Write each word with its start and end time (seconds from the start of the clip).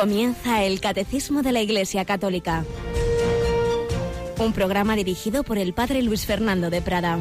Comienza 0.00 0.64
el 0.64 0.80
Catecismo 0.80 1.42
de 1.42 1.52
la 1.52 1.60
Iglesia 1.60 2.06
Católica. 2.06 2.64
Un 4.38 4.54
programa 4.54 4.96
dirigido 4.96 5.42
por 5.42 5.58
el 5.58 5.74
Padre 5.74 6.00
Luis 6.00 6.24
Fernando 6.24 6.70
de 6.70 6.80
Prada. 6.80 7.18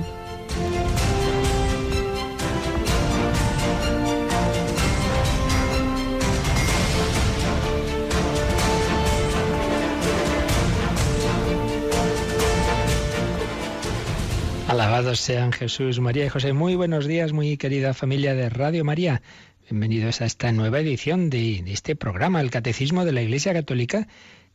Alabados 14.69 15.19
sean 15.19 15.51
Jesús, 15.51 15.99
María 15.99 16.25
y 16.25 16.29
José. 16.29 16.53
Muy 16.53 16.75
buenos 16.75 17.07
días, 17.07 17.33
muy 17.33 17.57
querida 17.57 17.93
familia 17.93 18.35
de 18.35 18.49
Radio 18.49 18.85
María. 18.85 19.21
Bienvenidos 19.69 20.21
a 20.21 20.25
esta 20.25 20.51
nueva 20.51 20.79
edición 20.79 21.29
de, 21.29 21.63
este 21.67 21.95
programa, 21.95 22.41
el 22.41 22.49
Catecismo 22.49 23.05
de 23.05 23.11
la 23.11 23.21
Iglesia 23.21 23.53
Católica, 23.53 24.07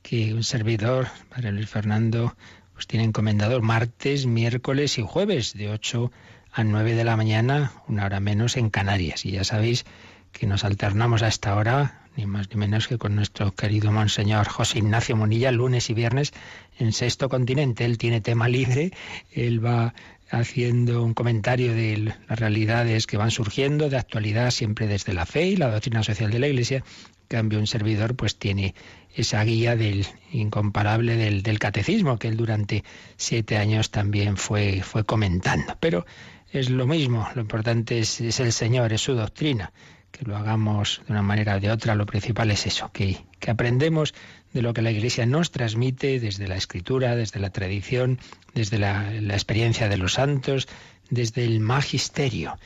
que 0.02 0.34
un 0.34 0.42
servidor, 0.42 1.06
Padre 1.28 1.52
Luis 1.52 1.68
Fernando, 1.68 2.36
pues 2.72 2.88
tiene 2.88 3.04
encomendado 3.04 3.60
martes, 3.62 4.26
miércoles 4.26 4.98
y 4.98 5.02
jueves, 5.02 5.54
de 5.54 5.70
8 5.70 6.10
a 6.50 6.64
9 6.64 6.96
de 6.96 7.04
la 7.04 7.16
mañana, 7.16 7.70
una 7.86 8.06
hora 8.06 8.18
menos 8.18 8.56
en 8.56 8.70
Canarias. 8.70 9.24
Y 9.24 9.30
ya 9.30 9.44
sabéis 9.44 9.84
que 10.32 10.48
nos 10.48 10.64
alternamos 10.64 11.22
a 11.22 11.28
esta 11.28 11.54
hora, 11.54 12.08
ni 12.16 12.26
más 12.26 12.50
ni 12.50 12.56
menos 12.56 12.88
que 12.88 12.98
con 12.98 13.14
nuestro 13.14 13.52
querido 13.52 13.92
Monseñor 13.92 14.48
José 14.48 14.80
Ignacio 14.80 15.14
Monilla, 15.14 15.52
lunes 15.52 15.90
y 15.90 15.94
viernes 15.94 16.32
en 16.76 16.92
Sexto 16.92 17.28
Continente. 17.28 17.84
Él 17.84 17.98
tiene 17.98 18.20
tema 18.20 18.48
libre, 18.48 18.90
él 19.30 19.64
va 19.64 19.94
haciendo 20.38 21.02
un 21.02 21.14
comentario 21.14 21.74
de 21.74 22.14
las 22.28 22.38
realidades 22.38 23.06
que 23.06 23.16
van 23.16 23.30
surgiendo 23.30 23.88
de 23.88 23.96
actualidad 23.96 24.50
siempre 24.50 24.86
desde 24.86 25.14
la 25.14 25.26
fe 25.26 25.46
y 25.46 25.56
la 25.56 25.70
doctrina 25.70 26.02
social 26.02 26.30
de 26.30 26.38
la 26.38 26.48
Iglesia. 26.48 26.78
En 27.22 27.28
cambio, 27.28 27.58
un 27.58 27.66
servidor 27.66 28.16
pues 28.16 28.38
tiene 28.38 28.74
esa 29.14 29.42
guía 29.44 29.76
del 29.76 30.06
incomparable 30.32 31.16
del, 31.16 31.58
catecismo 31.58 32.18
que 32.18 32.28
él 32.28 32.36
durante 32.36 32.84
siete 33.16 33.56
años 33.56 33.90
también 33.90 34.36
fue, 34.36 34.82
fue 34.82 35.04
comentando. 35.04 35.76
Pero 35.80 36.04
es 36.50 36.70
lo 36.70 36.86
mismo, 36.86 37.28
lo 37.34 37.40
importante 37.40 37.98
es, 37.98 38.20
es 38.20 38.40
el 38.40 38.52
Señor, 38.52 38.92
es 38.92 39.00
su 39.00 39.14
doctrina 39.14 39.72
que 40.14 40.24
lo 40.24 40.36
hagamos 40.36 41.02
de 41.06 41.12
una 41.12 41.22
manera 41.22 41.56
o 41.56 41.60
de 41.60 41.70
otra, 41.72 41.96
lo 41.96 42.06
principal 42.06 42.50
es 42.52 42.66
eso, 42.66 42.90
que, 42.92 43.18
que 43.40 43.50
aprendemos 43.50 44.14
de 44.54 44.62
lo 44.62 44.72
que 44.72 44.80
la 44.80 44.90
Iglesia 44.90 45.26
nos 45.26 45.50
transmite 45.50 46.18
desde 46.18 46.48
la 46.48 46.56
Escritura, 46.56 47.14
desde 47.14 47.40
la 47.40 47.50
tradición, 47.50 48.18
desde 48.54 48.78
la, 48.78 49.10
la 49.20 49.34
experiencia 49.34 49.90
de 49.90 49.98
los 49.98 50.14
santos, 50.14 50.66
desde 51.10 51.44
el 51.44 51.60
magisterio. 51.60 52.56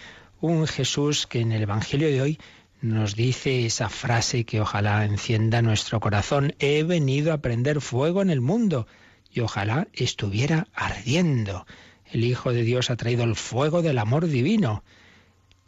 Un 0.40 0.68
Jesús 0.68 1.26
que 1.26 1.40
en 1.40 1.50
el 1.50 1.62
Evangelio 1.62 2.08
de 2.08 2.22
hoy 2.22 2.38
nos 2.80 3.16
dice 3.16 3.66
esa 3.66 3.88
frase 3.88 4.44
que 4.44 4.60
ojalá 4.60 5.04
encienda 5.04 5.62
nuestro 5.62 5.98
corazón. 5.98 6.54
He 6.60 6.84
venido 6.84 7.32
a 7.32 7.38
prender 7.38 7.80
fuego 7.80 8.22
en 8.22 8.30
el 8.30 8.40
mundo 8.40 8.86
y 9.32 9.40
ojalá 9.40 9.88
estuviera 9.92 10.68
ardiendo. 10.74 11.66
El 12.04 12.22
Hijo 12.22 12.52
de 12.52 12.62
Dios 12.62 12.90
ha 12.90 12.96
traído 12.96 13.24
el 13.24 13.34
fuego 13.34 13.82
del 13.82 13.98
amor 13.98 14.28
divino 14.28 14.84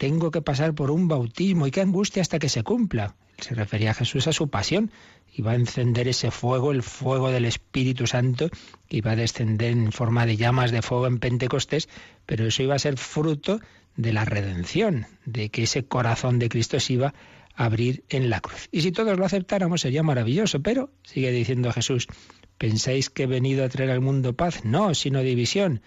tengo 0.01 0.31
que 0.31 0.41
pasar 0.41 0.73
por 0.73 0.89
un 0.89 1.07
bautismo 1.07 1.67
y 1.67 1.71
qué 1.71 1.79
angustia 1.79 2.23
hasta 2.23 2.39
que 2.39 2.49
se 2.49 2.63
cumpla. 2.63 3.13
Se 3.41 3.55
refería 3.55 3.91
a 3.91 3.95
Jesús 3.95 4.27
a 4.27 4.33
su 4.33 4.49
pasión 4.49 4.91
va 5.41 5.51
a 5.51 5.55
encender 5.55 6.07
ese 6.07 6.31
fuego, 6.31 6.71
el 6.71 6.83
fuego 6.83 7.31
del 7.31 7.45
Espíritu 7.45 8.07
Santo, 8.07 8.49
que 8.87 8.97
iba 8.97 9.11
a 9.11 9.15
descender 9.15 9.71
en 9.71 9.91
forma 9.91 10.25
de 10.25 10.37
llamas 10.37 10.71
de 10.71 10.81
fuego 10.81 11.07
en 11.07 11.19
Pentecostés, 11.19 11.89
pero 12.25 12.45
eso 12.45 12.63
iba 12.63 12.75
a 12.75 12.79
ser 12.79 12.97
fruto 12.97 13.59
de 13.95 14.13
la 14.13 14.25
redención, 14.25 15.07
de 15.25 15.49
que 15.49 15.63
ese 15.63 15.85
corazón 15.85 16.39
de 16.39 16.49
Cristo 16.49 16.79
se 16.79 16.93
iba 16.93 17.13
a 17.55 17.65
abrir 17.65 18.03
en 18.09 18.29
la 18.29 18.39
cruz. 18.39 18.67
Y 18.71 18.81
si 18.81 18.91
todos 18.91 19.17
lo 19.17 19.25
aceptáramos 19.25 19.81
sería 19.81 20.03
maravilloso, 20.03 20.61
pero 20.61 20.91
sigue 21.03 21.31
diciendo 21.31 21.71
Jesús, 21.71 22.07
¿pensáis 22.57 23.09
que 23.09 23.23
he 23.23 23.27
venido 23.27 23.63
a 23.65 23.69
traer 23.69 23.91
al 23.91 24.01
mundo 24.01 24.33
paz? 24.33 24.63
No, 24.63 24.93
sino 24.93 25.21
división. 25.21 25.81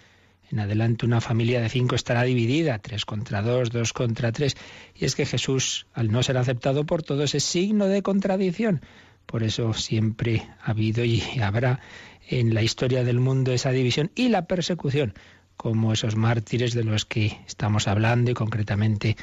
En 0.55 0.61
adelante 0.61 1.05
una 1.05 1.21
familia 1.21 1.61
de 1.61 1.69
cinco 1.69 1.97
estará 1.97 2.23
dividida, 2.23 2.79
tres 2.79 3.05
contra 3.05 3.43
dos, 3.43 3.73
dos 3.73 3.93
contra 3.93 4.31
tres. 4.31 4.57
Y 4.95 5.05
es 5.05 5.17
que 5.17 5.27
Jesús, 5.27 5.89
al 5.93 6.13
no 6.13 6.23
ser 6.23 6.37
aceptado 6.37 6.87
por 6.87 7.03
todos, 7.03 7.35
es 7.35 7.43
signo 7.43 7.89
de 7.89 8.03
contradicción. 8.03 8.81
Por 9.27 9.43
eso 9.43 9.75
siempre 9.75 10.47
ha 10.63 10.71
habido 10.71 11.05
y 11.05 11.21
habrá 11.43 11.81
en 12.29 12.55
la 12.55 12.63
historia 12.63 13.03
del 13.03 13.19
mundo 13.19 13.51
esa 13.51 13.73
división 13.73 14.13
y 14.15 14.29
la 14.29 14.47
persecución, 14.47 15.15
como 15.57 15.93
esos 15.93 16.15
mártires 16.15 16.73
de 16.73 16.85
los 16.85 17.05
que 17.05 17.37
estamos 17.49 17.89
hablando 17.89 18.31
y 18.31 18.35
concretamente 18.35 19.17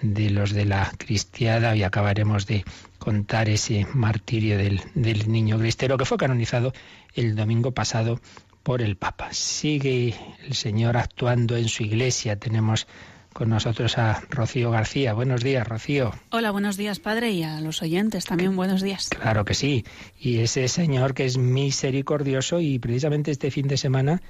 de 0.00 0.30
los 0.30 0.52
de 0.52 0.64
la 0.64 0.90
cristiada 0.96 1.76
y 1.76 1.82
acabaremos 1.82 2.46
de 2.46 2.64
contar 2.98 3.50
ese 3.50 3.86
martirio 3.92 4.56
del, 4.56 4.80
niño 4.94 5.58
cristero 5.58 5.98
que 5.98 6.06
fue 6.06 6.16
canonizado 6.16 6.72
el 7.14 7.36
domingo 7.36 7.72
pasado 7.72 8.20
por 8.68 8.82
el 8.82 8.98
Papa. 8.98 9.32
Sigue 9.32 10.14
el 10.44 10.52
Señor 10.52 10.98
actuando 10.98 11.56
en 11.56 11.70
su 11.70 11.84
iglesia. 11.84 12.38
Tenemos 12.38 12.86
con 13.32 13.48
nosotros 13.48 13.96
a 13.96 14.20
Rocío 14.28 14.70
García. 14.70 15.14
Buenos 15.14 15.42
días, 15.42 15.66
Rocío. 15.66 16.12
Hola, 16.28 16.50
buenos 16.50 16.76
días, 16.76 17.00
Padre, 17.00 17.30
y 17.30 17.44
a 17.44 17.62
los 17.62 17.80
oyentes 17.80 18.26
también 18.26 18.56
buenos 18.56 18.82
días. 18.82 19.08
Claro 19.08 19.46
que 19.46 19.54
sí. 19.54 19.86
Y 20.20 20.40
ese 20.40 20.68
Señor 20.68 21.14
que 21.14 21.24
es 21.24 21.38
misericordioso 21.38 22.60
y 22.60 22.78
precisamente 22.78 23.30
este 23.30 23.50
fin 23.50 23.68
de 23.68 23.78
semana 23.78 24.20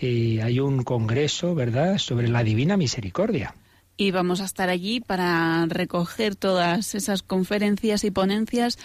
eh, 0.00 0.42
hay 0.44 0.60
un 0.60 0.84
congreso, 0.84 1.56
¿verdad?, 1.56 1.98
sobre 1.98 2.28
la 2.28 2.44
divina 2.44 2.76
misericordia 2.76 3.52
y 4.00 4.12
vamos 4.12 4.40
a 4.40 4.44
estar 4.44 4.70
allí 4.70 5.00
para 5.00 5.66
recoger 5.66 6.36
todas 6.36 6.94
esas 6.94 7.22
conferencias 7.22 8.04
y 8.04 8.12
ponencias 8.12 8.78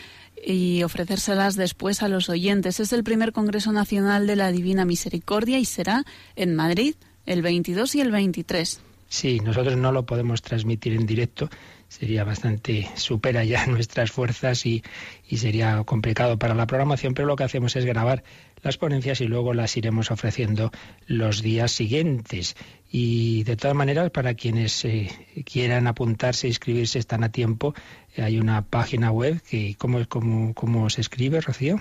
y 0.46 0.84
ofrecérselas 0.84 1.56
después 1.56 2.04
a 2.04 2.08
los 2.08 2.30
oyentes. 2.30 2.80
Es 2.80 2.94
el 2.94 3.04
primer 3.04 3.32
Congreso 3.32 3.72
Nacional 3.72 4.28
de 4.28 4.36
la 4.36 4.52
Divina 4.52 4.86
Misericordia 4.86 5.60
y 5.60 5.66
será 5.66 6.04
en 6.36 6.56
Madrid 6.56 6.96
el 7.26 7.42
22 7.42 7.96
y 7.96 8.02
el 8.02 8.12
23. 8.12 8.82
Sí, 9.08 9.40
nosotros 9.40 9.78
no 9.78 9.92
lo 9.92 10.08
podemos 10.08 10.42
transmitir 10.42 10.94
en 10.94 11.06
directo, 11.06 11.48
sería 11.88 12.24
bastante, 12.24 12.90
supera 12.96 13.44
ya 13.44 13.66
nuestras 13.68 14.12
fuerzas 14.12 14.66
y, 14.66 14.84
y, 15.30 15.38
sería 15.38 15.84
complicado 15.84 16.40
para 16.40 16.56
la 16.56 16.66
programación, 16.66 17.14
pero 17.14 17.28
lo 17.28 17.36
que 17.36 17.44
hacemos 17.44 17.76
es 17.76 17.86
grabar 17.86 18.24
las 18.64 18.78
ponencias 18.78 19.22
y 19.22 19.28
luego 19.28 19.54
las 19.54 19.78
iremos 19.78 20.10
ofreciendo 20.10 20.72
los 21.06 21.44
días 21.44 21.72
siguientes. 21.72 22.56
Y 22.96 23.44
de 23.46 23.58
todas 23.58 23.76
maneras, 23.76 24.12
para 24.12 24.36
quienes 24.36 24.86
eh, 24.86 25.10
quieran 25.52 25.88
apuntarse 25.88 26.46
e 26.46 26.52
inscribirse, 26.52 27.00
están 27.00 27.24
a 27.24 27.30
tiempo. 27.30 27.74
hay 28.16 28.38
una 28.38 28.62
página 28.62 29.10
web 29.10 29.42
que, 29.42 29.74
¿cómo, 29.80 30.08
cómo, 30.08 30.54
cómo 30.54 30.92
se 30.92 31.02
escribe, 31.02 31.42
Rocío? 31.42 31.80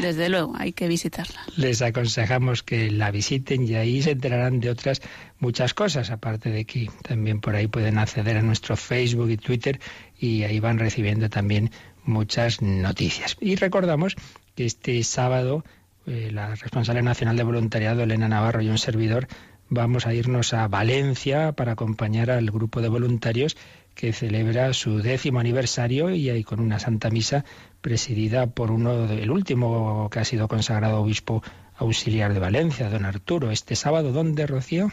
Desde 0.00 0.28
luego, 0.28 0.54
hay 0.56 0.72
que 0.72 0.88
visitarla. 0.88 1.40
Les 1.56 1.80
aconsejamos 1.82 2.62
que 2.62 2.90
la 2.90 3.10
visiten 3.10 3.66
y 3.66 3.74
ahí 3.74 4.02
se 4.02 4.12
enterarán 4.12 4.60
de 4.60 4.70
otras 4.70 5.00
muchas 5.38 5.74
cosas, 5.74 6.10
aparte 6.10 6.50
de 6.50 6.64
que 6.64 6.90
también 7.02 7.40
por 7.40 7.54
ahí 7.54 7.66
pueden 7.66 7.98
acceder 7.98 8.36
a 8.36 8.42
nuestro 8.42 8.76
Facebook 8.76 9.30
y 9.30 9.36
Twitter 9.36 9.80
y 10.18 10.42
ahí 10.42 10.60
van 10.60 10.78
recibiendo 10.78 11.28
también 11.30 11.70
muchas 12.04 12.60
noticias. 12.62 13.36
Y 13.40 13.56
recordamos 13.56 14.16
que 14.54 14.66
este 14.66 15.02
sábado 15.04 15.64
eh, 16.06 16.30
la 16.32 16.54
responsable 16.54 17.02
nacional 17.02 17.36
de 17.36 17.44
voluntariado, 17.44 18.02
Elena 18.02 18.28
Navarro, 18.28 18.60
y 18.60 18.68
un 18.68 18.78
servidor 18.78 19.26
vamos 19.70 20.06
a 20.06 20.12
irnos 20.12 20.52
a 20.52 20.68
Valencia 20.68 21.52
para 21.52 21.72
acompañar 21.72 22.30
al 22.30 22.50
grupo 22.50 22.82
de 22.82 22.88
voluntarios 22.88 23.56
que 23.94 24.12
celebra 24.12 24.72
su 24.72 24.98
décimo 24.98 25.40
aniversario 25.40 26.10
y 26.10 26.28
ahí 26.28 26.44
con 26.44 26.60
una 26.60 26.78
Santa 26.78 27.10
Misa 27.10 27.44
presidida 27.80 28.46
por 28.46 28.70
uno 28.70 29.06
del 29.06 29.30
último 29.30 30.08
que 30.10 30.18
ha 30.18 30.24
sido 30.24 30.48
consagrado 30.48 31.00
obispo 31.00 31.42
auxiliar 31.76 32.34
de 32.34 32.40
Valencia, 32.40 32.88
don 32.88 33.04
Arturo. 33.04 33.50
Este 33.50 33.76
sábado, 33.76 34.12
¿dónde, 34.12 34.46
Rocío? 34.46 34.90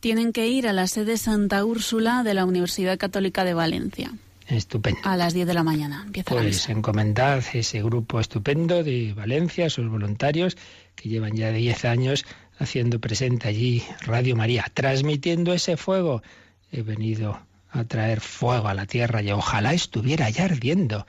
Tienen 0.00 0.32
que 0.32 0.46
ir 0.46 0.68
a 0.68 0.72
la 0.72 0.86
sede 0.86 1.16
Santa 1.16 1.64
Úrsula 1.64 2.22
de 2.22 2.34
la 2.34 2.44
Universidad 2.44 2.98
Católica 2.98 3.44
de 3.44 3.54
Valencia. 3.54 4.12
Estupendo. 4.46 5.00
A 5.02 5.16
las 5.16 5.34
10 5.34 5.46
de 5.46 5.54
la 5.54 5.64
mañana 5.64 6.02
empieza 6.06 6.30
pues 6.30 6.42
la 6.42 6.48
misa. 6.48 6.72
encomendad 6.72 7.42
ese 7.52 7.82
grupo 7.82 8.20
estupendo 8.20 8.84
de 8.84 9.12
Valencia, 9.12 9.68
sus 9.70 9.88
voluntarios, 9.88 10.56
que 10.94 11.08
llevan 11.08 11.34
ya 11.34 11.50
10 11.50 11.84
años 11.86 12.24
haciendo 12.58 13.00
presente 13.00 13.48
allí 13.48 13.82
Radio 14.02 14.36
María, 14.36 14.66
transmitiendo 14.72 15.52
ese 15.52 15.76
fuego. 15.76 16.22
He 16.70 16.82
venido 16.82 17.40
a 17.78 17.84
traer 17.84 18.20
fuego 18.20 18.68
a 18.68 18.74
la 18.74 18.86
tierra 18.86 19.22
y 19.22 19.30
ojalá 19.30 19.72
estuviera 19.72 20.28
ya 20.30 20.44
ardiendo. 20.44 21.06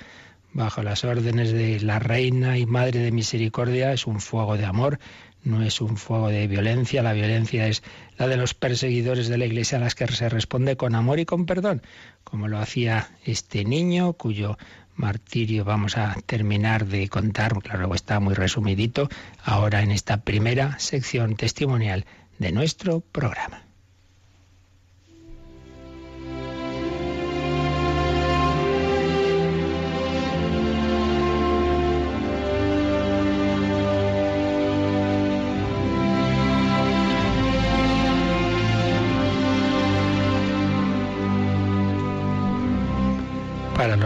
Bajo 0.54 0.82
las 0.82 1.04
órdenes 1.04 1.52
de 1.52 1.80
la 1.82 2.00
Reina 2.00 2.58
y 2.58 2.66
Madre 2.66 3.00
de 3.00 3.12
Misericordia 3.12 3.94
es 3.94 4.08
un 4.08 4.20
fuego 4.20 4.58
de 4.58 4.66
amor, 4.66 5.00
no 5.44 5.64
es 5.64 5.82
un 5.82 5.98
fuego 5.98 6.30
de 6.30 6.48
violencia. 6.48 7.04
La 7.04 7.14
violencia 7.14 7.68
es 7.68 7.84
la 8.18 8.28
de 8.28 8.38
los 8.38 8.54
perseguidores 8.54 9.28
de 9.28 9.38
la 9.38 9.46
Iglesia 9.46 9.78
a 9.78 9.82
las 9.82 9.96
que 9.96 10.08
se 10.08 10.30
responde 10.30 10.76
con 10.76 10.96
amor 10.96 11.20
y 11.20 11.26
con 11.26 11.46
perdón, 11.46 11.82
como 12.24 12.48
lo 12.48 12.58
hacía 12.58 13.10
este 13.24 13.66
niño 13.66 14.14
cuyo 14.14 14.58
martirio 14.96 15.64
vamos 15.64 15.96
a 15.96 16.16
terminar 16.26 16.88
de 16.88 17.08
contar, 17.08 17.54
claro, 17.62 17.94
está 17.94 18.20
muy 18.20 18.34
resumidito, 18.34 19.10
ahora 19.44 19.84
en 19.84 19.92
esta 19.92 20.22
primera 20.22 20.80
sección 20.80 21.36
testimonial 21.36 22.06
de 22.40 22.52
nuestro 22.52 23.02
programa. 23.02 23.67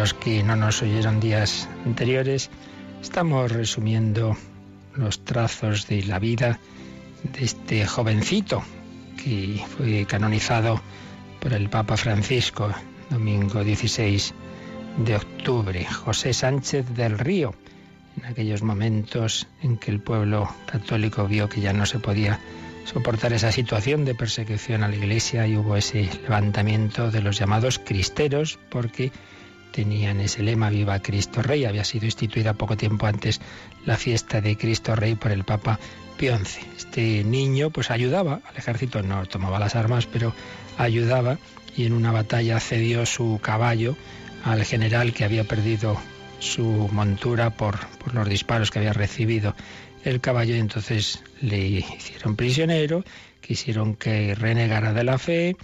Los 0.02 0.16
que 0.16 0.42
no 0.42 0.56
nos 0.56 0.82
oyeron 0.82 1.20
días 1.20 1.70
anteriores, 1.86 2.50
estamos 3.04 3.52
resumiendo 3.52 4.36
los 4.96 5.24
trazos 5.24 5.86
de 5.86 6.02
la 6.02 6.18
vida 6.18 6.60
de 7.22 7.46
este 7.46 7.86
jovencito 7.86 8.64
que 9.24 9.64
fue 9.78 10.08
canonizado 10.08 10.82
por 11.40 11.54
el 11.54 11.70
Papa 11.70 11.98
Francisco, 11.98 12.72
domingo 13.12 13.64
16 13.64 14.34
de 15.06 15.18
octubre, 15.18 15.86
José 15.86 16.34
Sánchez 16.34 16.90
del 16.96 17.20
Río, 17.20 17.54
en 18.18 18.26
aquellos 18.26 18.64
momentos 18.64 19.48
en 19.62 19.78
que 19.78 19.92
el 19.92 20.00
pueblo 20.00 20.50
católico 20.66 21.28
vio 21.28 21.48
que 21.48 21.62
ya 21.62 21.74
no 21.74 21.86
se 21.86 22.00
podía 22.00 22.40
soportar 22.86 23.34
esa 23.34 23.52
situación 23.52 24.04
de 24.06 24.16
persecución 24.16 24.84
a 24.84 24.88
la 24.88 24.96
Iglesia 24.96 25.46
y 25.46 25.58
hubo 25.58 25.76
ese 25.78 26.10
levantamiento 26.24 27.12
de 27.12 27.22
los 27.22 27.38
llamados 27.38 27.78
cristeros 27.78 28.58
porque 28.72 29.12
tenían 29.72 30.20
ese 30.20 30.44
lema 30.44 30.70
Viva 30.70 31.02
Cristo 31.02 31.42
Rey. 31.42 31.66
Había 31.66 31.84
sido 31.84 32.06
instituida 32.06 32.54
poco 32.54 32.78
tiempo 32.78 33.08
antes 33.08 33.42
la 33.86 33.98
fiesta 33.98 34.42
de 34.42 34.58
Cristo 34.58 34.96
Rey 34.96 35.16
por 35.16 35.32
el 35.32 35.44
Papa 35.44 35.80
Pío 36.18 36.38
XI. 36.38 36.60
Este 36.78 37.24
niño 37.24 37.70
pues 37.70 37.92
ayudaba 37.92 38.42
al 38.48 38.58
ejército, 38.58 39.02
no 39.02 39.26
tomaba 39.26 39.60
las 39.60 39.76
armas, 39.76 40.06
pero 40.06 40.34
ayudaba 40.78 41.38
y 41.76 41.86
en 41.86 41.94
una 41.94 42.12
batalla 42.12 42.60
cedió 42.60 43.06
su 43.06 43.40
caballo 43.42 43.96
al 44.44 44.64
general 44.66 45.14
que 45.14 45.24
había 45.24 45.44
perdido 45.44 45.98
su 46.40 46.90
montura 46.92 47.52
por, 47.52 47.80
por 47.98 48.14
los 48.14 48.28
disparos 48.28 48.72
que 48.72 48.80
había 48.80 48.94
recibido 48.94 49.56
el 50.04 50.20
caballo 50.20 50.56
y 50.56 50.60
entonces 50.60 51.24
le 51.42 51.60
hicieron 51.60 52.36
prisionero, 52.36 53.04
quisieron 53.40 53.96
que 53.96 54.34
renegara 54.36 54.94
de 54.94 55.04
la 55.04 55.18
fe 55.18 55.56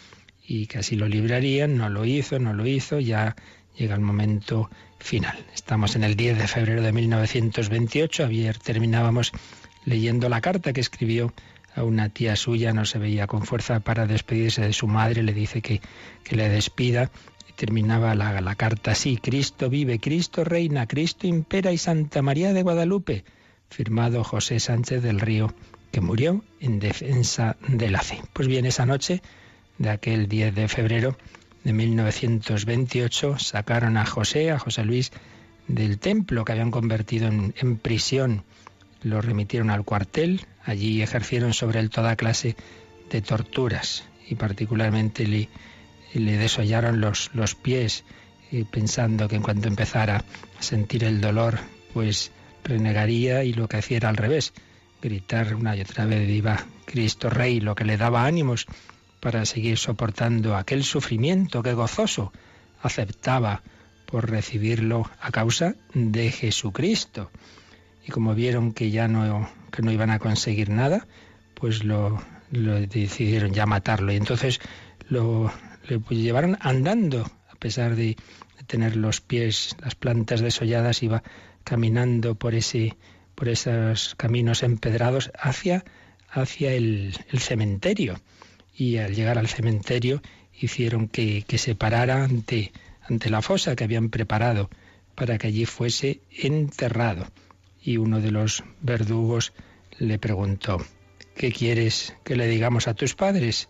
y 0.46 0.68
que 0.68 0.80
así 0.80 0.96
lo 0.96 1.08
librarían, 1.08 1.78
no 1.78 1.90
lo 1.90 2.06
hizo, 2.06 2.40
no 2.40 2.54
lo 2.54 2.66
hizo, 2.68 3.00
ya 3.00 3.36
llega 3.78 3.96
el 3.96 4.02
momento 4.02 4.70
final. 5.00 5.38
Estamos 5.54 5.96
en 5.96 6.04
el 6.04 6.16
10 6.16 6.38
de 6.38 6.48
febrero 6.48 6.82
de 6.82 6.92
1928. 6.92 8.26
Ayer 8.26 8.58
terminábamos 8.58 9.32
leyendo 9.86 10.30
la 10.30 10.42
carta 10.42 10.74
que 10.74 10.82
escribió 10.82 11.34
a 11.76 11.84
una 11.84 12.10
tía 12.10 12.36
suya, 12.36 12.74
no 12.74 12.86
se 12.86 12.98
veía 12.98 13.28
con 13.28 13.44
fuerza 13.46 13.80
para 13.80 14.08
despedirse 14.08 14.62
de 14.62 14.74
su 14.74 14.88
madre, 14.88 15.22
le 15.22 15.34
dice 15.34 15.62
que, 15.62 15.80
que 16.24 16.36
le 16.36 16.50
despida 16.50 17.12
y 17.48 17.54
terminaba 17.54 18.16
la, 18.16 18.42
la 18.42 18.56
carta 18.56 18.92
así, 18.92 19.18
Cristo 19.18 19.70
vive, 19.70 20.00
Cristo 20.00 20.44
reina, 20.44 20.88
Cristo 20.88 21.28
impera 21.28 21.72
y 21.72 21.78
Santa 21.78 22.24
María 22.24 22.52
de 22.52 22.64
Guadalupe, 22.64 23.26
firmado 23.70 24.24
José 24.24 24.60
Sánchez 24.60 25.04
del 25.04 25.20
Río, 25.20 25.54
que 25.92 26.02
murió 26.02 26.44
en 26.60 26.80
defensa 26.80 27.58
de 27.68 27.92
la 27.92 28.02
fe. 28.02 28.22
Pues 28.34 28.48
bien, 28.48 28.66
esa 28.66 28.88
noche 28.88 29.22
de 29.78 29.90
aquel 29.92 30.28
10 30.28 30.56
de 30.56 30.68
febrero 30.68 31.16
de 31.68 31.74
1928 31.74 33.40
sacaron 33.40 33.98
a 33.98 34.06
José, 34.06 34.52
a 34.52 34.58
José 34.58 34.86
Luis, 34.86 35.12
del 35.68 36.00
templo 36.00 36.46
que 36.46 36.54
habían 36.54 36.72
convertido 36.72 37.28
en, 37.28 37.78
prisión. 37.78 38.46
Lo 39.04 39.20
remitieron 39.20 39.70
al 39.70 39.84
cuartel, 39.84 40.48
allí 40.64 41.02
ejercieron 41.02 41.54
sobre 41.54 41.82
él 41.82 41.90
toda 41.90 42.16
clase 42.16 42.56
de 43.10 43.22
torturas 43.22 44.06
y 44.30 44.36
particularmente 44.36 45.28
le, 45.28 45.50
desollaron 46.14 47.02
los, 47.02 47.32
los 47.34 47.54
pies, 47.56 48.06
eh, 48.54 48.64
pensando 48.72 49.28
que 49.28 49.36
en 49.36 49.44
cuanto 49.44 49.68
empezara 49.68 50.24
a 50.60 50.64
sentir 50.64 51.04
el 51.04 51.20
dolor, 51.20 51.60
pues 51.94 52.32
renegaría 52.64 53.44
y 53.44 53.52
lo 53.52 53.68
que 53.68 53.76
hacía 53.76 53.98
era 53.98 54.08
al 54.08 54.16
revés, 54.16 54.54
gritar 55.02 55.54
una 55.54 55.76
y 55.76 55.82
otra 55.82 56.06
vez 56.06 56.26
viva 56.26 56.66
Cristo 56.86 57.30
Rey, 57.30 57.60
lo 57.60 57.76
que 57.76 57.84
le 57.84 57.98
daba 57.98 58.24
ánimos 58.24 58.68
para 59.20 59.46
seguir 59.46 59.78
soportando 59.78 60.56
aquel 60.56 60.84
sufrimiento 60.84 61.64
que 61.64 61.74
gozoso 61.74 62.32
aceptaba 62.82 63.64
por 64.06 64.30
recibirlo 64.30 65.10
a 65.20 65.32
causa 65.32 65.76
de 65.94 66.32
Jesucristo. 66.32 67.30
Y 68.06 68.12
como 68.12 68.36
vieron 68.36 68.72
que 68.72 68.90
ya 68.90 69.08
no, 69.08 69.50
que 69.72 69.82
no 69.82 69.92
iban 69.92 70.12
a 70.12 70.20
conseguir 70.20 70.70
nada, 70.70 71.08
pues 71.56 71.84
lo, 71.84 72.22
decidieron 72.52 73.54
ya 73.54 73.66
matarlo. 73.66 74.14
Y 74.14 74.16
entonces 74.16 74.60
lo 75.10 75.52
le 75.88 76.00
llevaron 76.10 76.58
andando, 76.62 77.30
a 77.50 77.56
pesar 77.56 77.96
de, 77.96 78.18
tener 78.68 78.98
los 78.98 79.22
pies, 79.22 79.78
las 79.82 79.96
plantas 79.96 80.42
desolladas, 80.42 81.02
iba 81.02 81.24
caminando 81.64 82.36
por 82.36 82.54
ese, 82.54 82.98
por 83.34 83.48
esos 83.48 84.14
caminos 84.16 84.62
empedrados 84.62 85.32
hacia, 85.40 85.86
hacia 86.30 86.74
el 86.74 87.14
cementerio 87.38 88.20
y 88.78 88.98
al 88.98 89.16
llegar 89.16 89.40
al 89.40 89.48
cementerio 89.48 90.22
hicieron 90.54 91.08
que, 91.08 91.44
se 91.58 91.76
parara 91.76 92.24
ante, 92.24 92.72
ante 93.02 93.30
la 93.30 93.42
fosa 93.42 93.76
que 93.76 93.84
habían 93.84 94.10
preparado 94.10 94.70
para 95.16 95.38
que 95.38 95.48
allí 95.48 95.66
fuese 95.66 96.22
enterrado. 96.32 97.28
Y 97.82 97.98
uno 97.98 98.22
de 98.22 98.32
los 98.32 98.64
verdugos 98.82 99.54
le 99.98 100.20
preguntó, 100.20 100.78
¿qué 101.36 101.52
quieres 101.52 102.16
que 102.24 102.36
le 102.36 102.48
digamos 102.48 102.88
a 102.88 102.94
tus 102.94 103.16
padres? 103.16 103.68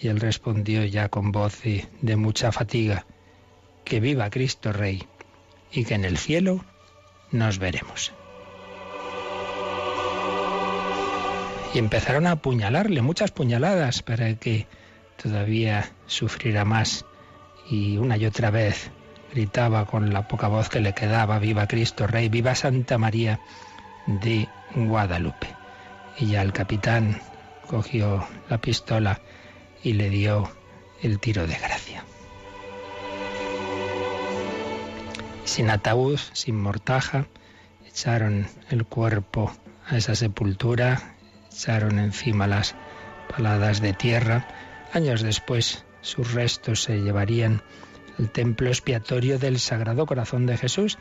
Y 0.00 0.08
él 0.08 0.18
respondió 0.18 0.84
ya 0.84 1.08
con 1.08 1.30
voz 1.30 1.60
de 1.62 2.16
mucha 2.16 2.52
fatiga, 2.52 3.06
que 3.84 4.00
viva 4.00 4.30
Cristo 4.30 4.72
Rey 4.72 5.06
y 5.70 5.84
que 5.84 5.94
en 5.94 6.04
el 6.04 6.16
cielo 6.16 6.64
nos 7.30 7.58
veremos. 7.58 8.12
Y 11.74 11.78
empezaron 11.78 12.26
a 12.26 12.32
apuñalarle, 12.32 13.00
muchas 13.00 13.30
puñaladas, 13.30 14.02
para 14.02 14.34
que 14.34 14.66
todavía 15.22 15.90
sufriera 16.06 16.64
más. 16.64 17.06
Y 17.70 17.96
una 17.96 18.16
y 18.16 18.26
otra 18.26 18.50
vez 18.50 18.90
gritaba 19.32 19.86
con 19.86 20.12
la 20.12 20.28
poca 20.28 20.48
voz 20.48 20.68
que 20.68 20.80
le 20.80 20.92
quedaba, 20.92 21.38
viva 21.38 21.66
Cristo 21.66 22.06
Rey, 22.06 22.28
viva 22.28 22.54
Santa 22.54 22.98
María 22.98 23.40
de 24.06 24.48
Guadalupe. 24.74 25.48
Y 26.18 26.26
ya 26.26 26.42
el 26.42 26.52
capitán 26.52 27.20
cogió 27.66 28.26
la 28.50 28.58
pistola 28.58 29.20
y 29.82 29.94
le 29.94 30.10
dio 30.10 30.50
el 31.02 31.18
tiro 31.18 31.46
de 31.46 31.54
gracia. 31.54 32.04
Sin 35.44 35.70
ataúd, 35.70 36.18
sin 36.32 36.60
mortaja, 36.60 37.26
echaron 37.88 38.46
el 38.70 38.84
cuerpo 38.84 39.52
a 39.86 39.96
esa 39.96 40.14
sepultura 40.14 41.16
echaron 41.52 41.98
encima 41.98 42.46
las 42.46 42.74
paladas 43.28 43.80
de 43.80 43.92
tierra. 43.92 44.46
Años 44.92 45.22
después, 45.22 45.84
sus 46.00 46.32
restos 46.32 46.82
se 46.82 47.00
llevarían 47.00 47.62
al 48.18 48.30
templo 48.30 48.68
expiatorio 48.68 49.38
del 49.38 49.58
Sagrado 49.58 50.06
Corazón 50.06 50.46
de 50.46 50.56
Jesús 50.56 50.98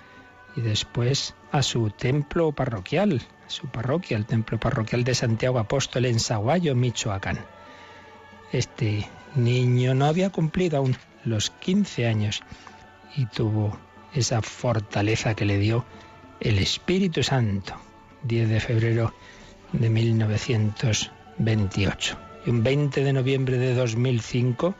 y 0.56 0.62
después 0.62 1.36
a 1.52 1.62
su 1.64 1.90
templo 1.90 2.52
parroquial, 2.52 3.22
su 3.48 3.68
parroquia, 3.68 4.18
el 4.18 4.26
templo 4.26 4.60
parroquial 4.60 5.04
de 5.04 5.16
Santiago 5.16 5.60
Apóstol 5.60 6.06
en 6.06 6.20
Saguayo, 6.20 6.76
Michoacán. 6.76 7.40
Este 8.52 9.10
niño 9.36 9.96
no 9.96 10.06
había 10.06 10.30
cumplido 10.30 10.78
aún 10.78 10.96
los 11.24 11.50
15 11.50 12.08
años 12.08 12.42
y 13.16 13.26
tuvo 13.26 13.78
esa 14.14 14.42
fortaleza 14.42 15.36
que 15.36 15.46
le 15.46 15.58
dio 15.58 15.86
el 16.40 16.60
Espíritu 16.60 17.24
Santo. 17.24 17.76
10 18.24 18.50
de 18.50 18.60
febrero 18.60 19.14
de 19.74 19.90
1928. 19.90 22.18
Y 22.46 22.50
un 22.50 22.64
20 22.64 23.04
de 23.04 23.14
noviembre 23.14 23.58
de 23.58 23.74
2005, 23.74 24.76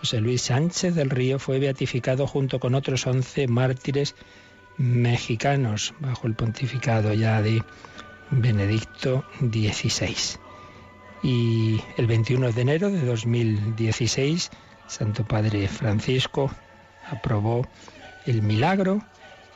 José 0.00 0.20
Luis 0.20 0.42
Sánchez 0.42 0.94
del 0.94 1.10
Río 1.10 1.38
fue 1.38 1.58
beatificado 1.58 2.26
junto 2.26 2.60
con 2.60 2.74
otros 2.74 3.06
11 3.06 3.48
mártires 3.48 4.14
mexicanos 4.78 5.94
bajo 6.00 6.26
el 6.26 6.34
pontificado 6.34 7.12
ya 7.14 7.40
de 7.42 7.62
Benedicto 8.30 9.24
XVI. 9.40 10.38
Y 11.22 11.80
el 11.96 12.06
21 12.06 12.52
de 12.52 12.62
enero 12.62 12.90
de 12.90 13.04
2016, 13.04 14.50
Santo 14.86 15.24
Padre 15.24 15.66
Francisco 15.68 16.50
aprobó 17.10 17.66
el 18.26 18.42
milagro 18.42 19.02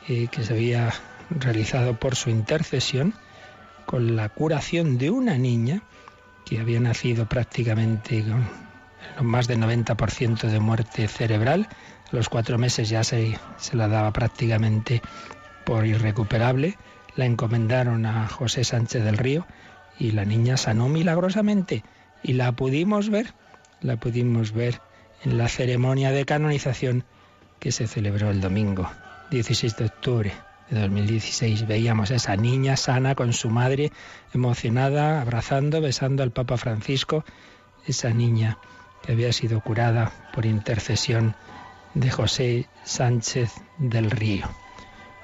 eh, 0.07 0.27
que 0.31 0.43
se 0.43 0.53
había 0.53 0.93
realizado 1.29 1.99
por 1.99 2.15
su 2.15 2.29
intercesión 2.29 3.13
con 3.91 4.15
la 4.15 4.29
curación 4.29 4.97
de 4.97 5.09
una 5.09 5.37
niña 5.37 5.83
que 6.45 6.59
había 6.59 6.79
nacido 6.79 7.27
prácticamente 7.27 8.23
con 9.17 9.27
más 9.27 9.49
del 9.49 9.59
90% 9.59 10.47
de 10.47 10.59
muerte 10.61 11.09
cerebral. 11.09 11.67
Los 12.13 12.29
cuatro 12.29 12.57
meses 12.57 12.87
ya 12.87 13.03
se, 13.03 13.37
se 13.57 13.75
la 13.75 13.89
daba 13.89 14.13
prácticamente 14.13 15.01
por 15.65 15.85
irrecuperable. 15.85 16.77
La 17.17 17.25
encomendaron 17.25 18.05
a 18.05 18.29
José 18.29 18.63
Sánchez 18.63 19.03
del 19.03 19.17
Río 19.17 19.45
y 19.99 20.11
la 20.11 20.23
niña 20.23 20.55
sanó 20.55 20.87
milagrosamente 20.87 21.83
y 22.23 22.33
la 22.33 22.53
pudimos 22.53 23.09
ver, 23.09 23.33
la 23.81 23.97
pudimos 23.97 24.53
ver 24.53 24.79
en 25.25 25.37
la 25.37 25.49
ceremonia 25.49 26.11
de 26.11 26.23
canonización 26.23 27.03
que 27.59 27.73
se 27.73 27.87
celebró 27.87 28.31
el 28.31 28.39
domingo 28.39 28.89
16 29.31 29.75
de 29.75 29.85
octubre 29.85 30.33
de 30.71 30.79
2016. 30.79 31.67
Veíamos 31.67 32.11
a 32.11 32.15
esa 32.15 32.35
niña 32.35 32.77
sana 32.77 33.13
con 33.13 33.33
su 33.33 33.49
madre, 33.49 33.91
emocionada, 34.33 35.21
abrazando, 35.21 35.81
besando 35.81 36.23
al 36.23 36.31
Papa 36.31 36.57
Francisco, 36.57 37.23
esa 37.85 38.09
niña 38.11 38.57
que 39.03 39.11
había 39.11 39.33
sido 39.33 39.61
curada 39.61 40.11
por 40.33 40.45
intercesión 40.45 41.35
de 41.93 42.09
José 42.09 42.69
Sánchez 42.83 43.51
del 43.77 44.09
Río. 44.09 44.49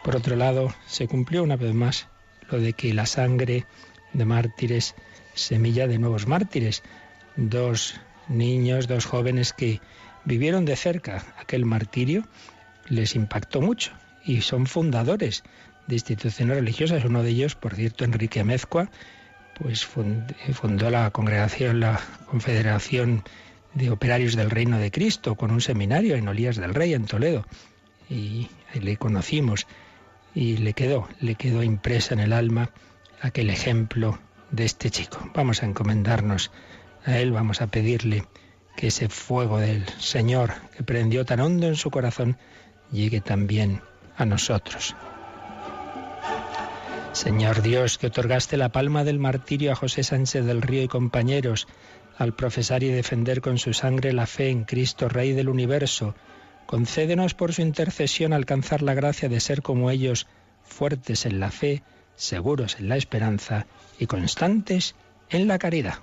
Por 0.04 0.16
otro 0.16 0.36
lado, 0.36 0.74
se 0.86 1.08
cumplió 1.08 1.44
una 1.44 1.56
vez 1.56 1.74
más 1.74 2.08
lo 2.50 2.60
de 2.60 2.74
que 2.74 2.94
la 2.94 3.06
sangre 3.06 3.66
de 4.13 4.25
mártires, 4.25 4.96
semilla 5.34 5.88
de 5.88 5.98
nuevos 5.98 6.27
mártires, 6.27 6.84
dos 7.36 8.00
niños, 8.27 8.88
dos 8.88 9.06
jóvenes 9.06 9.54
que 9.54 9.80
vivieron 10.25 10.66
de 10.66 10.75
cerca 10.75 11.24
aquel 11.39 11.66
martirio, 11.66 12.24
les 12.89 13.16
impactó 13.16 13.62
mucho 13.62 13.94
y 14.28 14.42
son 14.42 14.68
fundadores 14.68 15.44
de 15.88 15.96
instituciones 15.96 16.58
religiosas. 16.58 17.06
Uno 17.06 17.24
de 17.24 17.30
ellos, 17.30 17.56
por 17.56 17.74
cierto, 17.76 18.04
Enrique 18.04 18.44
Mezcua, 18.44 18.92
pues 19.58 19.86
fundó 19.86 20.90
la 20.92 21.10
congregación, 21.12 21.80
la 21.80 22.00
Confederación 22.30 23.24
de 23.74 23.90
Operarios 23.90 24.36
del 24.36 24.52
Reino 24.52 24.78
de 24.78 24.92
Cristo, 24.92 25.36
con 25.36 25.52
un 25.52 25.62
seminario 25.62 26.16
en 26.16 26.28
Olías 26.28 26.58
del 26.58 26.76
Rey, 26.76 26.94
en 26.94 27.06
Toledo. 27.06 27.46
Y 28.10 28.50
ahí 28.74 28.82
le 28.82 28.98
conocimos 28.98 29.66
y 30.36 30.58
le 30.58 30.74
quedó, 30.74 31.08
le 31.22 31.36
quedó 31.36 31.64
impresa 31.64 32.14
en 32.14 32.20
el 32.20 32.34
alma 32.34 32.70
aquel 33.22 33.50
ejemplo 33.50 34.20
de 34.52 34.66
este 34.66 34.90
chico. 34.92 35.18
Vamos 35.34 35.64
a 35.64 35.66
encomendarnos 35.66 36.52
a 37.06 37.18
él, 37.18 37.32
vamos 37.32 37.62
a 37.62 37.68
pedirle 37.68 38.26
que 38.76 38.88
ese 38.88 39.10
fuego 39.10 39.58
del 39.58 39.88
Señor 40.00 40.54
que 40.76 40.84
prendió 40.84 41.26
tan 41.26 41.40
hondo 41.40 41.68
en 41.68 41.76
su 41.76 41.90
corazón 41.90 42.38
llegue 42.92 43.22
también 43.22 43.82
a 44.18 44.26
nosotros. 44.26 44.96
Señor 47.14 47.62
Dios, 47.62 47.98
que 47.98 48.08
otorgaste 48.08 48.58
la 48.58 48.70
palma 48.70 49.04
del 49.04 49.18
martirio 49.18 49.72
a 49.72 49.76
José 49.76 50.04
Sánchez 50.04 50.46
del 50.46 50.62
Río 50.62 50.84
y 50.84 50.88
compañeros, 50.88 51.68
al 52.18 52.36
profesar 52.36 52.84
y 52.84 52.90
defender 52.90 53.42
con 53.42 53.58
su 53.58 53.74
sangre 53.74 54.14
la 54.14 54.28
fe 54.28 54.50
en 54.50 54.66
Cristo, 54.66 55.10
Rey 55.10 55.34
del 55.34 55.50
universo, 55.50 56.16
concédenos 56.66 57.34
por 57.34 57.54
su 57.54 57.62
intercesión 57.62 58.34
alcanzar 58.34 58.82
la 58.82 58.94
gracia 58.94 59.30
de 59.30 59.40
ser 59.40 59.62
como 59.62 59.90
ellos, 59.90 60.28
fuertes 60.64 61.26
en 61.26 61.40
la 61.40 61.50
fe, 61.50 61.84
seguros 62.16 62.78
en 62.80 62.90
la 62.90 62.98
esperanza 62.98 63.66
y 64.00 64.06
constantes 64.06 64.96
en 65.30 65.48
la 65.48 65.58
caridad. 65.58 66.00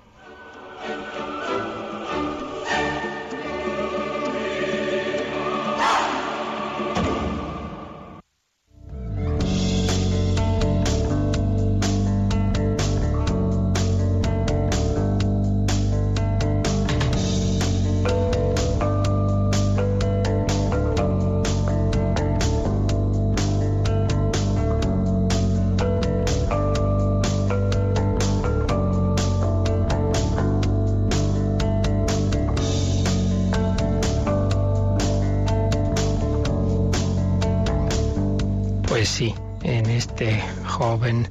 Joven 40.65 41.27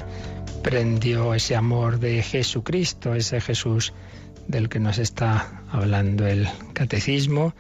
prendió 0.63 1.35
ese 1.35 1.55
amor 1.55 1.99
de 1.99 2.23
Jesucristo, 2.23 3.15
ese 3.15 3.41
Jesús 3.41 3.93
del 4.49 4.69
que 4.69 4.81
nos 4.81 4.99
está 4.99 5.63
hablando 5.71 6.27
el 6.27 6.49
catecismo, 6.73 7.55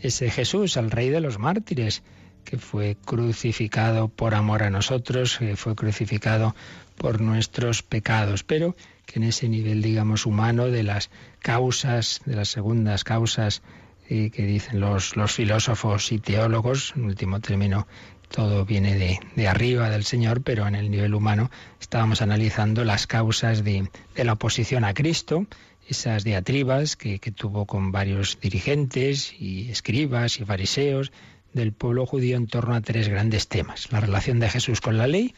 ese 0.00 0.30
Jesús, 0.30 0.76
el 0.76 0.90
rey 0.90 1.10
de 1.10 1.20
los 1.20 1.38
mártires, 1.38 2.02
que 2.44 2.58
fue 2.58 2.96
crucificado 3.04 4.08
por 4.08 4.34
amor 4.34 4.62
a 4.64 4.70
nosotros, 4.70 5.38
que 5.38 5.56
fue 5.56 5.76
crucificado 5.76 6.56
por 6.96 7.20
nuestros 7.20 7.82
pecados, 7.82 8.42
pero 8.42 8.74
que 9.06 9.20
en 9.20 9.24
ese 9.24 9.48
nivel, 9.48 9.82
digamos, 9.82 10.26
humano 10.26 10.66
de 10.66 10.82
las 10.82 11.10
causas, 11.38 12.22
de 12.24 12.34
las 12.34 12.48
segundas 12.48 13.04
causas 13.04 13.62
eh, 14.08 14.30
que 14.30 14.44
dicen 14.44 14.80
los, 14.80 15.16
los 15.16 15.32
filósofos 15.32 16.10
y 16.10 16.18
teólogos, 16.18 16.94
en 16.96 17.04
último 17.04 17.40
término, 17.40 17.86
todo 18.30 18.64
viene 18.64 18.96
de, 18.96 19.48
arriba 19.48 19.90
del 19.90 20.04
Señor, 20.04 20.42
pero 20.42 20.66
en 20.66 20.74
el 20.74 20.90
nivel 20.90 21.14
humano 21.14 21.50
estábamos 21.80 22.22
analizando 22.22 22.84
las 22.84 23.06
causas 23.06 23.64
de, 23.64 23.88
la 24.16 24.32
oposición 24.32 24.84
a 24.84 24.94
Cristo, 24.94 25.46
esas 25.88 26.24
diatribas 26.24 26.96
que, 26.96 27.18
que, 27.18 27.32
tuvo 27.32 27.66
con 27.66 27.92
varios 27.92 28.38
dirigentes 28.40 29.34
y 29.38 29.70
escribas 29.70 30.38
y 30.40 30.44
fariseos 30.44 31.10
del 31.52 31.72
pueblo 31.72 32.06
judío 32.06 32.36
en 32.36 32.46
torno 32.46 32.74
a 32.74 32.80
tres 32.80 33.08
grandes 33.08 33.48
temas. 33.48 33.90
La 33.90 34.00
relación 34.00 34.38
de 34.38 34.48
Jesús 34.48 34.80
con 34.80 34.96
la 34.96 35.06
ley, 35.06 35.34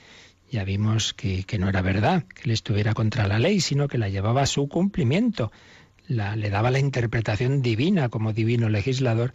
ya 0.51 0.65
vimos 0.65 1.15
que, 1.15 1.47
no 1.59 1.71
era 1.71 1.81
verdad 1.81 2.25
que 2.25 2.43
él 2.45 2.51
estuviera 2.51 2.93
contra 2.93 3.27
la 3.27 3.39
ley, 3.39 3.61
sino 3.61 3.89
que 3.89 3.97
la 3.97 4.11
llevaba 4.11 4.43
a 4.43 4.47
su 4.47 4.69
cumplimiento. 4.69 5.51
La, 6.07 6.37
le 6.37 6.51
daba 6.51 6.71
la 6.71 6.79
interpretación 6.79 7.63
divina 7.63 8.11
como 8.11 8.35
divino 8.35 8.69
legislador 8.69 9.33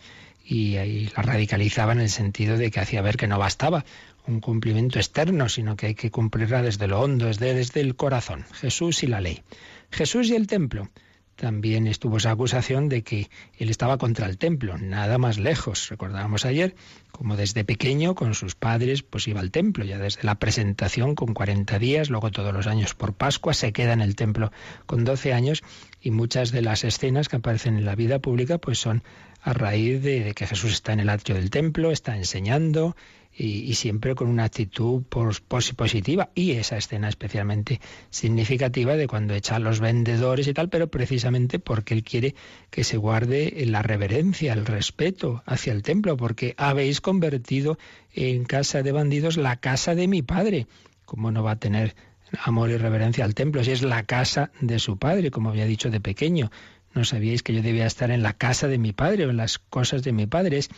y 0.48 0.77
ahí 0.77 1.12
la 1.16 1.24
radicalizaba 1.24 1.92
en 1.92 2.00
el 2.00 2.10
sentido 2.10 2.58
de 2.58 2.72
que 2.72 2.80
hacía 2.80 3.01
ver 3.01 3.18
que 3.18 3.27
no 3.27 3.38
bastaba 3.38 3.84
un 4.27 4.39
cumplimiento 4.39 4.98
externo, 4.98 5.50
sino 5.50 5.75
que 5.75 5.88
hay 5.88 5.96
que 5.96 6.10
cumplirla 6.10 6.62
desde 6.62 6.88
lo 6.88 7.01
hondo, 7.01 7.25
desde, 7.25 7.54
desde 7.54 7.82
el 7.82 7.96
corazón. 7.96 8.46
Jesús 8.54 9.04
y 9.04 9.08
la 9.08 9.20
ley. 9.20 9.44
Jesús 9.92 10.30
y 10.30 10.36
el 10.36 10.48
templo. 10.48 10.89
También 11.36 11.86
estuvo 11.86 12.18
esa 12.18 12.32
acusación 12.32 12.89
de 12.89 13.04
que 13.04 13.30
él 13.60 13.70
estaba 13.70 14.00
contra 14.00 14.25
el 14.25 14.39
templo, 14.39 14.77
nada 14.80 15.20
más 15.20 15.38
lejos. 15.38 15.88
Recordábamos 15.89 16.46
ayer 16.46 16.75
como 17.12 17.36
desde 17.36 17.63
pequeño 17.63 18.16
con 18.16 18.34
sus 18.34 18.56
padres 18.56 19.04
pues 19.04 19.27
iba 19.27 19.39
al 19.39 19.51
templo, 19.51 19.86
ya 19.86 20.00
desde 20.00 20.24
la 20.24 20.36
presentación 20.36 21.13
con 21.13 21.36
40 21.36 21.77
días, 21.77 22.10
luego 22.10 22.32
todos 22.32 22.54
los 22.54 22.66
años 22.66 22.96
por 22.96 23.13
Pascua, 23.13 23.54
se 23.54 23.72
queda 23.72 23.94
en 23.94 24.01
el 24.01 24.16
templo 24.16 24.51
con 24.88 25.04
12 25.06 25.34
años 25.34 25.62
y 26.01 26.10
muchas 26.10 26.51
de 26.51 26.63
las 26.63 26.84
escenas 26.84 27.30
que 27.30 27.36
aparecen 27.36 27.77
en 27.77 27.86
la 27.86 27.96
vida 27.96 28.18
pública 28.18 28.58
pues 28.58 28.80
son 28.80 29.04
a 29.48 29.54
raíz 29.54 30.04
de, 30.04 30.34
que 30.36 30.46
Jesús 30.46 30.74
está 30.74 30.92
en 30.92 31.00
el 31.00 31.08
atrio 31.08 31.38
del 31.38 31.50
templo, 31.50 31.92
está 31.92 32.18
enseñando 32.18 32.98
y, 33.34 33.75
siempre 33.75 34.13
con 34.13 34.27
una 34.27 34.44
actitud 34.44 35.04
positiva. 35.04 36.30
Y 36.36 36.51
esa 36.51 36.75
escena 36.75 37.08
especialmente 37.08 37.80
significativa 38.10 38.98
de 38.98 39.08
cuando 39.08 39.36
echa 39.36 39.56
a 39.56 39.60
los 39.60 39.80
vendedores 39.80 40.48
y 40.48 40.54
tal, 40.54 40.68
pero 40.68 40.89
precisamente 40.89 41.60
porque 41.60 41.94
Él 41.94 42.04
quiere 42.04 42.36
que 42.70 42.84
se 42.84 42.98
guarde 42.98 43.54
la 43.68 43.82
reverencia, 43.82 44.51
el 44.51 44.66
respeto 44.66 45.44
hacia 45.46 45.72
el 45.72 45.82
templo, 45.82 46.18
porque 46.18 46.54
habéis 46.58 47.00
convertido 47.00 47.77
en 48.13 48.44
casa 48.44 48.84
de 48.84 48.92
bandidos 48.92 49.38
la 49.38 49.56
casa 49.56 49.96
de 49.96 50.10
mi 50.10 50.24
Padre. 50.24 50.68
¿Cómo 51.06 51.32
no 51.32 51.42
va 51.42 51.51
a 51.51 51.60
tener 51.60 51.96
amor 52.44 52.70
y 52.70 52.75
reverencia 52.75 53.24
al 53.24 53.34
templo 53.34 53.63
si 53.63 53.72
es 53.72 53.82
la 53.82 54.04
casa 54.04 54.51
de 54.60 54.77
su 54.80 54.98
Padre, 54.98 55.32
como 55.32 55.51
había 55.51 55.66
dicho 55.66 55.89
de 55.89 56.01
pequeño? 56.01 56.51
No 56.94 57.06
sabíais 57.06 57.44
que 57.44 57.53
yo 57.53 57.62
debía 57.62 57.86
estar 57.86 58.12
en 58.12 58.24
la 58.24 58.34
casa 58.34 58.67
de 58.67 58.77
mi 58.77 58.94
padre 58.94 59.25
o 59.25 59.29
en 59.29 59.38
las 59.38 59.60
cosas 59.60 60.03
de 60.03 60.13
mi 60.13 60.25
padre. 60.25 60.58
Es, 60.58 60.70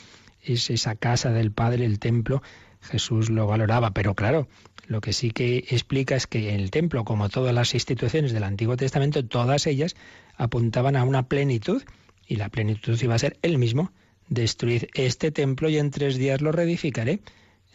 esa 0.69 0.95
casa 0.95 1.31
del 1.31 1.51
padre, 1.51 1.85
el 1.85 1.99
templo, 1.99 2.41
Jesús 2.81 3.29
lo 3.29 3.45
valoraba, 3.47 3.91
pero 3.91 4.15
claro, 4.15 4.47
lo 4.87 5.01
que 5.01 5.13
sí 5.13 5.31
que 5.31 5.65
explica 5.69 6.15
es 6.15 6.27
que 6.27 6.55
el 6.55 6.71
templo, 6.71 7.03
como 7.03 7.29
todas 7.29 7.53
las 7.53 7.73
instituciones 7.73 8.31
del 8.31 8.43
Antiguo 8.43 8.77
Testamento, 8.77 9.23
todas 9.25 9.67
ellas 9.67 9.95
apuntaban 10.35 10.95
a 10.95 11.03
una 11.03 11.27
plenitud, 11.27 11.83
y 12.25 12.37
la 12.37 12.49
plenitud 12.49 12.99
iba 13.01 13.15
a 13.15 13.19
ser 13.19 13.37
el 13.41 13.57
mismo, 13.57 13.91
destruir 14.29 14.89
este 14.93 15.31
templo 15.31 15.69
y 15.69 15.77
en 15.77 15.91
tres 15.91 16.17
días 16.17 16.41
lo 16.41 16.51
reedificaré. 16.51 17.19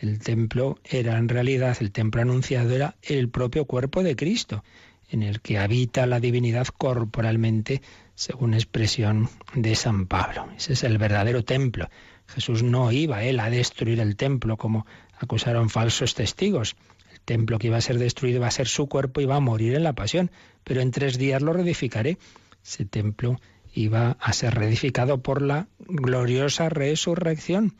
El 0.01 0.19
templo 0.19 0.79
era 0.85 1.19
en 1.19 1.29
realidad, 1.29 1.77
el 1.81 1.93
templo 1.93 2.23
anunciado 2.23 2.75
era 2.75 2.97
el 3.03 3.29
propio 3.29 3.65
cuerpo 3.65 4.03
de 4.03 4.17
Cristo 4.17 4.65
en 5.09 5.23
el 5.23 5.41
que 5.41 5.59
habita 5.59 6.07
la 6.07 6.21
divinidad 6.21 6.67
corporalmente, 6.67 7.83
según 8.15 8.55
expresión 8.55 9.29
de 9.55 9.75
San 9.75 10.07
Pablo. 10.07 10.49
Ese 10.57 10.75
es 10.75 10.85
el 10.85 10.99
verdadero 10.99 11.45
templo. 11.45 11.89
Jesús 12.27 12.63
no 12.63 12.91
iba 12.93 13.25
él 13.25 13.41
a 13.41 13.51
destruir 13.51 14.01
el 14.01 14.17
templo 14.17 14.57
como 14.57 14.87
acusaron 15.19 15.71
falsos 15.71 16.15
testigos. 16.15 16.77
El 17.13 17.21
templo 17.21 17.59
que 17.59 17.69
iba 17.69 17.77
a 17.77 17.83
ser 17.83 17.99
destruido 17.99 18.41
va 18.41 18.49
a 18.49 18.53
ser 18.53 18.69
su 18.69 18.89
cuerpo 18.89 19.21
y 19.21 19.27
va 19.27 19.37
a 19.37 19.41
morir 19.41 19.75
en 19.75 19.83
la 19.83 19.93
pasión, 19.93 20.31
pero 20.65 20.81
en 20.81 20.91
tres 20.91 21.19
días 21.19 21.43
lo 21.43 21.53
reedificaré. 21.53 22.19
Ese 22.65 22.85
templo 22.85 23.41
iba 23.75 24.17
a 24.21 24.33
ser 24.33 24.55
reedificado 24.55 25.23
por 25.23 25.43
la 25.43 25.69
gloriosa 25.79 26.69
resurrección. 26.69 27.75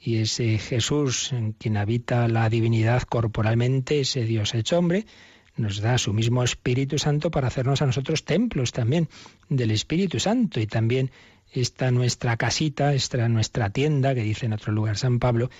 Y 0.00 0.18
ese 0.18 0.58
Jesús 0.58 1.32
en 1.32 1.52
quien 1.52 1.76
habita 1.76 2.28
la 2.28 2.48
divinidad 2.50 3.02
corporalmente, 3.02 4.00
ese 4.00 4.24
Dios 4.24 4.54
hecho 4.54 4.78
hombre, 4.78 5.06
nos 5.56 5.80
da 5.80 5.98
su 5.98 6.12
mismo 6.12 6.42
Espíritu 6.42 6.98
Santo 6.98 7.30
para 7.30 7.48
hacernos 7.48 7.82
a 7.82 7.86
nosotros 7.86 8.24
templos 8.24 8.72
también 8.72 9.08
del 9.48 9.70
Espíritu 9.70 10.18
Santo. 10.18 10.60
Y 10.60 10.66
también 10.66 11.10
esta 11.52 11.90
nuestra 11.90 12.36
casita, 12.36 12.94
esta 12.94 13.28
nuestra 13.28 13.70
tienda, 13.70 14.14
que 14.14 14.22
dice 14.22 14.46
en 14.46 14.52
otro 14.52 14.72
lugar 14.72 14.96
San 14.96 15.18
Pablo, 15.18 15.50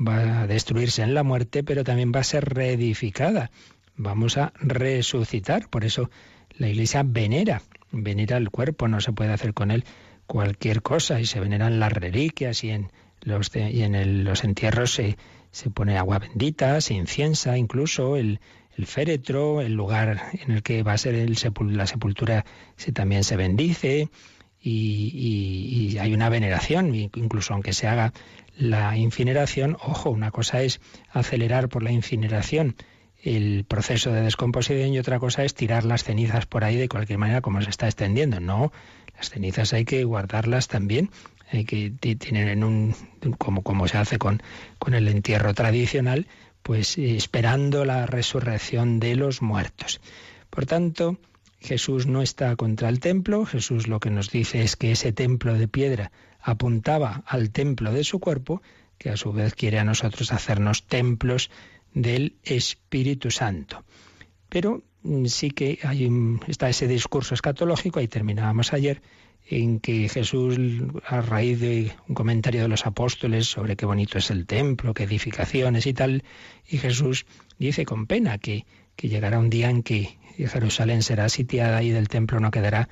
va 0.00 0.42
a 0.42 0.46
destruirse 0.46 1.02
en 1.02 1.14
la 1.14 1.22
muerte, 1.22 1.62
pero 1.62 1.84
también 1.84 2.12
va 2.14 2.20
a 2.20 2.24
ser 2.24 2.44
reedificada. 2.54 3.50
Vamos 3.96 4.38
a 4.38 4.52
resucitar. 4.58 5.68
Por 5.68 5.84
eso 5.84 6.10
la 6.56 6.68
Iglesia 6.68 7.02
venera, 7.04 7.62
venera 7.90 8.38
el 8.38 8.50
cuerpo, 8.50 8.88
no 8.88 9.00
se 9.00 9.12
puede 9.12 9.32
hacer 9.32 9.52
con 9.52 9.70
él 9.70 9.84
cualquier 10.26 10.80
cosa 10.80 11.20
y 11.20 11.26
se 11.26 11.40
veneran 11.40 11.78
las 11.78 11.92
reliquias 11.92 12.64
y 12.64 12.70
en 12.70 12.90
los, 13.20 13.54
y 13.54 13.82
en 13.82 14.24
los 14.24 14.44
entierros 14.44 14.94
se, 14.94 15.18
se 15.50 15.68
pone 15.68 15.98
agua 15.98 16.18
bendita, 16.18 16.80
se 16.80 16.94
inciensa 16.94 17.58
incluso 17.58 18.16
el, 18.16 18.40
el 18.76 18.86
féretro, 18.86 19.60
el 19.60 19.74
lugar 19.74 20.30
en 20.32 20.50
el 20.52 20.62
que 20.62 20.82
va 20.82 20.92
a 20.92 20.98
ser 20.98 21.14
el 21.14 21.36
la 21.76 21.86
sepultura 21.86 22.44
se, 22.76 22.92
también 22.92 23.24
se 23.24 23.36
bendice 23.36 24.08
y, 24.60 25.90
y, 25.92 25.98
hay 25.98 26.14
una 26.14 26.28
veneración, 26.28 26.94
incluso 26.94 27.52
aunque 27.52 27.72
se 27.72 27.88
haga 27.88 28.12
la 28.56 28.96
incineración, 28.96 29.76
ojo, 29.82 30.10
una 30.10 30.30
cosa 30.30 30.62
es 30.62 30.80
acelerar 31.10 31.68
por 31.68 31.82
la 31.82 31.90
incineración 31.90 32.76
el 33.22 33.64
proceso 33.64 34.12
de 34.12 34.20
descomposición 34.22 34.92
y 34.92 34.98
otra 34.98 35.18
cosa 35.18 35.44
es 35.44 35.54
tirar 35.54 35.84
las 35.84 36.02
cenizas 36.04 36.46
por 36.46 36.64
ahí 36.64 36.76
de 36.76 36.88
cualquier 36.88 37.18
manera 37.18 37.40
como 37.40 37.62
se 37.62 37.70
está 37.70 37.86
extendiendo. 37.86 38.40
No, 38.40 38.72
las 39.16 39.30
cenizas 39.30 39.72
hay 39.72 39.84
que 39.84 40.02
guardarlas 40.04 40.68
también, 40.68 41.10
hay 41.50 41.64
que 41.64 41.90
tienen 41.90 42.48
en 42.48 42.64
un 42.64 42.94
como, 43.38 43.62
como 43.62 43.86
se 43.86 43.98
hace 43.98 44.18
con, 44.18 44.42
con 44.78 44.94
el 44.94 45.06
entierro 45.08 45.54
tradicional, 45.54 46.26
pues 46.62 46.98
esperando 46.98 47.84
la 47.84 48.06
resurrección 48.06 49.00
de 49.00 49.16
los 49.16 49.42
muertos. 49.42 50.00
Por 50.50 50.66
tanto, 50.66 51.18
Jesús 51.60 52.06
no 52.06 52.22
está 52.22 52.56
contra 52.56 52.88
el 52.88 53.00
templo, 53.00 53.46
Jesús 53.46 53.86
lo 53.86 54.00
que 54.00 54.10
nos 54.10 54.30
dice 54.30 54.62
es 54.62 54.76
que 54.76 54.92
ese 54.92 55.12
templo 55.12 55.54
de 55.54 55.68
piedra 55.68 56.10
apuntaba 56.40 57.22
al 57.26 57.50
templo 57.50 57.92
de 57.92 58.04
su 58.04 58.18
cuerpo, 58.18 58.62
que 58.98 59.10
a 59.10 59.16
su 59.16 59.32
vez 59.32 59.54
quiere 59.54 59.78
a 59.78 59.84
nosotros 59.84 60.32
hacernos 60.32 60.86
templos 60.86 61.50
del 61.94 62.36
Espíritu 62.42 63.30
Santo. 63.30 63.84
Pero 64.48 64.82
mm, 65.02 65.26
sí 65.26 65.50
que 65.50 65.78
está 66.48 66.68
ese 66.68 66.88
discurso 66.88 67.34
escatológico, 67.34 68.00
ahí 68.00 68.08
terminábamos 68.08 68.72
ayer, 68.72 69.02
en 69.48 69.80
que 69.80 70.08
Jesús, 70.08 70.58
a 71.06 71.20
raíz 71.20 71.60
de 71.60 71.92
un 72.08 72.14
comentario 72.14 72.62
de 72.62 72.68
los 72.68 72.86
apóstoles 72.86 73.46
sobre 73.46 73.76
qué 73.76 73.86
bonito 73.86 74.18
es 74.18 74.30
el 74.30 74.46
templo, 74.46 74.94
qué 74.94 75.04
edificaciones 75.04 75.86
y 75.86 75.94
tal, 75.94 76.24
y 76.68 76.78
Jesús 76.78 77.26
dice 77.58 77.84
con 77.84 78.06
pena 78.06 78.38
que, 78.38 78.66
que 78.96 79.08
llegará 79.08 79.38
un 79.38 79.50
día 79.50 79.68
en 79.68 79.82
que 79.82 80.16
Jerusalén 80.36 81.02
será 81.02 81.28
sitiada 81.28 81.82
y 81.82 81.90
del 81.90 82.08
templo 82.08 82.40
no 82.40 82.50
quedará 82.50 82.88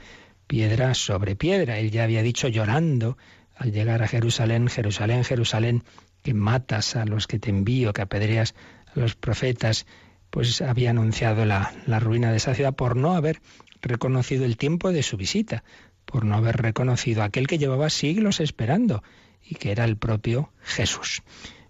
piedra 0.46 0.94
sobre 0.94 1.36
piedra. 1.36 1.78
Él 1.78 1.90
ya 1.90 2.04
había 2.04 2.22
dicho 2.22 2.48
llorando 2.48 3.16
al 3.56 3.72
llegar 3.72 4.02
a 4.02 4.08
Jerusalén, 4.08 4.68
Jerusalén, 4.68 5.24
Jerusalén, 5.24 5.84
que 6.22 6.34
matas 6.34 6.96
a 6.96 7.04
los 7.04 7.26
que 7.26 7.38
te 7.38 7.50
envío, 7.50 7.92
que 7.92 8.02
apedreas 8.02 8.54
a 8.94 8.98
los 8.98 9.14
profetas, 9.14 9.86
pues 10.30 10.60
había 10.60 10.90
anunciado 10.90 11.44
la, 11.44 11.72
la 11.86 12.00
ruina 12.00 12.30
de 12.30 12.36
esa 12.36 12.54
ciudad 12.54 12.74
por 12.74 12.96
no 12.96 13.14
haber 13.14 13.40
reconocido 13.82 14.44
el 14.44 14.56
tiempo 14.56 14.92
de 14.92 15.02
su 15.02 15.16
visita 15.16 15.64
por 16.10 16.24
no 16.24 16.34
haber 16.34 16.56
reconocido 16.56 17.22
a 17.22 17.26
aquel 17.26 17.46
que 17.46 17.58
llevaba 17.58 17.88
siglos 17.88 18.40
esperando 18.40 19.04
y 19.48 19.54
que 19.54 19.70
era 19.70 19.84
el 19.84 19.96
propio 19.96 20.50
Jesús. 20.62 21.22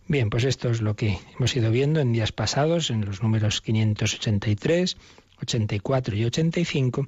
Bien, 0.08 0.30
pues 0.30 0.44
esto 0.44 0.70
es 0.70 0.80
lo 0.80 0.96
que 0.96 1.18
hemos 1.36 1.54
ido 1.54 1.70
viendo 1.70 2.00
en 2.00 2.12
días 2.12 2.32
pasados, 2.32 2.90
en 2.90 3.04
los 3.04 3.22
números 3.22 3.60
583, 3.60 4.96
84 5.42 6.16
y 6.16 6.24
85, 6.24 7.06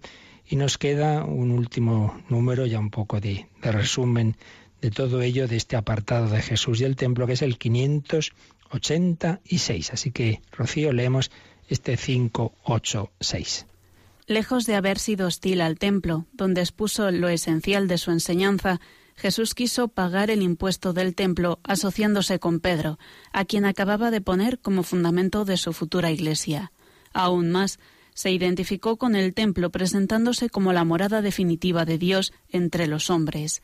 y 0.48 0.56
nos 0.56 0.76
queda 0.78 1.24
un 1.24 1.50
último 1.50 2.22
número, 2.28 2.66
ya 2.66 2.78
un 2.78 2.90
poco 2.90 3.20
de, 3.20 3.48
de 3.62 3.72
resumen 3.72 4.36
de 4.80 4.90
todo 4.90 5.22
ello, 5.22 5.48
de 5.48 5.56
este 5.56 5.76
apartado 5.76 6.28
de 6.28 6.42
Jesús 6.42 6.80
y 6.80 6.84
el 6.84 6.96
templo, 6.96 7.26
que 7.26 7.32
es 7.32 7.42
el 7.42 7.58
586. 7.58 9.92
Así 9.92 10.10
que, 10.10 10.40
Rocío, 10.52 10.92
leemos 10.92 11.30
este 11.68 11.96
586. 11.96 13.66
Lejos 14.32 14.64
de 14.64 14.76
haber 14.76 14.98
sido 14.98 15.26
hostil 15.26 15.60
al 15.60 15.78
templo, 15.78 16.24
donde 16.32 16.62
expuso 16.62 17.10
lo 17.10 17.28
esencial 17.28 17.86
de 17.86 17.98
su 17.98 18.12
enseñanza, 18.12 18.80
Jesús 19.14 19.54
quiso 19.54 19.88
pagar 19.88 20.30
el 20.30 20.40
impuesto 20.40 20.94
del 20.94 21.14
templo 21.14 21.60
asociándose 21.64 22.38
con 22.38 22.58
Pedro, 22.58 22.98
a 23.34 23.44
quien 23.44 23.66
acababa 23.66 24.10
de 24.10 24.22
poner 24.22 24.58
como 24.58 24.84
fundamento 24.84 25.44
de 25.44 25.58
su 25.58 25.74
futura 25.74 26.10
iglesia. 26.10 26.72
Aún 27.12 27.50
más, 27.50 27.78
se 28.14 28.30
identificó 28.30 28.96
con 28.96 29.16
el 29.16 29.34
templo 29.34 29.68
presentándose 29.68 30.48
como 30.48 30.72
la 30.72 30.84
morada 30.84 31.20
definitiva 31.20 31.84
de 31.84 31.98
Dios 31.98 32.32
entre 32.48 32.86
los 32.86 33.10
hombres. 33.10 33.60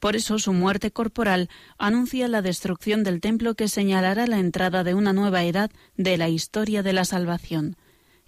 Por 0.00 0.16
eso 0.16 0.38
su 0.38 0.54
muerte 0.54 0.92
corporal 0.92 1.50
anuncia 1.76 2.26
la 2.26 2.40
destrucción 2.40 3.04
del 3.04 3.20
templo 3.20 3.54
que 3.54 3.68
señalará 3.68 4.26
la 4.26 4.38
entrada 4.38 4.82
de 4.82 4.94
una 4.94 5.12
nueva 5.12 5.44
edad 5.44 5.70
de 5.98 6.16
la 6.16 6.30
historia 6.30 6.82
de 6.82 6.94
la 6.94 7.04
salvación. 7.04 7.76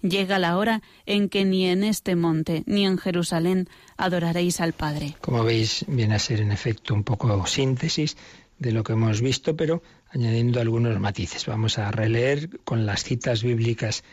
Llega 0.01 0.39
la 0.39 0.57
hora 0.57 0.81
en 1.05 1.27
que 1.27 1.43
ni 1.43 1.65
en 1.65 1.83
este 1.83 2.15
monte 2.15 2.63
ni 2.65 2.85
en 2.85 2.97
Jerusalén 2.97 3.67
adoraréis 3.97 4.61
al 4.61 4.71
Padre. 4.71 5.15
Como 5.19 5.43
veis, 5.43 5.83
viene 5.87 6.15
a 6.15 6.19
ser 6.19 6.39
en 6.39 6.51
efecto 6.51 6.93
un 6.93 7.03
poco 7.03 7.45
síntesis 7.45 8.15
de 8.59 8.71
lo 8.71 8.83
que 8.83 8.93
hemos 8.93 9.21
visto, 9.21 9.57
pero 9.57 9.81
añadiendo 10.09 10.61
algunos 10.61 10.97
matices. 10.99 11.45
Vamos 11.45 11.77
a 11.77 11.91
releer 11.91 12.49
con 12.63 12.85
las 12.85 13.03
citas 13.03 13.43
bíblicas 13.43 14.03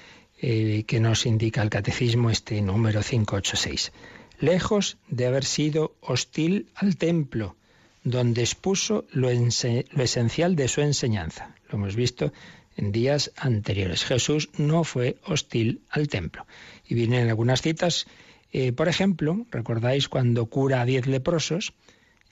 eh, 0.41 0.85
que 0.87 1.01
nos 1.01 1.25
indica 1.25 1.63
el 1.63 1.71
catecismo 1.71 2.31
este 2.31 2.61
número 2.63 3.01
586. 3.01 3.93
Lejos 4.41 4.99
de 5.09 5.27
haber 5.27 5.45
sido 5.45 5.95
hostil 6.01 6.69
al 6.75 6.97
templo, 6.97 7.57
donde 8.03 8.43
expuso 8.43 9.05
lo, 9.13 9.31
lo 9.31 10.03
esencial 10.03 10.57
de 10.57 10.69
su 10.69 10.81
enseñanza. 10.81 11.55
Lo 11.69 11.79
hemos 11.79 11.97
visto 11.97 12.33
en 12.77 12.93
días 12.93 13.33
anteriores. 13.37 14.05
Jesús 14.05 14.51
no 14.57 14.85
fue 14.85 15.17
hostil 15.25 15.83
al 15.91 16.09
templo. 16.09 16.47
Y 16.87 16.95
vienen 16.95 17.29
algunas 17.29 17.63
citas, 17.63 18.07
eh, 18.53 18.73
por 18.73 18.89
ejemplo, 18.89 19.47
recordáis 19.51 20.09
cuando 20.09 20.47
cura 20.47 20.81
a 20.81 20.85
diez 20.85 21.07
leprosos, 21.07 21.73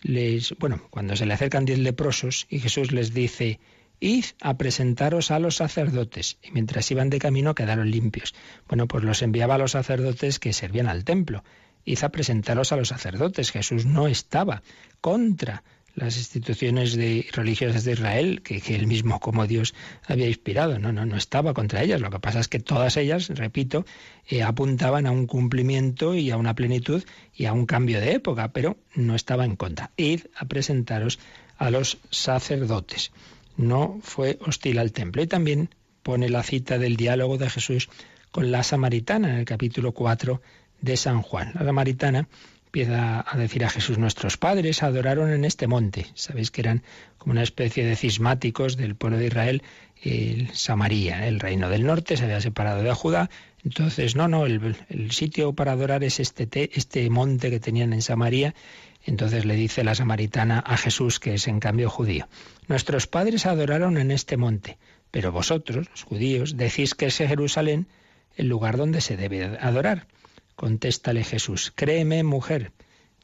les, 0.02 0.54
bueno, 0.58 0.82
cuando 0.90 1.16
se 1.16 1.26
le 1.26 1.34
acercan 1.34 1.64
diez 1.64 1.78
leprosos 1.78 2.46
y 2.50 2.60
Jesús 2.60 2.92
les 2.92 3.14
dice, 3.14 3.58
id 4.00 4.24
a 4.40 4.58
presentaros 4.58 5.30
a 5.30 5.38
los 5.38 5.56
sacerdotes. 5.56 6.36
Y 6.42 6.50
mientras 6.52 6.90
iban 6.90 7.10
de 7.10 7.18
camino 7.18 7.54
quedaron 7.54 7.90
limpios. 7.90 8.34
Bueno, 8.68 8.86
pues 8.86 9.02
los 9.02 9.22
enviaba 9.22 9.54
a 9.54 9.58
los 9.58 9.72
sacerdotes 9.72 10.38
que 10.38 10.52
servían 10.52 10.88
al 10.88 11.04
templo. 11.04 11.42
Id 11.86 12.04
a 12.04 12.10
presentaros 12.10 12.72
a 12.72 12.76
los 12.76 12.88
sacerdotes. 12.88 13.50
Jesús 13.50 13.86
no 13.86 14.06
estaba 14.06 14.62
contra 15.00 15.64
las 15.94 16.16
instituciones 16.16 16.96
religiosas 17.32 17.84
de 17.84 17.92
Israel, 17.92 18.42
que, 18.42 18.60
él 18.74 18.86
mismo 18.86 19.20
como 19.20 19.46
Dios 19.46 19.74
había 20.06 20.26
inspirado. 20.26 20.78
No, 20.78 20.92
no, 20.92 21.06
no 21.06 21.16
estaba 21.16 21.54
contra 21.54 21.82
ellas. 21.82 22.00
Lo 22.00 22.10
que 22.10 22.18
pasa 22.18 22.40
es 22.40 22.48
que 22.48 22.58
todas 22.58 22.96
ellas, 22.96 23.28
repito, 23.28 23.86
eh, 24.28 24.42
apuntaban 24.42 25.06
a 25.06 25.12
un 25.12 25.26
cumplimiento 25.26 26.14
y 26.14 26.30
a 26.30 26.36
una 26.36 26.54
plenitud 26.54 27.04
y 27.34 27.44
a 27.46 27.52
un 27.52 27.66
cambio 27.66 28.00
de 28.00 28.12
época, 28.12 28.52
pero 28.52 28.76
no 28.94 29.14
estaba 29.14 29.44
en 29.44 29.56
contra. 29.56 29.92
Id 29.96 30.22
a 30.36 30.46
presentaros 30.46 31.18
a 31.58 31.70
los 31.70 31.98
sacerdotes. 32.10 33.12
No 33.56 34.00
fue 34.02 34.38
hostil 34.40 34.78
al 34.78 34.92
templo. 34.92 35.22
Y 35.22 35.26
también 35.26 35.70
pone 36.02 36.28
la 36.28 36.42
cita 36.42 36.78
del 36.78 36.96
diálogo 36.96 37.38
de 37.38 37.50
Jesús 37.50 37.88
con 38.32 38.50
la 38.50 38.64
samaritana 38.64 39.30
en 39.30 39.36
el 39.36 39.44
capítulo 39.44 39.92
4 39.92 40.42
de 40.80 40.96
San 40.96 41.22
Juan. 41.22 41.52
La 41.54 41.64
samaritana 41.64 42.28
empieza 42.74 43.24
a 43.24 43.38
decir 43.38 43.64
a 43.64 43.70
Jesús, 43.70 43.98
nuestros 43.98 44.36
padres 44.36 44.82
adoraron 44.82 45.30
en 45.30 45.44
este 45.44 45.68
monte. 45.68 46.06
Sabéis 46.14 46.50
que 46.50 46.60
eran 46.60 46.82
como 47.18 47.30
una 47.30 47.44
especie 47.44 47.86
de 47.86 47.94
cismáticos 47.94 48.76
del 48.76 48.96
pueblo 48.96 49.16
de 49.16 49.26
Israel, 49.26 49.62
el 50.02 50.52
Samaria, 50.54 51.28
el 51.28 51.38
reino 51.38 51.68
del 51.68 51.86
norte, 51.86 52.16
se 52.16 52.24
había 52.24 52.40
separado 52.40 52.82
de 52.82 52.92
Judá. 52.92 53.30
Entonces, 53.64 54.16
no, 54.16 54.26
no, 54.26 54.44
el, 54.44 54.74
sitio 55.12 55.52
para 55.52 55.70
adorar 55.70 56.02
es 56.02 56.18
este, 56.18 56.48
este 56.76 57.08
monte 57.10 57.48
que 57.48 57.60
tenían 57.60 57.92
en 57.92 58.02
Samaria. 58.02 58.56
Entonces 59.04 59.44
le 59.44 59.54
dice 59.54 59.84
la 59.84 59.94
samaritana 59.94 60.58
a 60.58 60.76
Jesús, 60.76 61.20
que 61.20 61.34
es 61.34 61.46
en 61.46 61.60
cambio 61.60 61.88
judío, 61.88 62.26
nuestros 62.66 63.06
padres 63.06 63.46
adoraron 63.46 63.98
en 63.98 64.10
este 64.10 64.36
monte, 64.36 64.78
pero 65.12 65.30
vosotros, 65.30 65.88
los 65.90 66.02
judíos, 66.02 66.56
decís 66.56 66.96
que 66.96 67.06
es 67.06 67.18
Jerusalén 67.18 67.86
el 68.34 68.48
lugar 68.48 68.76
donde 68.76 69.00
se 69.00 69.16
debe 69.16 69.44
adorar. 69.60 70.08
Contéstale 70.56 71.24
Jesús, 71.24 71.72
créeme 71.74 72.22
mujer, 72.22 72.72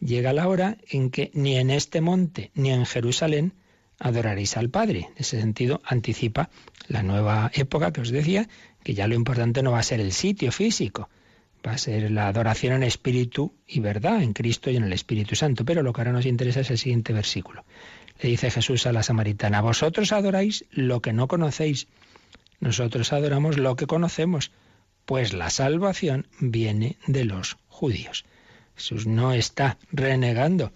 llega 0.00 0.32
la 0.32 0.48
hora 0.48 0.78
en 0.88 1.10
que 1.10 1.30
ni 1.34 1.56
en 1.56 1.70
este 1.70 2.00
monte 2.00 2.50
ni 2.54 2.70
en 2.70 2.86
Jerusalén 2.86 3.54
adoraréis 3.98 4.56
al 4.56 4.70
Padre. 4.70 5.08
En 5.10 5.14
ese 5.18 5.40
sentido, 5.40 5.80
anticipa 5.84 6.50
la 6.88 7.02
nueva 7.02 7.50
época 7.54 7.92
que 7.92 8.00
os 8.00 8.10
decía, 8.10 8.48
que 8.82 8.94
ya 8.94 9.06
lo 9.06 9.14
importante 9.14 9.62
no 9.62 9.72
va 9.72 9.78
a 9.78 9.84
ser 9.84 10.00
el 10.00 10.12
sitio 10.12 10.50
físico, 10.50 11.08
va 11.64 11.72
a 11.72 11.78
ser 11.78 12.10
la 12.10 12.28
adoración 12.28 12.72
en 12.72 12.82
espíritu 12.82 13.54
y 13.66 13.80
verdad, 13.80 14.22
en 14.22 14.32
Cristo 14.32 14.70
y 14.70 14.76
en 14.76 14.84
el 14.84 14.92
Espíritu 14.92 15.36
Santo. 15.36 15.64
Pero 15.64 15.82
lo 15.82 15.92
que 15.92 16.00
ahora 16.00 16.12
nos 16.12 16.26
interesa 16.26 16.60
es 16.60 16.70
el 16.70 16.78
siguiente 16.78 17.12
versículo. 17.12 17.64
Le 18.20 18.30
dice 18.30 18.50
Jesús 18.50 18.86
a 18.86 18.92
la 18.92 19.02
samaritana, 19.02 19.60
vosotros 19.60 20.12
adoráis 20.12 20.64
lo 20.70 21.00
que 21.00 21.12
no 21.12 21.28
conocéis, 21.28 21.86
nosotros 22.58 23.12
adoramos 23.12 23.58
lo 23.58 23.76
que 23.76 23.86
conocemos, 23.86 24.50
pues 25.11 25.33
la 25.33 25.51
salvación 25.51 26.29
viene 26.38 26.96
de 27.09 27.25
los 27.25 27.57
judíos. 27.66 28.25
Jesús 28.77 29.09
no 29.09 29.33
está 29.33 29.77
renegando 29.90 30.70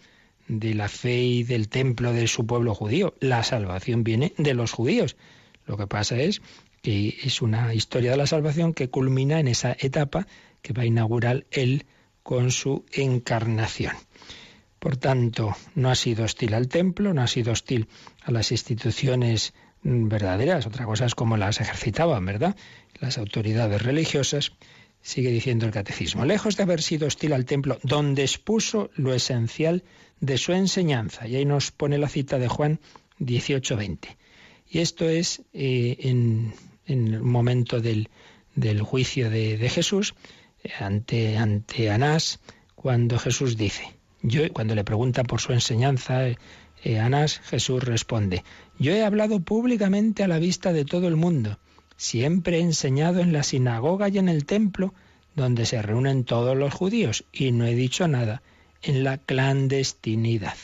de 0.48 0.74
la 0.74 0.88
fe 0.88 1.22
y 1.22 1.44
del 1.44 1.68
templo 1.68 2.12
de 2.12 2.26
su 2.26 2.44
pueblo 2.44 2.74
judío. 2.74 3.14
La 3.20 3.44
salvación 3.44 4.02
viene 4.02 4.32
de 4.36 4.54
los 4.54 4.72
judíos. 4.72 5.14
Lo 5.66 5.76
que 5.76 5.86
pasa 5.86 6.16
es 6.16 6.42
que 6.82 7.16
es 7.22 7.42
una 7.42 7.74
historia 7.74 8.10
de 8.10 8.16
la 8.16 8.26
salvación 8.26 8.74
que 8.74 8.90
culmina 8.90 9.38
en 9.38 9.46
esa 9.46 9.76
etapa 9.78 10.26
que 10.62 10.72
va 10.72 10.82
a 10.82 10.86
inaugurar 10.86 11.46
él 11.52 11.86
con 12.24 12.50
su 12.50 12.84
encarnación. 12.90 13.94
Por 14.80 14.96
tanto, 14.96 15.54
no 15.76 15.90
ha 15.90 15.94
sido 15.94 16.24
hostil 16.24 16.54
al 16.54 16.66
templo, 16.66 17.14
no 17.14 17.22
ha 17.22 17.28
sido 17.28 17.52
hostil 17.52 17.86
a 18.24 18.32
las 18.32 18.50
instituciones 18.50 19.54
verdaderas. 19.84 20.66
Otra 20.66 20.86
cosa 20.86 21.04
es 21.04 21.14
cómo 21.14 21.36
las 21.36 21.60
ejercitaban, 21.60 22.26
¿verdad? 22.26 22.56
Las 23.00 23.18
autoridades 23.18 23.82
religiosas. 23.82 24.52
Sigue 25.02 25.30
diciendo 25.30 25.66
el 25.66 25.72
catecismo, 25.72 26.24
lejos 26.24 26.56
de 26.56 26.62
haber 26.62 26.80
sido 26.80 27.06
hostil 27.06 27.34
al 27.34 27.44
templo, 27.44 27.78
donde 27.82 28.22
expuso 28.22 28.90
lo 28.94 29.12
esencial 29.12 29.84
de 30.20 30.38
su 30.38 30.52
enseñanza. 30.52 31.28
Y 31.28 31.36
ahí 31.36 31.44
nos 31.44 31.72
pone 31.72 31.98
la 31.98 32.08
cita 32.08 32.38
de 32.38 32.48
Juan 32.48 32.80
18:20. 33.18 34.16
Y 34.70 34.78
esto 34.78 35.08
es 35.08 35.42
eh, 35.52 35.96
en, 36.00 36.54
el 36.86 37.20
momento 37.20 37.80
del, 37.80 38.08
juicio 38.82 39.30
de, 39.30 39.68
Jesús 39.68 40.14
eh, 40.62 40.70
ante, 40.80 41.90
Anás, 41.90 42.40
cuando 42.74 43.18
Jesús 43.18 43.56
dice, 43.56 43.84
yo, 44.22 44.50
cuando 44.52 44.74
le 44.74 44.84
pregunta 44.84 45.22
por 45.22 45.40
su 45.40 45.52
enseñanza, 45.52 46.28
eh, 46.28 46.98
Anás, 46.98 47.40
Jesús 47.40 47.84
responde, 47.84 48.42
yo 48.78 48.92
he 48.92 49.04
hablado 49.04 49.40
públicamente 49.40 50.24
a 50.24 50.28
la 50.28 50.38
vista 50.38 50.72
de 50.72 50.84
todo 50.84 51.08
el 51.08 51.16
mundo 51.16 51.58
Siempre 51.96 52.58
he 52.58 52.60
enseñado 52.60 53.20
en 53.20 53.32
la 53.32 53.42
sinagoga 53.42 54.08
y 54.08 54.18
en 54.18 54.28
el 54.28 54.44
templo, 54.44 54.94
donde 55.34 55.66
se 55.66 55.82
reúnen 55.82 56.24
todos 56.24 56.56
los 56.56 56.72
judíos, 56.72 57.24
y 57.32 57.52
no 57.52 57.66
he 57.66 57.74
dicho 57.74 58.08
nada 58.08 58.42
en 58.82 59.04
la 59.04 59.18
clandestinidad. 59.18 60.56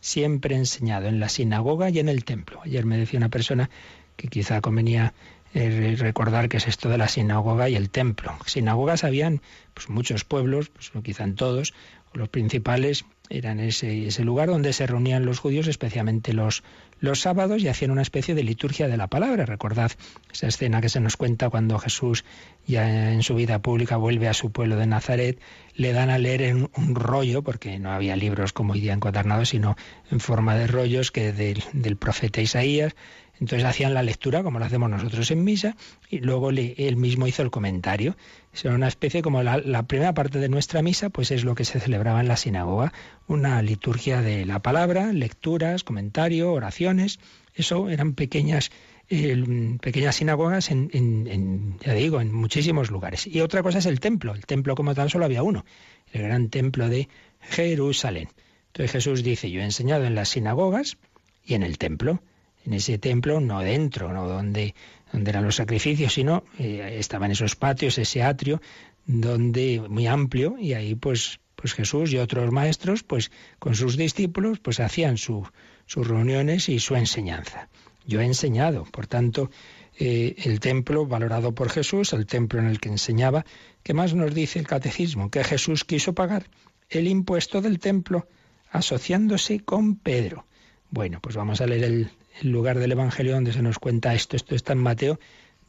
Siempre 0.00 0.54
he 0.54 0.58
enseñado 0.58 1.08
en 1.08 1.18
la 1.18 1.28
sinagoga 1.28 1.90
y 1.90 1.98
en 1.98 2.08
el 2.08 2.24
templo. 2.24 2.60
Ayer 2.62 2.84
me 2.86 2.96
decía 2.96 3.18
una 3.18 3.28
persona 3.28 3.70
que 4.16 4.28
quizá 4.28 4.60
convenía 4.60 5.14
eh, 5.54 5.96
recordar 5.98 6.48
que 6.48 6.58
es 6.58 6.68
esto 6.68 6.88
de 6.88 6.98
la 6.98 7.08
sinagoga 7.08 7.68
y 7.68 7.76
el 7.76 7.90
templo. 7.90 8.36
Sinagogas 8.46 9.04
habían 9.04 9.40
pues, 9.74 9.88
muchos 9.88 10.24
pueblos, 10.24 10.68
pues, 10.68 10.92
quizá 11.02 11.24
en 11.24 11.34
todos, 11.34 11.74
los 12.12 12.28
principales 12.28 13.04
eran 13.28 13.60
ese, 13.60 14.06
ese 14.06 14.24
lugar 14.24 14.48
donde 14.48 14.72
se 14.72 14.86
reunían 14.86 15.24
los 15.24 15.38
judíos, 15.38 15.66
especialmente 15.66 16.32
los, 16.32 16.62
los 17.00 17.20
sábados, 17.20 17.62
y 17.62 17.68
hacían 17.68 17.90
una 17.90 18.02
especie 18.02 18.34
de 18.34 18.42
liturgia 18.42 18.88
de 18.88 18.96
la 18.96 19.08
palabra. 19.08 19.46
Recordad 19.46 19.92
esa 20.32 20.46
escena 20.46 20.80
que 20.80 20.88
se 20.88 21.00
nos 21.00 21.16
cuenta 21.16 21.50
cuando 21.50 21.78
Jesús, 21.78 22.24
ya 22.66 23.12
en 23.12 23.22
su 23.22 23.34
vida 23.34 23.60
pública, 23.60 23.96
vuelve 23.96 24.28
a 24.28 24.34
su 24.34 24.50
pueblo 24.52 24.76
de 24.76 24.86
Nazaret, 24.86 25.40
le 25.74 25.92
dan 25.92 26.10
a 26.10 26.18
leer 26.18 26.42
en 26.42 26.70
un 26.76 26.94
rollo, 26.94 27.42
porque 27.42 27.78
no 27.78 27.90
había 27.90 28.16
libros 28.16 28.52
como 28.52 28.72
hoy 28.72 28.80
día 28.80 28.92
encuadernados, 28.92 29.50
sino 29.50 29.76
en 30.10 30.20
forma 30.20 30.56
de 30.56 30.66
rollos 30.66 31.10
que 31.10 31.32
del, 31.32 31.62
del 31.72 31.96
profeta 31.96 32.40
Isaías, 32.40 32.94
entonces 33.40 33.66
hacían 33.66 33.94
la 33.94 34.02
lectura, 34.02 34.42
como 34.42 34.58
lo 34.58 34.64
hacemos 34.64 34.88
nosotros 34.88 35.30
en 35.30 35.44
misa, 35.44 35.76
y 36.08 36.18
luego 36.18 36.50
él 36.50 36.96
mismo 36.96 37.26
hizo 37.26 37.42
el 37.42 37.50
comentario. 37.50 38.16
Es 38.56 38.64
una 38.64 38.88
especie 38.88 39.20
como 39.20 39.42
la, 39.42 39.82
primera 39.82 40.14
parte 40.14 40.38
de 40.38 40.48
nuestra 40.48 40.80
misa, 40.80 41.10
pues 41.10 41.30
es 41.30 41.44
lo 41.44 41.54
que 41.54 41.66
se 41.66 41.78
celebraba 41.78 42.20
en 42.20 42.28
la 42.28 42.38
sinagoga, 42.38 42.90
una 43.26 43.60
liturgia 43.60 44.22
de 44.22 44.46
la 44.46 44.60
palabra, 44.60 45.12
lecturas, 45.12 45.84
comentario, 45.84 46.52
oraciones. 46.52 47.18
Eso 47.54 47.90
eran 47.90 48.14
pequeñas 48.14 48.70
pequeñas 49.08 50.16
sinagogas 50.16 50.70
en, 50.70 50.90
en, 50.94 51.78
ya 51.78 51.92
digo, 51.92 52.22
en 52.22 52.32
muchísimos 52.32 52.90
lugares. 52.90 53.26
Y 53.26 53.40
otra 53.42 53.62
cosa 53.62 53.78
es 53.78 53.86
el 53.86 54.00
templo. 54.00 54.34
El 54.34 54.46
templo 54.46 54.74
como 54.74 54.94
tal 54.94 55.10
solo 55.10 55.26
había 55.26 55.42
uno, 55.42 55.66
el 56.12 56.22
gran 56.22 56.48
templo 56.48 56.88
de 56.88 57.08
Jerusalén. 57.40 58.28
Entonces 58.68 58.90
Jesús 58.90 59.22
dice, 59.22 59.50
yo 59.50 59.60
he 59.60 59.64
enseñado 59.64 60.06
en 60.06 60.14
las 60.14 60.30
sinagogas 60.30 60.96
y 61.44 61.54
en 61.54 61.62
el 61.62 61.76
templo 61.76 62.22
en 62.66 62.74
ese 62.74 62.98
templo, 62.98 63.40
no 63.40 63.60
dentro, 63.60 64.12
no 64.12 64.26
donde, 64.26 64.74
donde 65.12 65.30
eran 65.30 65.44
los 65.44 65.56
sacrificios, 65.56 66.14
sino 66.14 66.44
eh, 66.58 66.96
estaban 66.98 67.30
esos 67.30 67.56
patios, 67.56 67.98
ese 67.98 68.22
atrio, 68.22 68.60
donde 69.06 69.82
muy 69.88 70.06
amplio, 70.06 70.56
y 70.58 70.74
ahí 70.74 70.94
pues, 70.94 71.40
pues 71.54 71.74
Jesús 71.74 72.12
y 72.12 72.18
otros 72.18 72.50
maestros, 72.50 73.02
pues 73.02 73.30
con 73.58 73.74
sus 73.74 73.96
discípulos, 73.96 74.58
pues 74.58 74.80
hacían 74.80 75.16
sus 75.16 75.48
reuniones 75.94 76.68
y 76.68 76.80
su 76.80 76.96
enseñanza. 76.96 77.68
Yo 78.06 78.20
he 78.20 78.24
enseñado, 78.24 78.84
por 78.84 79.06
tanto, 79.06 79.50
eh, 79.98 80.36
el 80.44 80.60
templo 80.60 81.06
valorado 81.06 81.54
por 81.54 81.70
Jesús, 81.70 82.12
el 82.12 82.26
templo 82.26 82.60
en 82.60 82.66
el 82.66 82.80
que 82.80 82.88
enseñaba, 82.88 83.44
¿qué 83.82 83.94
más 83.94 84.14
nos 84.14 84.34
dice 84.34 84.58
el 84.58 84.66
catecismo? 84.66 85.30
Que 85.30 85.42
Jesús 85.42 85.84
quiso 85.84 86.14
pagar 86.14 86.46
el 86.90 87.08
impuesto 87.08 87.60
del 87.62 87.78
templo 87.78 88.28
asociándose 88.70 89.60
con 89.60 89.96
Pedro. 89.96 90.46
Bueno, 90.90 91.20
pues 91.20 91.36
vamos 91.36 91.60
a 91.60 91.66
leer 91.66 91.84
el, 91.84 92.10
el 92.40 92.50
lugar 92.50 92.78
del 92.78 92.92
Evangelio 92.92 93.34
donde 93.34 93.52
se 93.52 93.62
nos 93.62 93.78
cuenta 93.78 94.14
esto. 94.14 94.36
Esto 94.36 94.54
está 94.54 94.72
en 94.72 94.78
Mateo 94.78 95.18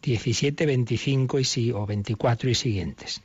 17, 0.01 0.65
25 0.65 1.39
y, 1.39 1.71
o 1.71 1.86
24 1.86 2.49
y 2.49 2.56
siguientes. 2.56 3.21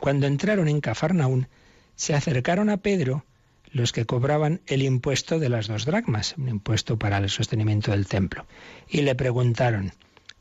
Cuando 0.00 0.26
entraron 0.26 0.68
en 0.68 0.80
Cafarnaún, 0.80 1.48
se 1.94 2.14
acercaron 2.14 2.70
a 2.70 2.78
Pedro 2.78 3.24
los 3.70 3.92
que 3.92 4.06
cobraban 4.06 4.60
el 4.66 4.82
impuesto 4.82 5.38
de 5.38 5.48
las 5.48 5.66
dos 5.66 5.84
dracmas, 5.84 6.34
un 6.38 6.48
impuesto 6.48 6.98
para 6.98 7.18
el 7.18 7.28
sostenimiento 7.28 7.90
del 7.90 8.06
templo, 8.06 8.46
y 8.88 9.02
le 9.02 9.14
preguntaron, 9.14 9.92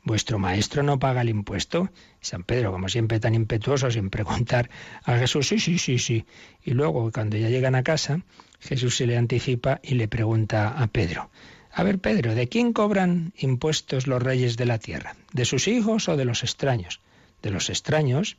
¿Vuestro 0.06 0.38
maestro 0.38 0.84
no 0.84 1.00
paga 1.00 1.22
el 1.22 1.30
impuesto? 1.30 1.90
San 2.20 2.44
Pedro, 2.44 2.74
como 2.74 2.90
siempre 2.90 3.22
tan 3.22 3.36
impetuoso, 3.36 3.90
sin 3.90 4.10
preguntar 4.10 4.70
a 5.06 5.18
Jesús, 5.18 5.48
sí, 5.48 5.60
sí, 5.60 5.78
sí, 5.78 5.98
sí. 5.98 6.26
Y 6.62 6.72
luego, 6.72 7.10
cuando 7.14 7.38
ya 7.38 7.48
llegan 7.48 7.74
a 7.74 7.84
casa, 7.84 8.22
Jesús 8.60 8.98
se 8.98 9.08
le 9.08 9.16
anticipa 9.18 9.80
y 9.82 9.96
le 9.96 10.10
pregunta 10.10 10.68
a 10.78 10.88
Pedro, 10.88 11.30
a 11.76 11.84
ver, 11.84 12.00
Pedro, 12.00 12.36
¿de 12.36 12.48
quién 12.48 12.72
cobran 12.72 13.34
impuestos 13.36 14.06
los 14.06 14.22
reyes 14.22 14.58
de 14.58 14.66
la 14.66 14.78
tierra? 14.78 15.16
¿De 15.32 15.44
sus 15.44 15.68
hijos 15.68 16.08
o 16.08 16.16
de 16.16 16.26
los 16.26 16.44
extraños? 16.44 17.00
¿De 17.42 17.50
los 17.50 17.70
extraños? 17.70 18.38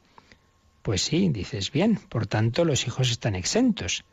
Pues 0.83 1.03
sí, 1.03 1.29
dices 1.31 1.73
bien, 1.73 1.99
por 2.09 2.27
tanto 2.29 2.65
los 2.65 2.87
hijos 2.87 3.11
están 3.11 3.35
exentos. 3.35 4.05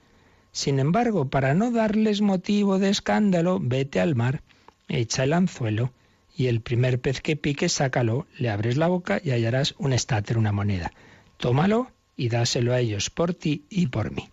Sin 0.51 0.79
embargo, 0.79 1.29
para 1.29 1.53
no 1.53 1.71
darles 1.71 2.21
motivo 2.21 2.79
de 2.79 2.89
escándalo, 2.89 3.60
vete 3.62 3.99
al 3.99 4.15
mar, 4.15 4.41
echa 4.88 5.23
el 5.23 5.34
anzuelo, 5.34 5.93
y 6.36 6.47
el 6.47 6.62
primer 6.62 6.99
pez 6.99 7.21
que 7.21 7.36
pique, 7.36 7.69
sácalo, 7.69 8.25
le 8.39 8.49
abres 8.49 8.77
la 8.77 8.88
boca 8.88 9.21
y 9.23 9.31
hallarás 9.31 9.75
un 9.77 9.93
estáter, 9.93 10.38
una 10.38 10.51
moneda. 10.51 10.93
Tómalo 11.38 11.91
y 12.17 12.29
dáselo 12.29 12.73
a 12.73 12.79
ellos 12.79 13.10
por 13.12 13.36
ti 13.36 13.65
y 13.69 13.88
por 13.88 14.12
mí. 14.12 14.29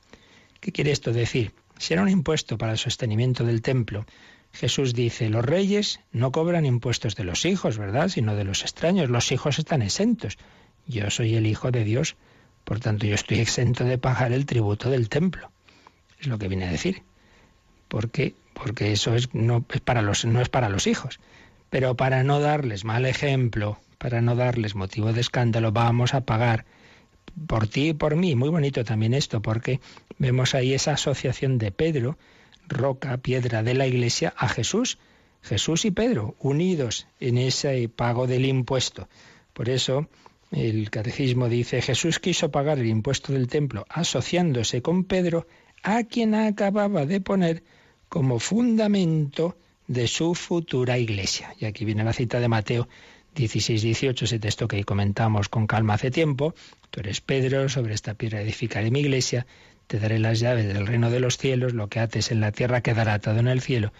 ¿Qué 0.60 0.72
quiere 0.72 0.92
esto 0.92 1.12
decir? 1.12 1.52
Si 1.76 1.92
era 1.92 2.02
un 2.02 2.08
impuesto 2.08 2.56
para 2.56 2.72
el 2.72 2.78
sostenimiento 2.78 3.44
del 3.44 3.62
templo, 3.62 4.06
Jesús 4.52 4.94
dice, 4.94 5.28
los 5.28 5.44
reyes 5.44 6.00
no 6.10 6.32
cobran 6.32 6.66
impuestos 6.66 7.14
de 7.14 7.24
los 7.24 7.44
hijos, 7.44 7.78
¿verdad? 7.78 8.08
Sino 8.08 8.34
de 8.34 8.44
los 8.44 8.62
extraños. 8.62 9.10
Los 9.10 9.30
hijos 9.30 9.58
están 9.58 9.82
exentos. 9.82 10.38
Yo 10.86 11.10
soy 11.10 11.34
el 11.36 11.46
Hijo 11.46 11.70
de 11.70 11.84
Dios, 11.84 12.16
por 12.64 12.80
tanto 12.80 13.06
yo 13.06 13.14
estoy 13.14 13.40
exento 13.40 13.84
de 13.84 13.98
pagar 13.98 14.32
el 14.32 14.46
tributo 14.46 14.90
del 14.90 15.08
templo. 15.08 15.50
Es 16.18 16.26
lo 16.26 16.38
que 16.38 16.48
viene 16.48 16.66
a 16.66 16.72
decir. 16.72 17.02
Porque, 17.88 18.34
porque 18.54 18.92
eso 18.92 19.14
es, 19.14 19.34
no, 19.34 19.64
es 19.72 19.80
para 19.80 20.02
los, 20.02 20.24
no 20.24 20.40
es 20.40 20.48
para 20.48 20.68
los 20.68 20.86
hijos. 20.86 21.20
Pero 21.70 21.94
para 21.96 22.24
no 22.24 22.40
darles 22.40 22.84
mal 22.84 23.06
ejemplo, 23.06 23.78
para 23.98 24.22
no 24.22 24.34
darles 24.34 24.74
motivo 24.74 25.12
de 25.12 25.20
escándalo, 25.20 25.72
vamos 25.72 26.14
a 26.14 26.22
pagar 26.22 26.64
por 27.46 27.68
ti 27.68 27.90
y 27.90 27.94
por 27.94 28.16
mí. 28.16 28.34
Muy 28.34 28.48
bonito 28.48 28.84
también 28.84 29.14
esto, 29.14 29.40
porque 29.42 29.80
vemos 30.18 30.54
ahí 30.54 30.74
esa 30.74 30.92
asociación 30.92 31.58
de 31.58 31.70
Pedro, 31.70 32.18
roca, 32.68 33.16
piedra 33.18 33.62
de 33.62 33.74
la 33.74 33.86
iglesia, 33.86 34.34
a 34.36 34.48
Jesús. 34.48 34.98
Jesús 35.42 35.84
y 35.84 35.90
Pedro, 35.90 36.36
unidos 36.40 37.06
en 37.20 37.38
ese 37.38 37.88
pago 37.88 38.26
del 38.26 38.44
impuesto. 38.44 39.08
Por 39.52 39.68
eso 39.68 40.08
el 40.50 40.90
catecismo 40.90 41.48
dice, 41.48 41.82
Jesús 41.82 42.18
quiso 42.18 42.50
pagar 42.50 42.78
el 42.78 42.86
impuesto 42.86 43.32
del 43.32 43.48
templo 43.48 43.86
asociándose 43.88 44.82
con 44.82 45.04
Pedro, 45.04 45.46
a 45.82 46.04
quien 46.04 46.34
acababa 46.34 47.06
de 47.06 47.20
poner 47.20 47.62
como 48.08 48.38
fundamento 48.38 49.56
de 49.86 50.06
su 50.08 50.34
futura 50.34 50.98
iglesia. 50.98 51.54
Y 51.58 51.66
aquí 51.66 51.84
viene 51.84 52.04
la 52.04 52.12
cita 52.12 52.40
de 52.40 52.48
Mateo 52.48 52.88
16-18, 53.36 54.22
ese 54.22 54.38
texto 54.38 54.66
que 54.68 54.84
comentamos 54.84 55.48
con 55.48 55.66
calma 55.66 55.94
hace 55.94 56.10
tiempo, 56.10 56.54
tú 56.90 57.00
eres 57.00 57.20
Pedro, 57.20 57.68
sobre 57.68 57.94
esta 57.94 58.14
piedra 58.14 58.40
edificaré 58.40 58.90
mi 58.90 59.00
iglesia, 59.00 59.46
te 59.88 59.98
daré 59.98 60.18
las 60.18 60.38
llaves 60.38 60.66
del 60.66 60.86
reino 60.86 61.10
de 61.10 61.18
los 61.18 61.38
cielos, 61.38 61.72
lo 61.72 61.88
que 61.88 61.98
ates 61.98 62.30
en 62.30 62.40
la 62.40 62.52
tierra 62.52 62.82
quedará 62.82 63.14
atado 63.14 63.40
en 63.40 63.48
el 63.48 63.62
cielo, 63.62 63.92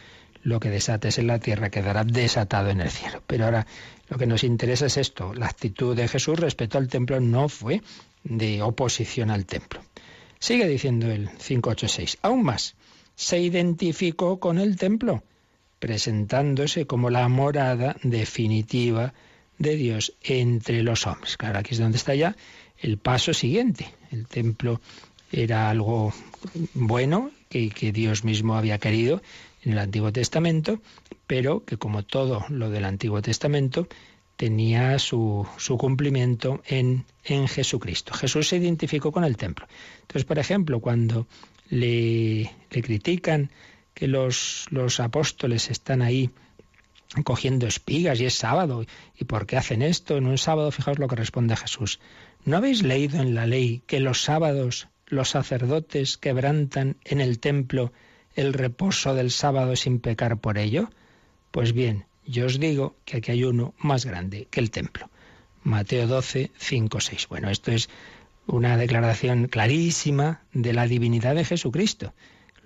lo 0.43 0.61
que 0.61 0.71
desates 0.71 1.19
en 1.19 1.27
la 1.27 1.41
tierra 1.41 1.71
quedará 1.71 2.05
desatado 2.05 2.69
en 2.69 2.81
el 2.81 2.91
cielo. 2.91 3.23
Pero 3.27 3.47
ahora 3.47 3.67
lo 4.09 4.19
que 4.19 4.27
nos 4.27 4.45
interesa 4.45 4.87
es 4.87 4.99
esto, 4.99 5.35
la 5.35 5.47
actitud 5.47 5.97
de 5.97 6.07
Jesús 6.07 6.39
respecto 6.39 6.79
al 6.79 6.89
templo 6.89 7.21
no 7.21 7.49
fue 7.49 7.83
de 8.23 8.63
oposición 8.63 9.31
al 9.31 9.47
templo. 9.47 9.81
Sigue 10.39 10.69
diciendo 10.69 11.11
el 11.11 11.31
586, 11.31 12.19
aún 12.23 12.45
más, 12.45 12.77
se 13.17 13.41
identificó 13.41 14.39
con 14.39 14.59
el 14.59 14.77
templo, 14.77 15.25
presentándose 15.79 16.87
como 16.87 17.09
la 17.09 17.27
morada 17.29 17.97
definitiva 18.03 19.15
de 19.59 19.75
Dios 19.75 20.15
entre 20.23 20.83
los 20.83 21.07
hombres. 21.07 21.37
Claro, 21.37 21.59
aquí 21.59 21.75
es 21.75 21.81
donde 21.81 21.97
está 21.97 22.15
ya 22.15 22.37
el 22.79 22.99
paso 22.99 23.35
siguiente. 23.35 23.89
El 24.13 24.29
templo 24.29 24.81
era 25.33 25.71
algo 25.71 26.13
bueno 26.75 27.31
que, 27.49 27.93
Dios 27.93 28.25
mismo 28.25 28.57
había 28.57 28.79
querido 28.79 29.23
en 29.63 29.73
el 29.73 29.79
Antiguo 29.79 30.13
Testamento, 30.13 30.81
pero 31.27 31.65
que 31.65 31.77
como 31.77 32.05
todo 32.05 32.45
lo 32.49 32.71
del 32.71 32.85
Antiguo 32.85 33.23
Testamento 33.23 33.89
tenía 34.37 34.99
su, 34.99 35.47
cumplimiento 35.79 36.63
en, 36.67 37.05
en, 37.25 37.49
Jesucristo. 37.49 38.15
Jesús 38.15 38.49
se 38.49 38.57
identificó 38.57 39.11
con 39.11 39.25
el 39.25 39.37
templo. 39.37 39.67
Entonces, 40.03 40.25
por 40.25 40.39
ejemplo, 40.39 40.81
cuando 40.81 41.27
le, 41.69 42.51
le 42.71 42.83
critican 42.83 43.51
que 43.95 44.07
los, 44.07 44.67
los 44.71 45.01
apóstoles 45.01 45.71
están 45.71 46.03
ahí 46.03 46.31
cogiendo 47.25 47.67
espigas 47.67 48.21
y 48.21 48.27
es 48.27 48.35
sábado. 48.35 48.85
¿Y 49.19 49.25
por 49.25 49.47
qué 49.47 49.57
hacen 49.57 49.83
esto 49.83 50.17
en 50.17 50.27
un 50.27 50.39
sábado? 50.39 50.71
Fijaos 50.71 50.99
lo 50.99 51.09
que 51.09 51.17
responde 51.17 51.57
Jesús. 51.57 52.01
¿No 52.45 52.57
habéis 52.57 52.83
leído 52.83 53.21
en 53.21 53.35
la 53.35 53.47
ley 53.47 53.83
que 53.87 54.01
los 54.01 54.23
sábados 54.23 54.89
los 55.09 55.31
sacerdotes 55.31 56.17
quebrantan 56.17 56.97
en 57.05 57.21
el 57.21 57.39
templo 57.39 57.93
el 58.35 58.53
reposo 58.53 59.15
del 59.15 59.31
sábado 59.31 59.77
sin 59.77 60.01
pecar 60.01 60.39
por 60.39 60.59
ello? 60.59 60.91
Pues 61.51 61.73
bien, 61.73 62.07
yo 62.27 62.47
os 62.47 62.61
digo 62.61 62.95
que 63.05 63.19
aquí 63.19 63.33
hay 63.33 63.45
uno 63.45 63.75
más 63.79 64.05
grande 64.05 64.47
que 64.51 64.61
el 64.61 64.71
templo. 64.71 65.11
Mateo 65.63 66.07
12, 66.07 66.51
5, 66.57 67.01
6. 67.01 67.29
Bueno, 67.29 67.51
esto 67.51 67.73
es 67.73 67.89
una 68.47 68.77
declaración 68.77 69.49
clarísima 69.49 70.43
de 70.53 70.73
la 70.73 70.87
divinidad 70.87 71.35
de 71.35 71.45
Jesucristo 71.45 72.13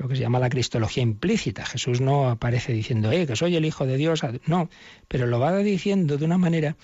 lo 0.02 0.08
que 0.08 0.16
se 0.16 0.22
llama 0.22 0.40
la 0.40 0.48
cristología 0.48 1.02
implícita. 1.02 1.64
Jesús 1.64 2.00
no 2.00 2.28
aparece 2.28 2.72
diciendo, 2.72 3.12
eh, 3.12 3.26
que 3.26 3.36
soy 3.36 3.56
el 3.56 3.64
Hijo 3.64 3.86
de 3.86 3.96
Dios, 3.96 4.22
no, 4.46 4.68
pero 5.08 5.26
lo 5.26 5.38
va 5.38 5.56
diciendo 5.58 6.16
de 6.18 6.24
una 6.24 6.38
manera 6.38 6.76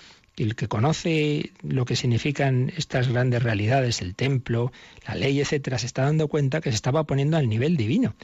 el 0.43 0.55
que 0.55 0.67
conoce 0.67 1.51
lo 1.61 1.85
que 1.85 1.95
significan 1.95 2.71
estas 2.75 3.09
grandes 3.09 3.43
realidades, 3.43 4.01
el 4.01 4.15
templo, 4.15 4.71
la 5.07 5.15
ley, 5.15 5.39
etcétera, 5.39 5.77
se 5.77 5.85
está 5.85 6.03
dando 6.03 6.27
cuenta 6.27 6.61
que 6.61 6.69
se 6.69 6.75
estaba 6.75 7.03
poniendo 7.03 7.37
al 7.37 7.49
nivel 7.49 7.77
divino. 7.77 8.15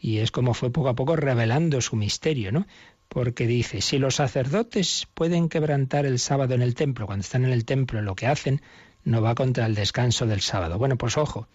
Y 0.00 0.18
es 0.18 0.30
como 0.30 0.54
fue 0.54 0.72
poco 0.72 0.88
a 0.88 0.96
poco 0.96 1.14
revelando 1.14 1.80
su 1.80 1.94
misterio, 1.96 2.50
¿no? 2.50 2.66
Porque 3.08 3.46
dice, 3.46 3.80
si 3.80 3.98
los 3.98 4.16
sacerdotes 4.16 5.06
pueden 5.14 5.48
quebrantar 5.48 6.06
el 6.06 6.18
sábado 6.18 6.54
en 6.54 6.62
el 6.62 6.74
templo, 6.74 7.06
cuando 7.06 7.22
están 7.22 7.44
en 7.44 7.52
el 7.52 7.64
templo 7.64 8.02
lo 8.02 8.16
que 8.16 8.26
hacen 8.26 8.62
no 9.04 9.20
va 9.22 9.34
contra 9.34 9.66
el 9.66 9.74
descanso 9.74 10.26
del 10.26 10.40
sábado. 10.40 10.78
Bueno, 10.78 10.96
pues 10.96 11.16
ojo, 11.16 11.46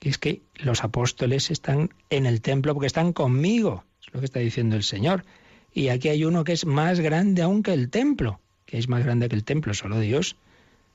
es 0.00 0.18
que 0.18 0.42
los 0.56 0.84
apóstoles 0.84 1.50
están 1.50 1.90
en 2.10 2.26
el 2.26 2.40
templo 2.40 2.74
porque 2.74 2.86
están 2.86 3.12
conmigo, 3.12 3.84
es 4.00 4.12
lo 4.12 4.20
que 4.20 4.26
está 4.26 4.40
diciendo 4.40 4.76
el 4.76 4.82
Señor. 4.82 5.24
Y 5.72 5.88
aquí 5.88 6.08
hay 6.08 6.24
uno 6.24 6.44
que 6.44 6.52
es 6.52 6.64
más 6.66 7.00
grande 7.00 7.42
aún 7.42 7.62
que 7.62 7.72
el 7.72 7.90
templo, 7.90 8.40
es 8.78 8.88
más 8.88 9.04
grande 9.04 9.28
que 9.28 9.36
el 9.36 9.44
templo, 9.44 9.74
solo 9.74 9.98
Dios, 10.00 10.36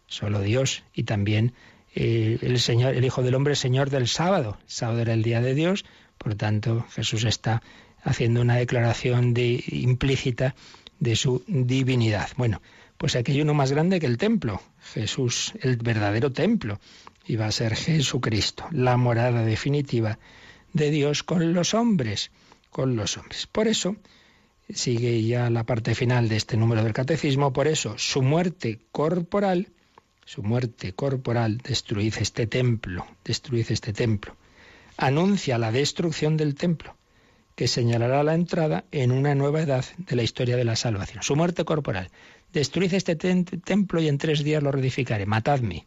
solo 0.08 0.42
Dios. 0.42 0.84
Y 0.94 1.04
también 1.04 1.54
eh, 1.96 2.38
el 2.42 2.60
Señor, 2.60 2.96
el 2.96 3.06
Hijo 3.06 3.24
del 3.24 3.36
Hombre, 3.36 3.56
Señor 3.56 3.90
del 3.90 4.08
sábado. 4.08 4.58
El 4.64 4.72
sábado 4.72 5.00
era 5.02 5.14
el 5.14 5.24
día 5.24 5.42
de 5.42 5.54
Dios, 5.54 5.86
por 6.18 6.36
tanto 6.36 6.86
Jesús 6.92 7.24
está 7.24 7.62
haciendo 8.04 8.42
una 8.42 8.56
declaración 8.56 9.34
de, 9.34 9.64
implícita 9.68 10.56
de 11.00 11.16
su 11.16 11.44
divinidad. 11.48 12.30
Bueno, 12.38 12.62
pues 12.98 13.16
aquí 13.16 13.32
hay 13.32 13.42
uno 13.42 13.54
más 13.54 13.72
grande 13.72 14.00
que 14.00 14.06
el 14.06 14.18
templo, 14.18 14.62
Jesús, 14.94 15.54
el 15.62 15.78
verdadero 15.78 16.32
templo 16.32 16.80
y 17.26 17.36
va 17.36 17.48
a 17.48 17.52
ser 17.52 17.76
Jesucristo, 17.76 18.68
la 18.72 18.98
morada 18.98 19.44
definitiva 19.44 20.20
de 20.74 20.92
Dios 20.92 21.24
con 21.24 21.54
los 21.54 21.74
hombres, 21.74 22.32
con 22.70 22.96
los 22.96 23.18
hombres. 23.18 23.48
Por 23.48 23.68
eso, 23.68 23.96
sigue 24.74 25.24
ya 25.24 25.50
la 25.50 25.64
parte 25.64 25.96
final 25.96 26.30
de 26.30 26.38
este 26.38 26.58
número 26.58 26.84
del 26.84 26.94
catecismo, 26.94 27.54
por 27.54 27.68
eso 27.68 27.98
su 27.98 28.22
muerte 28.22 28.80
corporal, 28.92 29.70
su 30.26 30.44
muerte 30.44 30.94
corporal, 30.94 31.58
destruid 31.58 32.14
este 32.20 32.48
templo, 32.48 33.06
destruid 33.24 33.66
este 33.70 33.94
templo, 33.94 34.36
anuncia 34.98 35.58
la 35.58 35.72
destrucción 35.72 36.38
del 36.38 36.56
templo, 36.56 36.96
que 37.56 37.68
señalará 37.68 38.24
la 38.24 38.34
entrada 38.34 38.86
en 38.92 39.12
una 39.12 39.36
nueva 39.36 39.62
edad 39.62 39.86
de 39.98 40.16
la 40.16 40.24
historia 40.24 40.58
de 40.58 40.64
la 40.64 40.76
salvación. 40.76 41.24
Su 41.24 41.36
muerte 41.36 41.66
corporal, 41.66 42.10
destruid 42.54 42.94
este 42.94 43.16
templo 43.16 44.02
y 44.02 44.08
en 44.08 44.18
tres 44.18 44.44
días 44.44 44.64
lo 44.64 44.72
reedificaré, 44.72 45.26
matadme. 45.26 45.86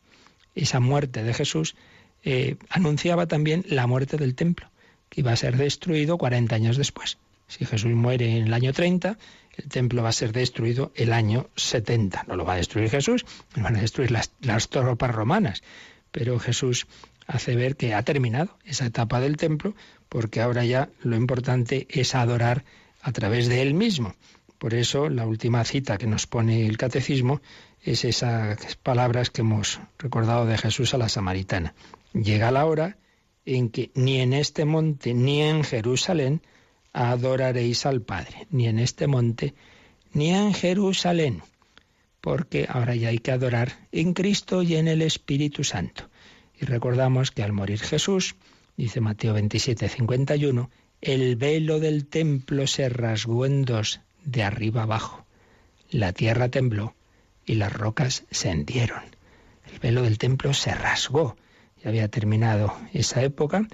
Esa 0.54 0.78
muerte 0.80 1.22
de 1.22 1.34
Jesús, 1.34 1.74
eh, 2.22 2.56
anunciaba 2.70 3.26
también 3.26 3.64
la 3.68 3.86
muerte 3.86 4.16
del 4.16 4.34
templo, 4.34 4.70
que 5.08 5.20
iba 5.20 5.32
a 5.32 5.36
ser 5.36 5.56
destruido 5.56 6.16
40 6.16 6.54
años 6.54 6.76
después. 6.76 7.18
Si 7.48 7.64
Jesús 7.64 7.92
muere 7.92 8.37
en 8.37 8.46
el 8.46 8.54
año 8.54 8.72
30, 8.72 9.18
el 9.57 9.68
templo 9.68 10.02
va 10.02 10.09
a 10.09 10.12
ser 10.12 10.33
destruido 10.33 10.92
el 10.94 11.12
año 11.12 11.48
70. 11.57 12.24
No 12.26 12.37
lo 12.37 12.44
va 12.44 12.54
a 12.54 12.57
destruir 12.57 12.90
Jesús, 12.90 13.24
lo 13.54 13.62
van 13.62 13.76
a 13.76 13.80
destruir 13.80 14.11
las, 14.11 14.33
las 14.40 14.68
tropas 14.68 15.14
romanas. 15.14 15.62
Pero 16.11 16.38
Jesús 16.38 16.87
hace 17.26 17.54
ver 17.54 17.76
que 17.76 17.94
ha 17.94 18.02
terminado 18.02 18.57
esa 18.64 18.87
etapa 18.87 19.20
del 19.20 19.37
templo, 19.37 19.74
porque 20.09 20.40
ahora 20.40 20.64
ya 20.64 20.88
lo 21.02 21.16
importante 21.16 21.87
es 21.90 22.14
adorar 22.14 22.64
a 23.02 23.12
través 23.12 23.48
de 23.48 23.62
él 23.62 23.74
mismo. 23.74 24.14
Por 24.59 24.74
eso 24.74 25.09
la 25.09 25.26
última 25.26 25.64
cita 25.64 25.98
que 25.98 26.07
nos 26.07 26.26
pone 26.26 26.66
el 26.66 26.78
catecismo 26.78 27.40
es 27.83 28.04
esas 28.04 28.76
palabras 28.76 29.30
que 29.30 29.42
hemos 29.42 29.80
recordado 29.98 30.46
de 30.46 30.57
Jesús 30.57 30.94
a 30.94 30.98
la 30.98 31.09
samaritana. 31.09 31.74
Llega 32.14 32.50
la 32.50 32.64
hora 32.64 32.96
en 33.44 33.68
que 33.68 33.90
ni 33.94 34.20
en 34.20 34.33
este 34.33 34.64
monte 34.64 35.12
ni 35.12 35.42
en 35.42 35.64
Jerusalén 35.64 36.40
adoraréis 36.94 37.85
al 37.85 38.00
Padre, 38.00 38.46
ni 38.50 38.66
en 38.68 38.78
este 38.78 39.07
monte 39.07 39.54
ni 40.14 40.30
en 40.30 40.54
Jerusalén, 40.54 41.42
porque 42.20 42.66
ahora 42.70 42.94
ya 42.94 43.09
hay 43.09 43.18
que 43.18 43.33
adorar 43.33 43.87
en 43.92 44.14
Cristo 44.14 44.62
y 44.62 44.76
en 44.76 44.88
el 44.88 45.02
Espíritu 45.02 45.64
Santo. 45.64 46.09
Y 46.59 46.64
recordamos 46.64 47.33
que 47.33 47.42
al 47.42 47.52
morir 47.52 47.80
Jesús, 47.80 48.37
dice 48.76 49.00
Mateo 49.00 49.35
27, 49.35 49.88
51, 49.88 50.70
el 51.00 51.37
velo 51.37 51.80
del 51.80 52.07
templo 52.07 52.66
se 52.66 52.88
rasgó 52.88 53.44
en 53.44 53.64
dos 53.64 54.00
de 54.24 54.44
arriba 54.44 54.85
abajo. 54.85 55.26
La 55.90 56.12
tierra 56.12 56.48
tembló 56.48 56.94
y 57.44 57.57
las 57.57 57.72
rocas 57.72 58.24
se 58.30 58.50
hendieron. 58.50 59.02
El 59.70 59.80
velo 59.80 60.02
del 60.02 60.18
templo 60.18 60.54
se 60.54 60.72
rasgó. 60.74 61.37
Ya 61.83 61.90
había 61.90 62.09
terminado 62.09 62.74
esa 62.92 63.22
época. 63.22 63.66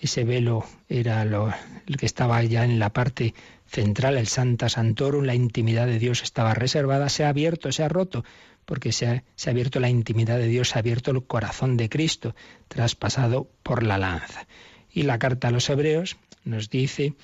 Ese 0.00 0.24
velo 0.24 0.64
era 0.88 1.24
lo, 1.24 1.52
el 1.86 1.96
que 1.96 2.06
estaba 2.06 2.42
ya 2.44 2.64
en 2.64 2.78
la 2.78 2.92
parte 2.92 3.34
central, 3.66 4.16
el 4.16 4.28
Santa 4.28 4.68
Santorum, 4.68 5.24
la 5.24 5.34
intimidad 5.34 5.86
de 5.86 5.98
Dios 5.98 6.22
estaba 6.22 6.54
reservada, 6.54 7.08
se 7.08 7.24
ha 7.24 7.28
abierto, 7.28 7.72
se 7.72 7.82
ha 7.82 7.88
roto, 7.88 8.24
porque 8.64 8.92
se 8.92 9.06
ha, 9.06 9.24
se 9.34 9.50
ha 9.50 9.52
abierto 9.52 9.80
la 9.80 9.88
intimidad 9.90 10.38
de 10.38 10.46
Dios, 10.46 10.70
se 10.70 10.76
ha 10.76 10.80
abierto 10.80 11.10
el 11.10 11.24
corazón 11.24 11.76
de 11.76 11.88
Cristo, 11.88 12.34
traspasado 12.68 13.48
por 13.62 13.82
la 13.82 13.98
lanza. 13.98 14.46
Y 14.92 15.02
la 15.02 15.18
carta 15.18 15.48
a 15.48 15.50
los 15.50 15.68
hebreos 15.68 16.16
nos 16.44 16.70
dice, 16.70 17.14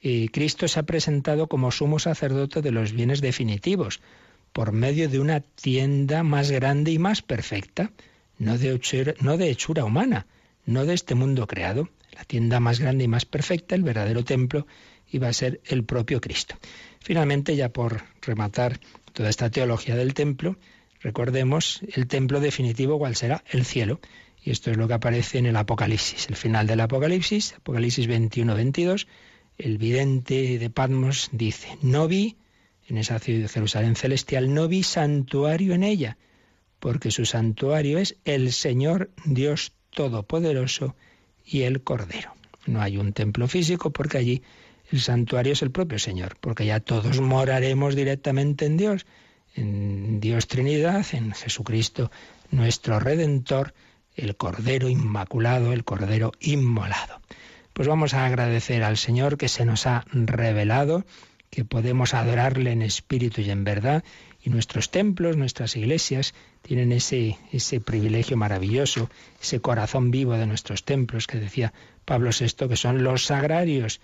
eh, 0.00 0.28
Cristo 0.32 0.68
se 0.68 0.80
ha 0.80 0.84
presentado 0.84 1.46
como 1.48 1.70
sumo 1.70 1.98
sacerdote 1.98 2.62
de 2.62 2.70
los 2.70 2.92
bienes 2.92 3.20
definitivos, 3.20 4.00
por 4.52 4.72
medio 4.72 5.08
de 5.08 5.18
una 5.18 5.40
tienda 5.40 6.22
más 6.22 6.50
grande 6.50 6.92
y 6.92 6.98
más 6.98 7.22
perfecta, 7.22 7.90
no 8.38 8.56
de, 8.56 9.14
no 9.20 9.36
de 9.36 9.50
hechura 9.50 9.84
humana, 9.84 10.26
no 10.66 10.84
de 10.84 10.94
este 10.94 11.14
mundo 11.14 11.46
creado. 11.46 11.88
La 12.14 12.24
tienda 12.24 12.60
más 12.60 12.78
grande 12.78 13.04
y 13.04 13.08
más 13.08 13.24
perfecta, 13.24 13.74
el 13.74 13.82
verdadero 13.82 14.24
templo, 14.24 14.66
iba 15.10 15.28
a 15.28 15.32
ser 15.32 15.60
el 15.66 15.84
propio 15.84 16.20
Cristo. 16.20 16.56
Finalmente, 17.00 17.56
ya 17.56 17.70
por 17.70 18.02
rematar 18.22 18.78
toda 19.12 19.28
esta 19.28 19.50
teología 19.50 19.96
del 19.96 20.14
templo, 20.14 20.56
recordemos 21.00 21.80
el 21.92 22.06
templo 22.06 22.38
definitivo, 22.40 22.98
cuál 22.98 23.16
será 23.16 23.42
el 23.50 23.64
cielo. 23.64 24.00
Y 24.42 24.50
esto 24.50 24.70
es 24.70 24.76
lo 24.76 24.86
que 24.86 24.94
aparece 24.94 25.38
en 25.38 25.46
el 25.46 25.56
Apocalipsis, 25.56 26.28
el 26.28 26.36
final 26.36 26.66
del 26.66 26.80
Apocalipsis, 26.80 27.54
Apocalipsis 27.54 28.08
21-22. 28.08 29.06
El 29.58 29.78
vidente 29.78 30.58
de 30.58 30.70
Patmos 30.70 31.30
dice, 31.32 31.78
no 31.82 32.06
vi 32.06 32.36
en 32.88 32.98
esa 32.98 33.18
ciudad 33.18 33.40
de 33.40 33.48
Jerusalén 33.48 33.96
celestial, 33.96 34.52
no 34.52 34.68
vi 34.68 34.82
santuario 34.82 35.74
en 35.74 35.82
ella, 35.82 36.18
porque 36.78 37.10
su 37.10 37.24
santuario 37.24 37.98
es 37.98 38.16
el 38.24 38.52
Señor 38.52 39.10
Dios 39.24 39.72
Todopoderoso 39.90 40.96
y 41.44 41.62
el 41.62 41.82
Cordero. 41.82 42.34
No 42.66 42.80
hay 42.80 42.96
un 42.96 43.12
templo 43.12 43.48
físico 43.48 43.90
porque 43.90 44.18
allí 44.18 44.42
el 44.90 45.00
santuario 45.00 45.52
es 45.52 45.62
el 45.62 45.70
propio 45.70 45.98
Señor, 45.98 46.36
porque 46.40 46.66
ya 46.66 46.80
todos 46.80 47.20
moraremos 47.20 47.94
directamente 47.94 48.66
en 48.66 48.76
Dios. 48.76 49.06
en 49.56 50.20
Dios 50.20 50.48
Trinidad, 50.48 51.06
en 51.12 51.32
Jesucristo 51.32 52.10
nuestro 52.50 53.00
Redentor, 53.00 53.74
el 54.16 54.36
Cordero 54.36 54.88
Inmaculado, 54.88 55.72
el 55.72 55.84
Cordero 55.84 56.32
Inmolado. 56.40 57.20
Pues 57.72 57.88
vamos 57.88 58.14
a 58.14 58.26
agradecer 58.26 58.82
al 58.84 58.96
Señor 58.96 59.36
que 59.36 59.48
se 59.48 59.64
nos 59.64 59.86
ha 59.86 60.04
revelado, 60.12 61.04
que 61.50 61.64
podemos 61.64 62.14
adorarle 62.14 62.72
en 62.72 62.82
espíritu 62.82 63.40
y 63.40 63.50
en 63.50 63.64
verdad, 63.64 64.04
y 64.42 64.50
nuestros 64.50 64.90
templos, 64.90 65.36
nuestras 65.36 65.76
iglesias, 65.76 66.34
tienen 66.66 66.92
ese, 66.92 67.36
ese 67.52 67.78
privilegio 67.78 68.38
maravilloso, 68.38 69.10
ese 69.40 69.60
corazón 69.60 70.10
vivo 70.10 70.32
de 70.32 70.46
nuestros 70.46 70.82
templos, 70.82 71.26
que 71.26 71.38
decía 71.38 71.74
Pablo 72.06 72.30
VI, 72.38 72.68
que 72.68 72.76
son 72.76 73.04
los 73.04 73.26
sagrarios. 73.26 74.00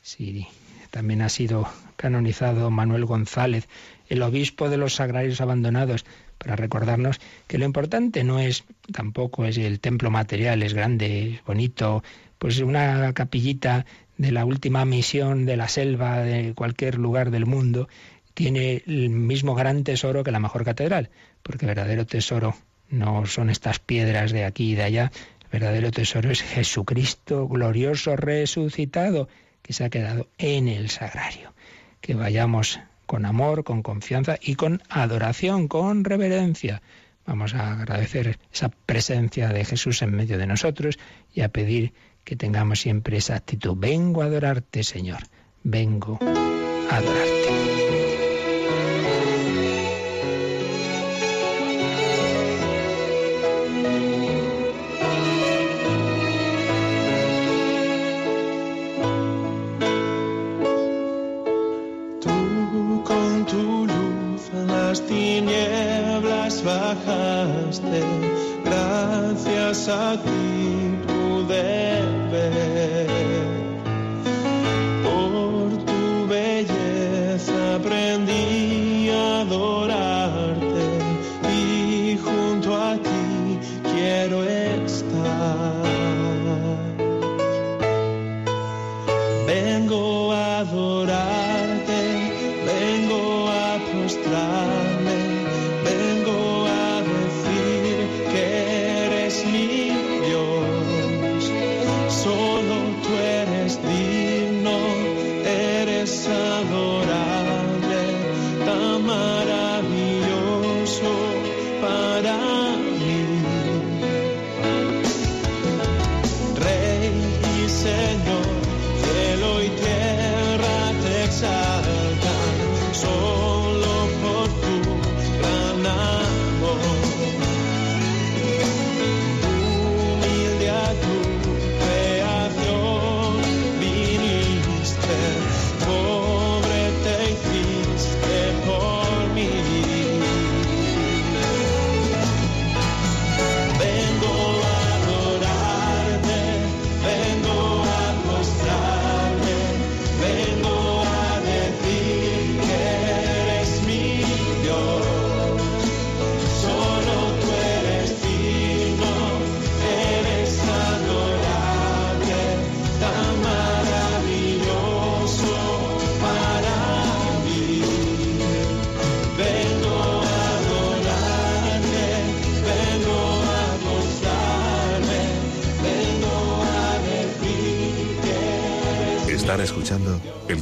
Sí, 0.00 0.46
también 0.90 1.22
ha 1.22 1.28
sido 1.28 1.68
canonizado 1.96 2.70
Manuel 2.70 3.04
González, 3.04 3.68
el 4.08 4.22
obispo 4.22 4.68
de 4.68 4.76
los 4.76 4.94
sagrarios 4.94 5.40
abandonados, 5.40 6.04
para 6.38 6.54
recordarnos 6.54 7.20
que 7.48 7.58
lo 7.58 7.64
importante 7.64 8.22
no 8.22 8.38
es 8.38 8.64
tampoco 8.92 9.44
es 9.44 9.58
el 9.58 9.80
templo 9.80 10.10
material, 10.10 10.62
es 10.62 10.72
grande, 10.72 11.34
es 11.34 11.44
bonito, 11.44 12.04
pues 12.38 12.60
una 12.60 13.12
capillita 13.12 13.86
de 14.18 14.30
la 14.30 14.44
última 14.44 14.84
misión 14.84 15.46
de 15.46 15.56
la 15.56 15.66
selva 15.66 16.18
de 16.18 16.54
cualquier 16.54 16.96
lugar 16.98 17.32
del 17.32 17.46
mundo 17.46 17.88
tiene 18.34 18.82
el 18.86 19.10
mismo 19.10 19.54
gran 19.54 19.84
tesoro 19.84 20.22
que 20.22 20.32
la 20.32 20.40
mejor 20.40 20.64
catedral, 20.64 21.10
porque 21.44 21.66
verdadero 21.66 22.06
tesoro 22.06 22.56
no 22.88 23.26
son 23.26 23.50
estas 23.50 23.78
piedras 23.78 24.32
de 24.32 24.44
aquí 24.44 24.72
y 24.72 24.74
de 24.74 24.82
allá, 24.82 25.12
verdadero 25.52 25.92
tesoro 25.92 26.30
es 26.30 26.42
Jesucristo 26.42 27.46
glorioso 27.46 28.16
resucitado 28.16 29.28
que 29.62 29.72
se 29.72 29.84
ha 29.84 29.90
quedado 29.90 30.26
en 30.38 30.68
el 30.68 30.90
sagrario. 30.90 31.52
Que 32.00 32.14
vayamos 32.14 32.80
con 33.06 33.24
amor, 33.24 33.62
con 33.62 33.82
confianza 33.82 34.36
y 34.40 34.56
con 34.56 34.82
adoración, 34.88 35.68
con 35.68 36.04
reverencia. 36.04 36.82
Vamos 37.26 37.54
a 37.54 37.72
agradecer 37.72 38.38
esa 38.52 38.68
presencia 38.68 39.48
de 39.48 39.64
Jesús 39.64 40.02
en 40.02 40.14
medio 40.14 40.38
de 40.38 40.46
nosotros 40.46 40.98
y 41.32 41.42
a 41.42 41.48
pedir 41.48 41.92
que 42.24 42.36
tengamos 42.36 42.80
siempre 42.80 43.18
esa 43.18 43.36
actitud. 43.36 43.76
Vengo 43.76 44.22
a 44.22 44.26
adorarte, 44.26 44.82
Señor. 44.82 45.20
Vengo 45.62 46.18
a 46.20 46.96
adorarte. 46.96 48.03
A 69.88 70.16
ti 70.16 70.53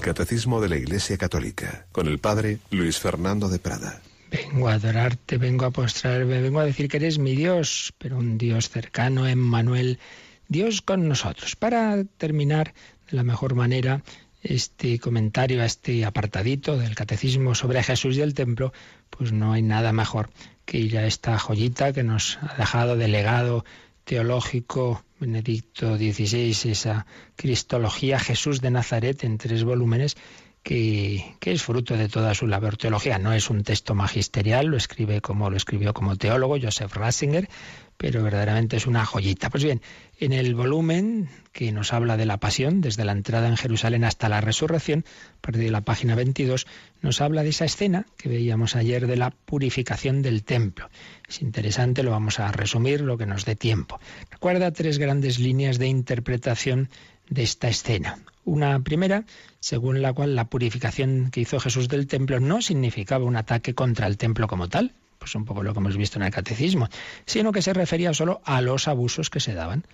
Catecismo 0.03 0.61
de 0.61 0.69
la 0.69 0.77
Iglesia 0.77 1.17
Católica 1.17 1.87
con 1.93 2.09
el 2.09 2.19
Padre 2.19 2.59
Luis 2.71 2.99
Fernando 2.99 3.49
de 3.49 3.61
Prada. 3.61 4.03
Vengo 4.31 4.69
a 4.69 4.75
adorarte, 4.75 5.39
vengo 5.39 5.65
a 5.65 5.71
postrarme, 5.71 6.41
vengo 6.41 6.59
a 6.59 6.65
decir 6.65 6.89
que 6.89 6.97
eres 6.97 7.19
mi 7.19 7.37
Dios, 7.37 7.95
pero 7.99 8.19
un 8.19 8.37
Dios 8.37 8.69
cercano, 8.69 9.29
Emmanuel, 9.29 10.01
Dios 10.49 10.83
con 10.83 11.09
nosotros. 11.09 11.55
Para 11.55 12.03
terminar 12.19 12.75
de 13.11 13.17
la 13.17 13.23
mejor 13.23 13.55
manera 13.55 14.03
este 14.43 14.99
comentario 14.99 15.63
a 15.63 15.67
este 15.67 16.05
apartadito 16.05 16.77
del 16.77 16.97
catecismo 16.97 17.55
sobre 17.55 17.83
Jesús 17.85 18.17
y 18.17 18.23
el 18.23 18.35
templo, 18.35 18.73
pues 19.09 19.33
no 19.33 19.53
hay 19.53 19.63
nada 19.63 19.93
mejor 19.93 20.31
que 20.65 20.79
ir 20.79 20.99
a 20.99 21.07
esta 21.07 21.39
joyita 21.39 21.93
que 21.93 22.03
nos 22.03 22.39
ha 22.43 22.57
dejado 22.57 22.97
de 22.97 23.07
legado 23.07 23.65
teológico 24.05 25.05
Benedicto 25.21 25.97
XVI, 25.97 26.71
esa 26.71 27.07
Cristología 27.37 28.19
Jesús 28.19 28.61
de 28.61 28.71
Nazaret 28.71 29.23
en 29.25 29.39
tres 29.39 29.65
volúmenes, 29.65 30.17
que, 30.63 31.35
que, 31.41 31.53
es 31.53 31.63
fruto 31.63 31.97
de 31.97 32.09
toda 32.09 32.35
su 32.35 32.47
labor 32.47 32.77
teología. 32.77 33.19
No 33.19 33.33
es 33.33 33.51
un 33.51 33.63
texto 33.65 33.95
magisterial, 33.95 34.67
lo 34.67 34.77
escribe 34.77 35.21
como 35.21 35.51
lo 35.51 35.57
escribió 35.57 35.93
como 35.93 36.17
teólogo 36.17 36.57
Joseph 36.61 36.95
Ratzinger, 36.95 37.49
pero 37.97 38.23
verdaderamente 38.23 38.77
es 38.77 38.87
una 38.87 39.05
joyita. 39.05 39.51
Pues 39.51 39.63
bien, 39.63 39.81
en 40.19 40.33
el 40.33 40.55
volumen 40.55 41.29
que 41.53 41.71
nos 41.73 41.93
habla 41.93 42.17
de 42.17 42.27
la 42.27 42.39
pasión, 42.39 42.81
desde 42.81 43.05
la 43.05 43.13
entrada 43.13 43.49
en 43.49 43.57
Jerusalén 43.57 44.05
hasta 44.05 44.29
la 44.29 44.41
resurrección, 44.41 45.05
a 45.39 45.41
partir 45.41 45.63
de 45.63 45.71
la 45.71 45.83
página 45.83 46.15
22, 46.15 46.67
nos 47.01 47.21
habla 47.21 47.43
de 47.43 47.51
esa 47.51 47.65
escena 47.65 48.07
que 48.17 48.29
veíamos 48.29 48.75
ayer 48.77 49.07
de 49.07 49.17
la 49.17 49.31
purificación 49.31 50.23
del 50.23 50.43
templo. 50.43 50.91
Es 51.33 51.41
interesante, 51.41 52.03
lo 52.03 52.11
vamos 52.11 52.41
a 52.41 52.53
resumir 52.53 53.01
lo 53.01 53.17
que 53.17 53.25
nos 53.25 53.47
dé 53.47 53.57
tiempo. 53.57 53.99
Recuerda 54.31 54.71
tres 54.71 54.99
grandes 54.99 55.39
líneas 55.39 55.79
de 55.79 55.87
interpretación 55.87 56.91
de 57.31 57.43
esta 57.43 57.69
escena. 57.69 58.19
Una 58.45 58.79
primera, 58.81 59.25
según 59.59 60.03
la 60.03 60.13
cual 60.13 60.37
la 60.37 60.51
purificación 60.51 61.31
que 61.31 61.41
hizo 61.41 61.59
Jesús 61.59 61.89
del 61.89 62.07
templo 62.07 62.39
no 62.39 62.61
significaba 62.61 63.25
un 63.25 63.37
ataque 63.37 63.73
contra 63.73 64.09
el 64.09 64.19
templo 64.19 64.47
como 64.47 64.69
tal, 64.69 64.93
pues 65.19 65.35
un 65.35 65.47
poco 65.47 65.63
lo 65.63 65.73
que 65.73 65.79
hemos 65.79 65.97
visto 65.97 66.19
en 66.19 66.25
el 66.25 66.33
catecismo, 66.33 66.91
sino 67.25 67.51
que 67.51 67.63
se 67.63 67.73
refería 67.73 68.13
solo 68.13 68.43
a 68.45 68.61
los 68.61 68.87
abusos 68.87 69.31
que 69.31 69.41
se 69.41 69.55
daban. 69.55 69.87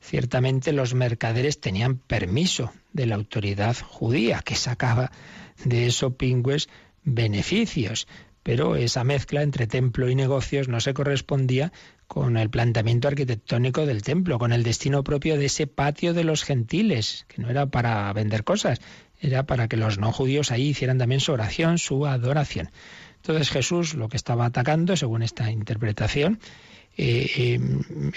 Ciertamente 0.00 0.72
los 0.72 0.94
mercaderes 0.94 1.58
tenían 1.58 1.96
permiso 1.96 2.72
de 2.92 3.06
la 3.06 3.16
autoridad 3.16 3.76
judía, 3.80 4.42
que 4.44 4.54
sacaba 4.54 5.10
de 5.64 5.88
eso 5.88 6.14
pingües 6.14 6.68
beneficios, 7.02 8.06
pero 8.44 8.76
esa 8.76 9.02
mezcla 9.02 9.42
entre 9.42 9.66
templo 9.66 10.08
y 10.08 10.14
negocios 10.14 10.68
no 10.68 10.78
se 10.78 10.94
correspondía 10.94 11.72
con 12.06 12.36
el 12.36 12.50
planteamiento 12.50 13.08
arquitectónico 13.08 13.86
del 13.86 14.02
templo, 14.02 14.38
con 14.38 14.52
el 14.52 14.62
destino 14.62 15.02
propio 15.02 15.36
de 15.38 15.46
ese 15.46 15.66
patio 15.66 16.12
de 16.12 16.24
los 16.24 16.44
gentiles, 16.44 17.24
que 17.26 17.40
no 17.42 17.48
era 17.50 17.66
para 17.66 18.12
vender 18.12 18.44
cosas, 18.44 18.80
era 19.18 19.46
para 19.46 19.66
que 19.66 19.78
los 19.78 19.98
no 19.98 20.12
judíos 20.12 20.52
ahí 20.52 20.68
hicieran 20.68 20.98
también 20.98 21.20
su 21.20 21.32
oración, 21.32 21.78
su 21.78 22.06
adoración. 22.06 22.70
Entonces 23.16 23.48
Jesús 23.48 23.94
lo 23.94 24.10
que 24.10 24.18
estaba 24.18 24.44
atacando, 24.44 24.94
según 24.94 25.22
esta 25.22 25.50
interpretación, 25.50 26.38
eh, 26.98 27.30
eh, 27.36 27.60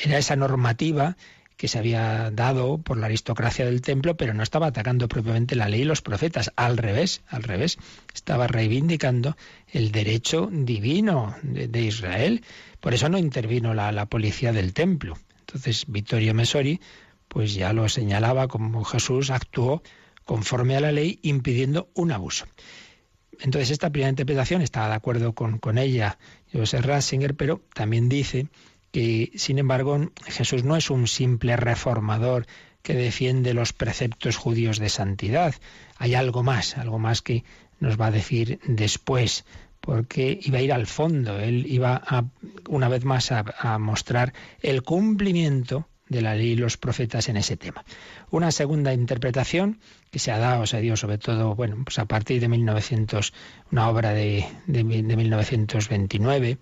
era 0.03 0.17
esa 0.17 0.35
normativa 0.35 1.15
que 1.57 1.67
se 1.67 1.79
había 1.79 2.29
dado 2.31 2.77
por 2.77 2.97
la 2.97 3.07
aristocracia 3.07 3.65
del 3.65 3.81
templo, 3.81 4.15
pero 4.15 4.35
no 4.35 4.43
estaba 4.43 4.67
atacando 4.67 5.07
propiamente 5.07 5.55
la 5.55 5.67
ley 5.67 5.81
y 5.81 5.85
los 5.85 6.03
profetas. 6.03 6.51
Al 6.55 6.77
revés, 6.77 7.21
al 7.27 7.41
revés, 7.41 7.79
estaba 8.13 8.45
reivindicando 8.45 9.35
el 9.67 9.91
derecho 9.91 10.49
divino 10.51 11.35
de, 11.41 11.81
Israel. 11.81 12.43
Por 12.79 12.93
eso 12.93 13.09
no 13.09 13.17
intervino 13.17 13.73
la, 13.73 13.91
la, 13.91 14.05
policía 14.05 14.53
del 14.53 14.73
templo. 14.73 15.17
Entonces 15.39 15.85
Vittorio 15.87 16.35
Mesori, 16.35 16.79
pues 17.27 17.55
ya 17.55 17.73
lo 17.73 17.89
señalaba 17.89 18.47
como 18.47 18.83
Jesús 18.83 19.31
actuó 19.31 19.81
conforme 20.25 20.75
a 20.75 20.81
la 20.81 20.91
ley, 20.91 21.19
impidiendo 21.23 21.89
un 21.95 22.11
abuso. 22.11 22.45
Entonces 23.39 23.71
esta 23.71 23.89
primera 23.89 24.09
interpretación 24.09 24.61
estaba 24.61 24.89
de 24.89 24.95
acuerdo 24.95 25.33
con, 25.33 25.57
con 25.57 25.77
ella 25.79 26.19
Joseph 26.53 26.85
Ratzinger, 26.85 27.35
pero 27.35 27.61
también 27.73 28.09
dice 28.09 28.47
sin 29.35 29.59
embargo, 29.59 30.11
Jesús 30.25 30.63
no 30.63 30.75
es 30.75 30.89
un 30.89 31.07
simple 31.07 31.55
reformador 31.55 32.45
que 32.81 32.93
defiende 32.93 33.53
los 33.53 33.73
preceptos 33.73 34.37
judíos 34.37 34.79
de 34.79 34.89
santidad. 34.89 35.53
Hay 35.97 36.15
algo 36.15 36.41
más, 36.41 36.77
algo 36.77 36.99
más 36.99 37.21
que 37.21 37.43
nos 37.79 37.99
va 37.99 38.07
a 38.07 38.11
decir 38.11 38.59
después, 38.65 39.45
porque 39.81 40.39
iba 40.41 40.59
a 40.59 40.61
ir 40.61 40.73
al 40.73 40.87
fondo, 40.87 41.39
él 41.39 41.65
iba 41.67 42.01
a, 42.05 42.25
una 42.69 42.89
vez 42.89 43.05
más 43.05 43.31
a, 43.31 43.77
mostrar 43.77 44.33
el 44.61 44.83
cumplimiento 44.83 45.87
de 46.09 46.21
la 46.21 46.35
ley 46.35 46.51
y 46.51 46.55
los 46.55 46.77
profetas 46.77 47.27
en 47.29 47.37
ese 47.37 47.57
tema. 47.57 47.83
Una 48.31 48.51
segunda 48.51 48.93
interpretación 48.93 49.79
que 50.09 50.19
se 50.19 50.31
ha 50.31 50.39
dado, 50.39 50.65
se 50.65 50.79
dio 50.79 50.95
sobre 50.95 51.17
todo, 51.17 51.55
bueno, 51.55 51.77
pues 51.83 51.99
a 51.99 52.05
partir 52.05 52.39
de 52.39 52.47
1900, 52.47 53.33
una 53.71 53.89
obra 53.89 54.13
de, 54.13 54.45
de, 54.65 54.83
1929 54.83 56.57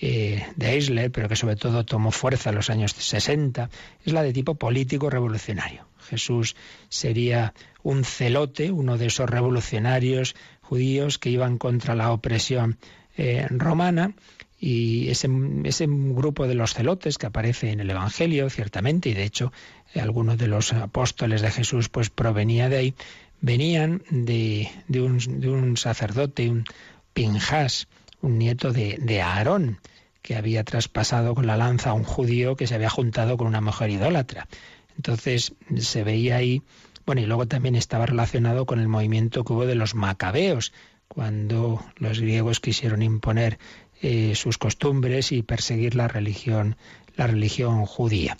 eh, 0.00 0.46
de 0.56 0.70
Eisler, 0.72 1.10
pero 1.10 1.28
que 1.28 1.36
sobre 1.36 1.56
todo 1.56 1.84
tomó 1.84 2.10
fuerza 2.10 2.50
en 2.50 2.56
los 2.56 2.70
años 2.70 2.92
60, 2.92 3.70
es 4.04 4.12
la 4.12 4.22
de 4.22 4.32
tipo 4.32 4.54
político 4.54 5.08
revolucionario. 5.10 5.86
Jesús 6.06 6.54
sería 6.88 7.54
un 7.82 8.04
celote, 8.04 8.70
uno 8.70 8.98
de 8.98 9.06
esos 9.06 9.28
revolucionarios 9.28 10.36
judíos 10.60 11.18
que 11.18 11.30
iban 11.30 11.58
contra 11.58 11.94
la 11.94 12.12
opresión 12.12 12.78
eh, 13.16 13.46
romana 13.50 14.14
y 14.58 15.08
ese, 15.08 15.28
ese 15.64 15.86
grupo 15.88 16.46
de 16.46 16.54
los 16.54 16.74
celotes 16.74 17.18
que 17.18 17.26
aparece 17.26 17.70
en 17.70 17.80
el 17.80 17.90
Evangelio, 17.90 18.48
ciertamente, 18.50 19.10
y 19.10 19.14
de 19.14 19.24
hecho 19.24 19.52
eh, 19.94 20.00
algunos 20.00 20.38
de 20.38 20.48
los 20.48 20.72
apóstoles 20.72 21.42
de 21.42 21.50
Jesús 21.50 21.88
pues 21.88 22.10
provenía 22.10 22.68
de 22.68 22.76
ahí, 22.76 22.94
venían 23.40 24.02
de, 24.10 24.70
de, 24.88 25.00
un, 25.02 25.18
de 25.40 25.50
un, 25.50 25.76
sacerdote, 25.76 26.48
un 26.48 26.64
Pinjas, 27.12 27.88
un 28.20 28.38
nieto 28.38 28.72
de, 28.72 28.98
de 29.00 29.22
Aarón, 29.22 29.80
que 30.22 30.34
había 30.34 30.64
traspasado 30.64 31.34
con 31.34 31.46
la 31.46 31.56
lanza 31.56 31.90
a 31.90 31.94
un 31.94 32.04
judío 32.04 32.56
que 32.56 32.66
se 32.66 32.74
había 32.74 32.90
juntado 32.90 33.36
con 33.36 33.46
una 33.46 33.60
mujer 33.60 33.90
idólatra. 33.90 34.48
Entonces 34.96 35.54
se 35.78 36.04
veía 36.04 36.36
ahí, 36.36 36.62
bueno, 37.04 37.20
y 37.20 37.26
luego 37.26 37.46
también 37.46 37.76
estaba 37.76 38.06
relacionado 38.06 38.66
con 38.66 38.80
el 38.80 38.88
movimiento 38.88 39.44
que 39.44 39.52
hubo 39.52 39.66
de 39.66 39.74
los 39.74 39.94
macabeos, 39.94 40.72
cuando 41.08 41.84
los 41.96 42.20
griegos 42.20 42.60
quisieron 42.60 43.02
imponer 43.02 43.58
eh, 44.02 44.34
sus 44.34 44.58
costumbres 44.58 45.32
y 45.32 45.42
perseguir 45.42 45.94
la 45.94 46.08
religión, 46.08 46.76
la 47.14 47.26
religión 47.26 47.86
judía. 47.86 48.36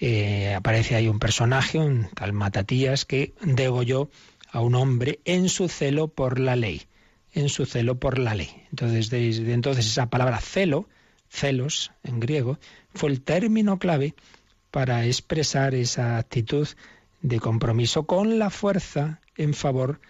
Eh, 0.00 0.54
aparece 0.54 0.96
ahí 0.96 1.08
un 1.08 1.18
personaje, 1.18 1.78
un 1.78 2.08
tal 2.14 2.32
Matatías, 2.32 3.04
que 3.04 3.34
degolló 3.42 4.10
a 4.50 4.60
un 4.60 4.74
hombre 4.74 5.20
en 5.24 5.48
su 5.48 5.68
celo 5.68 6.08
por 6.08 6.38
la 6.38 6.56
ley, 6.56 6.82
en 7.34 7.48
su 7.48 7.66
celo 7.66 7.98
por 7.98 8.18
la 8.18 8.34
ley. 8.34 8.50
Entonces, 8.70 9.10
desde 9.10 9.52
entonces 9.52 9.86
esa 9.86 10.06
palabra 10.06 10.40
celo, 10.40 10.88
celos 11.28 11.92
en 12.02 12.20
griego, 12.20 12.58
fue 12.94 13.10
el 13.10 13.20
término 13.20 13.78
clave 13.78 14.14
para 14.70 15.04
expresar 15.04 15.74
esa 15.74 16.18
actitud 16.18 16.68
de 17.22 17.40
compromiso 17.40 18.04
con 18.04 18.38
la 18.38 18.50
fuerza 18.50 19.20
en 19.36 19.54
favor 19.54 20.00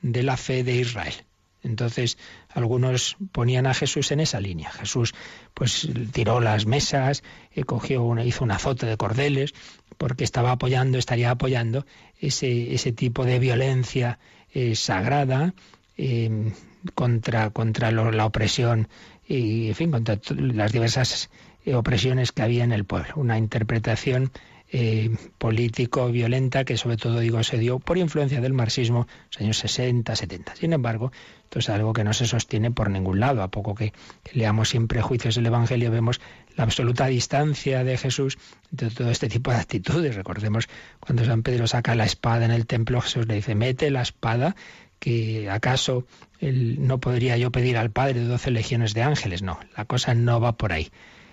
de 0.00 0.22
la 0.22 0.36
fe 0.36 0.64
de 0.64 0.76
Israel. 0.76 1.14
Entonces, 1.62 2.18
algunos 2.48 3.16
ponían 3.30 3.66
a 3.66 3.74
Jesús 3.74 4.10
en 4.10 4.20
esa 4.20 4.40
línea. 4.40 4.70
Jesús, 4.70 5.14
pues, 5.54 5.88
tiró 6.12 6.40
las 6.40 6.66
mesas, 6.66 7.22
eh, 7.52 7.62
cogió 7.62 8.02
una, 8.02 8.24
hizo 8.24 8.42
un 8.42 8.50
azote 8.50 8.86
de 8.86 8.96
cordeles, 8.96 9.54
porque 9.96 10.24
estaba 10.24 10.50
apoyando, 10.50 10.98
estaría 10.98 11.30
apoyando 11.30 11.86
ese, 12.20 12.74
ese 12.74 12.90
tipo 12.92 13.24
de 13.24 13.38
violencia 13.38 14.18
eh, 14.52 14.74
sagrada 14.74 15.54
em, 15.96 16.52
contra, 16.94 17.50
contra 17.50 17.90
la 17.90 18.26
opresión 18.26 18.88
y, 19.26 19.68
en 19.68 19.74
fin, 19.74 19.90
contra 19.90 20.18
las 20.36 20.72
diversas 20.72 21.30
eh, 21.64 21.74
opresiones 21.74 22.32
que 22.32 22.42
había 22.42 22.64
en 22.64 22.72
el 22.72 22.84
pueblo. 22.84 23.14
Una 23.16 23.38
interpretación 23.38 24.32
eh, 24.74 25.10
político 25.36 26.10
violenta 26.10 26.64
que 26.64 26.78
sobre 26.78 26.96
todo 26.96 27.20
digo 27.20 27.42
se 27.42 27.58
dio 27.58 27.78
por 27.78 27.98
influencia 27.98 28.40
del 28.40 28.54
marxismo 28.54 29.06
en 29.06 29.26
los 29.28 29.40
años 29.42 29.58
60, 29.58 30.16
70. 30.16 30.56
Sin 30.56 30.72
embargo, 30.72 31.12
esto 31.42 31.58
es 31.58 31.68
algo 31.68 31.92
que 31.92 32.04
no 32.04 32.14
se 32.14 32.26
sostiene 32.26 32.70
por 32.70 32.88
ningún 32.88 33.20
lado. 33.20 33.42
A 33.42 33.48
poco 33.48 33.74
que, 33.74 33.92
leamos 34.32 34.70
siempre 34.70 35.02
juicios 35.02 35.34
del 35.34 35.44
Evangelio 35.44 35.90
vemos 35.90 36.22
la 36.56 36.64
absoluta 36.64 37.04
distancia 37.06 37.84
de 37.84 37.98
Jesús 37.98 38.38
de 38.70 38.88
todo 38.88 39.10
este 39.10 39.28
tipo 39.28 39.50
de 39.50 39.58
actitudes. 39.58 40.16
Recordemos 40.16 40.70
cuando 41.00 41.22
San 41.26 41.42
Pedro 41.42 41.66
saca 41.66 41.94
la 41.94 42.06
espada 42.06 42.46
en 42.46 42.50
el 42.50 42.66
templo, 42.66 43.02
Jesús 43.02 43.28
le 43.28 43.34
dice, 43.34 43.54
mete 43.54 43.90
la 43.90 44.00
espada 44.00 44.56
que 45.02 45.50
acaso 45.50 46.06
no 46.40 47.00
podría 47.00 47.36
yo 47.36 47.50
pedir 47.50 47.76
al 47.76 47.90
Padre 47.90 48.20
doce 48.20 48.52
legiones 48.52 48.94
de 48.94 49.02
ángeles. 49.02 49.42
No, 49.42 49.58
la 49.76 49.84
cosa 49.84 50.14
no 50.14 50.40
va 50.40 50.52
por 50.52 50.72
ahí. 50.72 50.92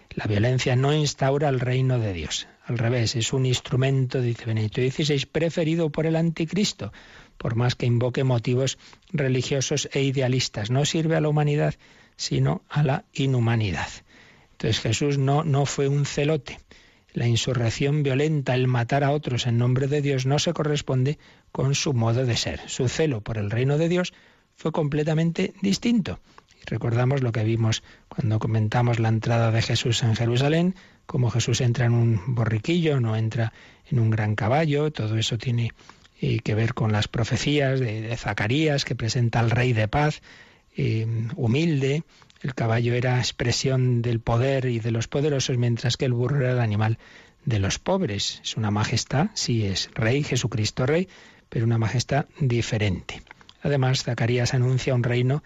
La 0.10 0.26
violencia 0.26 0.76
no 0.76 0.92
instaura 0.92 1.50
el 1.50 1.60
reino 1.60 2.00
de 2.00 2.12
Dios. 2.14 2.48
Al 2.66 2.80
revés, 2.80 3.16
es 3.16 3.32
un 3.32 3.46
instrumento, 3.46 4.24
dice 4.24 4.46
Benedicto 4.48 4.82
XVI, 4.82 5.24
preferido 5.28 5.92
por 5.92 6.08
el 6.08 6.16
anticristo, 6.16 6.92
por 7.38 7.56
más 7.56 7.76
que 7.76 7.86
invoque 7.86 8.24
motivos 8.24 8.80
religiosos 9.14 9.88
e 9.94 10.02
idealistas. 10.02 10.72
No 10.72 10.84
sirve 10.84 11.16
a 11.16 11.22
la 11.22 11.30
humanidad, 11.30 11.76
sino 12.16 12.64
a 12.70 12.82
la 12.82 13.06
inhumanidad. 13.14 13.90
Entonces 14.54 14.82
Jesús 14.82 15.20
no, 15.20 15.44
no 15.44 15.68
fue 15.68 15.88
un 15.88 16.08
celote. 16.08 16.58
La 17.14 17.28
insurrección 17.28 18.04
violenta, 18.04 18.54
el 18.54 18.68
matar 18.68 19.04
a 19.04 19.12
otros 19.12 19.48
en 19.48 19.58
nombre 19.58 19.88
de 19.88 20.02
Dios, 20.02 20.26
no 20.26 20.40
se 20.40 20.54
corresponde 20.54 21.18
con 21.52 21.74
su 21.76 21.94
modo 21.94 22.26
de 22.26 22.38
ser. 22.38 22.62
Su 22.68 22.88
celo 22.88 23.22
por 23.22 23.38
el 23.38 23.50
reino 23.50 23.78
de 23.78 23.90
Dios 23.90 24.14
fue 24.56 24.72
completamente 24.72 25.54
distinto. 25.62 26.20
Y 26.62 26.70
recordamos 26.70 27.22
lo 27.22 27.32
que 27.32 27.44
vimos 27.44 27.84
cuando 28.10 28.38
comentamos 28.40 29.00
la 29.00 29.10
entrada 29.10 29.52
de 29.52 29.62
Jesús 29.62 30.04
en 30.04 30.16
Jerusalén, 30.16 30.76
como 31.06 31.32
Jesús 31.32 31.62
entra 31.62 31.86
en 31.86 31.94
un 31.94 32.22
borriquillo, 32.28 33.00
no 33.00 33.16
entra 33.16 33.54
en 33.90 34.00
un 34.00 34.12
gran 34.12 34.36
caballo, 34.36 34.92
todo 34.92 35.18
eso 35.18 35.38
tiene 35.38 35.72
eh, 36.22 36.40
que 36.40 36.54
ver 36.54 36.74
con 36.74 36.92
las 36.92 37.08
profecías 37.08 37.80
de, 37.80 38.16
Zacarías, 38.18 38.86
que 38.86 38.94
presenta 38.94 39.40
al 39.40 39.50
rey 39.50 39.74
de 39.74 39.88
paz, 39.88 40.22
eh, 40.76 41.08
humilde, 41.36 42.04
el 42.42 42.56
caballo 42.56 42.94
era 42.94 43.18
expresión 43.18 44.02
del 44.02 44.20
poder 44.20 44.66
y 44.66 44.80
de 44.80 44.92
los 44.92 45.08
poderosos, 45.08 45.58
mientras 45.58 45.98
que 45.98 46.06
el 46.06 46.14
burro 46.14 46.38
era 46.38 46.52
el 46.52 46.60
animal 46.60 46.98
de 47.46 47.60
los 47.60 47.80
pobres. 47.80 48.40
Es 48.44 48.56
una 48.56 48.72
majestad, 48.72 49.28
sí 49.34 49.66
es 49.66 49.90
rey, 49.94 50.24
Jesucristo 50.24 50.86
rey, 50.86 51.10
pero 51.50 51.66
una 51.66 51.78
majestad 51.78 52.26
diferente. 52.40 53.22
Además, 53.62 54.04
Zacarías 54.04 54.54
anuncia 54.54 54.96
un 54.96 55.04
reino 55.04 55.44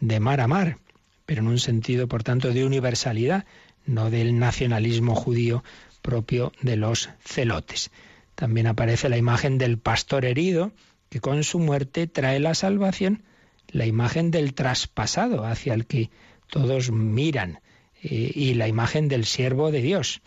de 0.00 0.20
mar 0.20 0.40
a 0.40 0.46
mar, 0.46 0.78
pero 1.24 1.40
en 1.40 1.48
un 1.48 1.58
sentido, 1.58 2.06
por 2.06 2.22
tanto, 2.22 2.52
de 2.52 2.64
universalidad 2.64 3.44
no 3.86 4.10
del 4.10 4.38
nacionalismo 4.38 5.14
judío 5.14 5.64
propio 6.02 6.52
de 6.60 6.76
los 6.76 7.10
celotes. 7.24 7.90
También 8.34 8.66
aparece 8.66 9.08
la 9.08 9.16
imagen 9.16 9.58
del 9.58 9.78
pastor 9.78 10.24
herido, 10.24 10.72
que 11.08 11.20
con 11.20 11.42
su 11.44 11.58
muerte 11.58 12.06
trae 12.06 12.38
la 12.38 12.54
salvación, 12.54 13.22
la 13.68 13.86
imagen 13.86 14.30
del 14.30 14.54
traspasado 14.54 15.44
hacia 15.44 15.74
el 15.74 15.86
que 15.86 16.10
todos 16.48 16.90
miran, 16.90 17.60
eh, 18.02 18.32
y 18.34 18.54
la 18.54 18.68
imagen 18.68 19.08
del 19.08 19.24
siervo 19.24 19.70
de 19.70 19.80
Dios. 19.80 20.20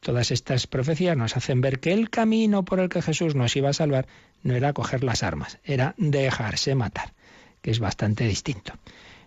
Todas 0.00 0.30
estas 0.30 0.66
profecías 0.66 1.16
nos 1.16 1.36
hacen 1.36 1.60
ver 1.60 1.80
que 1.80 1.92
el 1.92 2.10
camino 2.10 2.64
por 2.64 2.80
el 2.80 2.88
que 2.88 3.02
Jesús 3.02 3.34
nos 3.34 3.56
iba 3.56 3.70
a 3.70 3.72
salvar 3.72 4.06
no 4.42 4.54
era 4.54 4.72
coger 4.72 5.02
las 5.02 5.22
armas, 5.22 5.58
era 5.64 5.94
dejarse 5.96 6.74
matar, 6.74 7.14
que 7.62 7.70
es 7.70 7.80
bastante 7.80 8.26
distinto. 8.26 8.74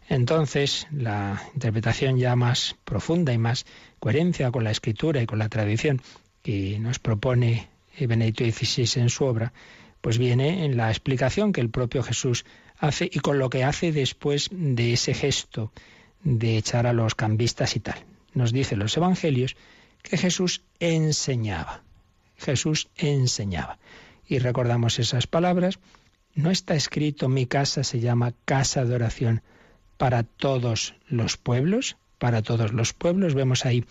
Entonces, 0.08 0.88
la 0.92 1.42
interpretación 1.54 2.18
ya 2.18 2.36
más 2.36 2.76
profunda 2.86 3.34
y 3.34 3.38
más 3.38 3.66
coherencia 4.00 4.52
con 4.52 4.64
la 4.64 4.72
escritura 4.72 5.22
y 5.22 5.26
con 5.26 5.40
la 5.40 5.50
tradición 5.50 6.02
que 6.44 6.80
nos 6.80 7.00
propone 7.00 7.68
Benedicto 8.00 8.46
XVI 8.46 9.02
en 9.02 9.10
su 9.10 9.26
obra, 9.26 9.52
pues 10.02 10.20
viene 10.20 10.64
en 10.64 10.78
la 10.78 10.90
explicación 10.90 11.52
que 11.52 11.62
el 11.62 11.72
propio 11.72 12.04
Jesús 12.04 12.46
hace 12.78 13.10
y 13.12 13.20
con 13.20 13.40
lo 13.40 13.50
que 13.50 13.64
hace 13.64 13.92
después 13.92 14.50
de 14.52 14.94
ese 14.94 15.14
gesto 15.14 15.72
de 16.28 16.58
echar 16.58 16.88
a 16.88 16.94
los 16.94 17.16
cambistas 17.16 17.78
y 17.78 17.80
tal. 17.80 18.04
Nos 18.34 18.52
dice 18.52 18.76
los 18.76 18.98
evangelios 18.98 19.56
que 20.04 20.18
Jesús 20.18 20.62
enseñaba. 20.80 21.84
Jesús 22.38 22.90
enseñaba. 22.98 23.80
Y 24.28 24.40
recordamos 24.40 25.00
esas 25.00 25.26
palabras. 25.26 25.80
No 26.36 26.52
está 26.52 26.76
escrito 26.76 27.30
mi 27.30 27.46
casa 27.46 27.86
se 27.86 28.02
llama 28.02 28.34
casa 28.44 28.84
de 28.84 28.94
oración 28.94 29.42
para 29.98 30.24
todos 30.24 30.96
los 31.08 31.38
pueblos, 31.38 31.96
para 32.18 32.42
todos 32.42 32.74
los 32.74 32.92
pueblos. 32.92 33.34
Vemos 33.34 33.66
ahí 33.66 33.86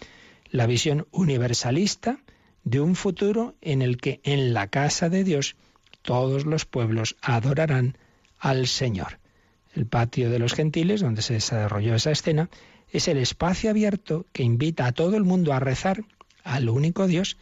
la 0.50 0.66
visión 0.66 1.06
universalista 1.12 2.18
de 2.64 2.80
un 2.80 2.96
futuro 2.96 3.54
en 3.62 3.80
el 3.80 3.96
que 3.96 4.20
en 4.24 4.52
la 4.52 4.68
casa 4.68 5.08
de 5.08 5.24
Dios 5.24 5.56
todos 6.02 6.44
los 6.44 6.66
pueblos 6.66 7.16
adorarán 7.22 7.96
al 8.38 8.66
Señor. 8.66 9.20
El 9.76 9.86
patio 9.86 10.30
de 10.30 10.38
los 10.38 10.54
gentiles, 10.54 11.02
donde 11.02 11.20
se 11.20 11.34
desarrolló 11.34 11.94
esa 11.94 12.10
escena, 12.10 12.48
es 12.90 13.08
el 13.08 13.18
espacio 13.18 13.68
abierto 13.68 14.24
que 14.32 14.42
invita 14.42 14.86
a 14.86 14.92
todo 14.92 15.16
el 15.16 15.24
mundo 15.24 15.52
a 15.52 15.60
rezar 15.60 16.02
al 16.44 16.70
único 16.70 17.06
Dios. 17.06 17.36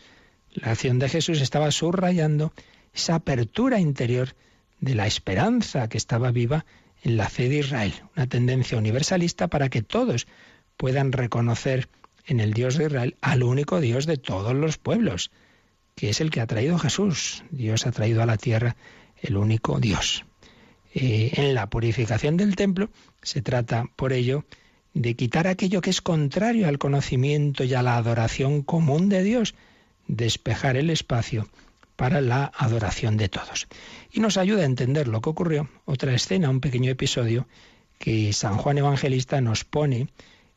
La 0.51 0.73
acción 0.73 0.99
de 0.99 1.09
Jesús 1.09 1.41
estaba 1.41 1.71
subrayando 1.71 2.53
esa 2.93 3.15
apertura 3.15 3.79
interior 3.79 4.35
de 4.81 4.97
la 4.97 5.07
esperanza 5.07 5.89
que 5.89 5.97
estaba 5.97 6.33
viva 6.33 6.67
en 7.03 7.17
la 7.17 7.29
fe 7.29 7.49
de 7.49 7.59
Israel, 7.59 7.95
una 8.17 8.27
tendencia 8.27 8.79
universalista 8.79 9.47
para 9.47 9.69
que 9.69 9.83
todos 9.83 10.27
puedan 10.77 11.13
reconocer 11.13 11.89
en 12.27 12.41
el 12.41 12.53
Dios 12.53 12.77
de 12.77 12.87
Israel 12.87 13.17
al 13.21 13.45
único 13.45 13.81
Dios 13.81 14.07
de 14.07 14.17
todos 14.17 14.55
los 14.55 14.77
pueblos, 14.77 15.31
que 15.95 16.11
es 16.11 16.21
el 16.21 16.31
que 16.31 16.41
ha 16.41 16.49
traído 16.49 16.79
Jesús. 16.79 17.45
Dios 17.51 17.87
ha 17.87 17.93
traído 17.93 18.23
a 18.23 18.27
la 18.27 18.39
tierra 18.39 18.75
el 19.23 19.37
único 19.37 19.79
Dios. 19.79 20.25
Eh, 20.95 21.33
en 21.35 21.55
la 21.55 21.69
purificación 21.69 22.37
del 22.37 22.55
templo 22.55 22.89
se 23.23 23.43
trata, 23.43 23.87
por 23.97 24.13
ello, 24.13 24.45
de 24.95 25.17
quitar 25.17 25.49
aquello 25.49 25.81
que 25.81 25.91
es 25.91 26.01
contrario 26.01 26.69
al 26.69 26.79
conocimiento 26.79 27.65
y 27.65 27.75
a 27.75 27.83
la 27.83 27.97
adoración 27.97 28.63
común 28.63 29.09
de 29.09 29.25
Dios, 29.25 29.55
despejar 30.07 30.77
el 30.77 30.91
espacio 30.91 31.49
para 31.97 32.21
la 32.21 32.53
adoración 32.57 33.17
de 33.17 33.29
todos. 33.29 33.67
Y 34.13 34.21
nos 34.21 34.37
ayuda 34.37 34.63
a 34.63 34.67
entender 34.67 35.09
lo 35.09 35.21
que 35.21 35.31
ocurrió, 35.31 35.69
otra 35.85 36.15
escena, 36.15 36.49
un 36.49 36.61
pequeño 36.61 36.93
episodio 36.93 37.49
que 37.99 38.33
San 38.33 38.57
Juan 38.57 38.79
Evangelista 38.79 39.41
nos 39.41 39.65
pone 39.65 40.09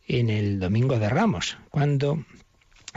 en 0.08 0.30
el 0.30 0.60
Domingo 0.60 1.00
de 1.00 1.10
Ramos, 1.10 1.58
cuando 1.70 2.24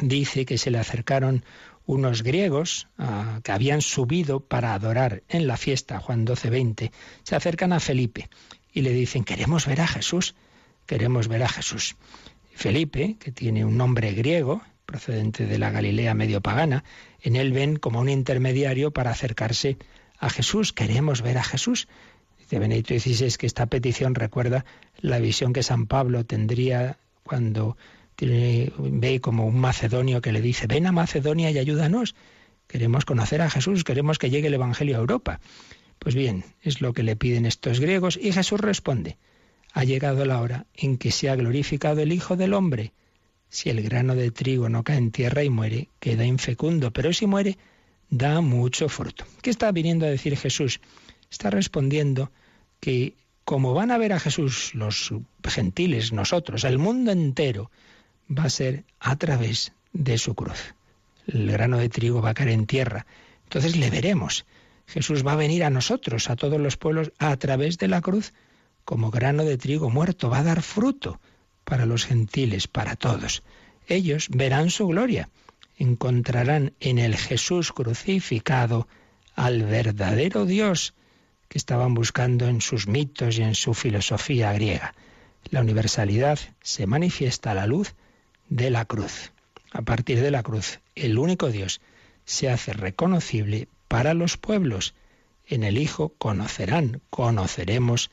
dice 0.01 0.45
que 0.45 0.59
se 0.59 0.71
le 0.71 0.79
acercaron 0.79 1.45
unos 1.91 2.23
griegos 2.23 2.87
ah, 2.99 3.41
que 3.43 3.51
habían 3.51 3.83
subido 3.83 4.39
para 4.39 4.75
adorar 4.75 5.25
en 5.29 5.49
la 5.49 5.57
fiesta, 5.57 5.99
Juan 5.99 6.25
12:20, 6.25 6.93
se 7.25 7.35
acercan 7.35 7.73
a 7.73 7.81
Felipe 7.81 8.31
y 8.73 8.83
le 8.83 8.93
dicen, 8.93 9.25
queremos 9.25 9.67
ver 9.67 9.81
a 9.81 9.89
Jesús, 9.89 10.37
queremos 10.87 11.27
ver 11.27 11.43
a 11.43 11.49
Jesús. 11.49 11.97
Felipe, 12.55 13.17
que 13.19 13.33
tiene 13.33 13.65
un 13.65 13.77
nombre 13.77 14.13
griego, 14.13 14.63
procedente 14.87 15.47
de 15.47 15.59
la 15.59 15.71
Galilea 15.71 16.15
medio 16.15 16.41
pagana, 16.41 16.85
en 17.23 17.35
él 17.35 17.53
ven 17.53 17.75
como 17.75 17.99
un 17.99 18.09
intermediario 18.09 18.93
para 18.93 19.11
acercarse 19.11 19.77
a 20.17 20.31
Jesús, 20.31 20.73
queremos 20.73 21.23
ver 21.23 21.39
a 21.39 21.43
Jesús. 21.43 21.89
Dice 22.39 22.61
Benedicto 22.61 22.95
XVI 22.97 23.37
que 23.37 23.47
esta 23.47 23.67
petición 23.67 24.15
recuerda 24.15 24.65
la 25.01 25.19
visión 25.19 25.53
que 25.53 25.65
San 25.65 25.89
Pablo 25.89 26.25
tendría 26.25 26.99
cuando 27.25 27.77
ve 28.27 29.21
como 29.21 29.47
un 29.47 29.59
macedonio 29.61 30.21
que 30.21 30.33
le 30.33 30.41
dice, 30.41 30.67
ven 30.67 30.87
a 30.87 30.93
Macedonia 30.93 31.51
y 31.51 31.59
ayúdanos. 31.59 32.15
Queremos 32.67 33.05
conocer 33.05 33.43
a 33.43 33.51
Jesús, 33.51 33.85
queremos 33.85 34.19
que 34.19 34.31
llegue 34.31 34.49
el 34.49 34.55
Evangelio 34.55 34.97
a 34.97 35.01
Europa. 35.01 35.41
Pues 35.99 36.15
bien, 36.15 36.45
es 36.63 36.81
lo 36.81 36.93
que 36.93 37.03
le 37.03 37.17
piden 37.17 37.47
estos 37.47 37.81
griegos 37.81 38.19
y 38.21 38.33
Jesús 38.33 38.61
responde, 38.61 39.19
ha 39.73 39.85
llegado 39.85 40.25
la 40.25 40.41
hora 40.41 40.67
en 40.75 40.97
que 40.97 41.11
se 41.11 41.29
ha 41.29 41.37
glorificado 41.37 42.01
el 42.01 42.13
Hijo 42.13 42.37
del 42.37 42.55
Hombre. 42.55 42.93
Si 43.49 43.71
el 43.71 43.83
grano 43.83 44.15
de 44.15 44.31
trigo 44.31 44.69
no 44.69 44.85
cae 44.85 44.99
en 44.99 45.11
tierra 45.11 45.45
y 45.45 45.51
muere, 45.51 45.89
queda 45.99 46.25
infecundo, 46.25 46.93
pero 46.93 47.13
si 47.13 47.27
muere, 47.27 47.59
da 48.09 48.41
mucho 48.41 48.89
fruto. 48.89 49.25
¿Qué 49.43 49.51
está 49.51 49.73
viniendo 49.73 50.07
a 50.07 50.11
decir 50.11 50.37
Jesús? 50.37 50.81
Está 51.31 51.51
respondiendo 51.51 52.33
que 52.81 53.15
como 53.45 53.75
van 53.75 53.91
a 53.91 53.99
ver 53.99 54.13
a 54.13 54.21
Jesús 54.21 54.75
los 54.75 55.13
gentiles, 55.45 56.13
nosotros, 56.13 56.65
el 56.65 56.79
mundo 56.79 57.11
entero, 57.11 57.71
va 58.31 58.45
a 58.45 58.51
ser 58.51 58.85
a 59.01 59.17
través 59.17 59.73
de 59.93 60.19
su 60.19 60.35
cruz. 60.35 60.75
El 61.27 61.51
grano 61.51 61.79
de 61.79 61.89
trigo 61.89 62.23
va 62.23 62.31
a 62.31 62.35
caer 62.35 62.51
en 62.51 62.67
tierra. 62.67 63.07
Entonces 63.45 63.77
le 63.77 63.91
veremos. 63.91 64.47
Jesús 64.87 65.27
va 65.27 65.33
a 65.33 65.37
venir 65.37 65.65
a 65.65 65.71
nosotros, 65.71 66.31
a 66.31 66.37
todos 66.37 66.61
los 66.61 66.77
pueblos, 66.77 67.13
a 67.19 67.37
través 67.37 67.79
de 67.79 67.89
la 67.89 68.01
cruz, 68.01 68.33
como 68.85 69.11
grano 69.11 69.45
de 69.45 69.59
trigo 69.59 69.91
muerto. 69.91 70.31
Va 70.31 70.39
a 70.39 70.45
dar 70.45 70.63
fruto 70.63 71.21
para 71.65 71.87
los 71.87 72.07
gentiles, 72.07 72.67
para 72.67 72.97
todos. 72.97 73.43
Ellos 73.87 74.29
verán 74.31 74.71
su 74.71 74.89
gloria. 74.89 75.29
Encontrarán 75.77 76.73
en 76.81 76.99
el 76.99 77.17
Jesús 77.17 77.73
crucificado 77.73 78.89
al 79.35 79.63
verdadero 79.63 80.45
Dios 80.45 80.95
que 81.49 81.59
estaban 81.59 81.95
buscando 81.95 82.47
en 82.47 82.61
sus 82.61 82.87
mitos 82.87 83.39
y 83.39 83.43
en 83.43 83.55
su 83.55 83.75
filosofía 83.75 84.53
griega. 84.53 84.95
La 85.51 85.61
universalidad 85.61 86.39
se 86.63 86.87
manifiesta 86.87 87.53
a 87.53 87.55
la 87.55 87.67
luz 87.67 87.95
de 88.51 88.69
la 88.69 88.85
cruz. 88.85 89.33
A 89.73 89.83
partir 89.83 90.21
de 90.21 90.31
la 90.31 90.43
cruz, 90.43 90.81
el 90.95 91.19
único 91.19 91.51
Dios 91.51 91.81
se 92.27 92.51
hace 92.51 92.75
reconocible 92.75 93.69
para 93.89 94.13
los 94.13 94.37
pueblos. 94.37 94.95
En 95.47 95.65
el 95.65 95.79
Hijo 95.79 96.11
conocerán, 96.19 97.01
conoceremos 97.09 98.11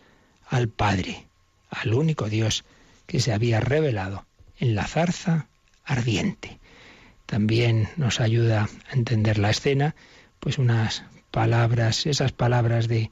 al 0.48 0.70
Padre, 0.70 1.28
al 1.70 1.94
único 1.94 2.30
Dios 2.30 2.64
que 3.06 3.20
se 3.20 3.34
había 3.34 3.60
revelado 3.60 4.26
en 4.60 4.76
la 4.76 4.88
zarza 4.88 5.48
ardiente. 5.84 6.60
También 7.26 7.90
nos 7.98 8.22
ayuda 8.22 8.70
a 8.90 8.94
entender 8.94 9.38
la 9.38 9.50
escena, 9.50 9.96
pues 10.40 10.58
unas 10.58 11.04
palabras, 11.32 12.06
esas 12.06 12.32
palabras 12.32 12.88
de, 12.88 13.12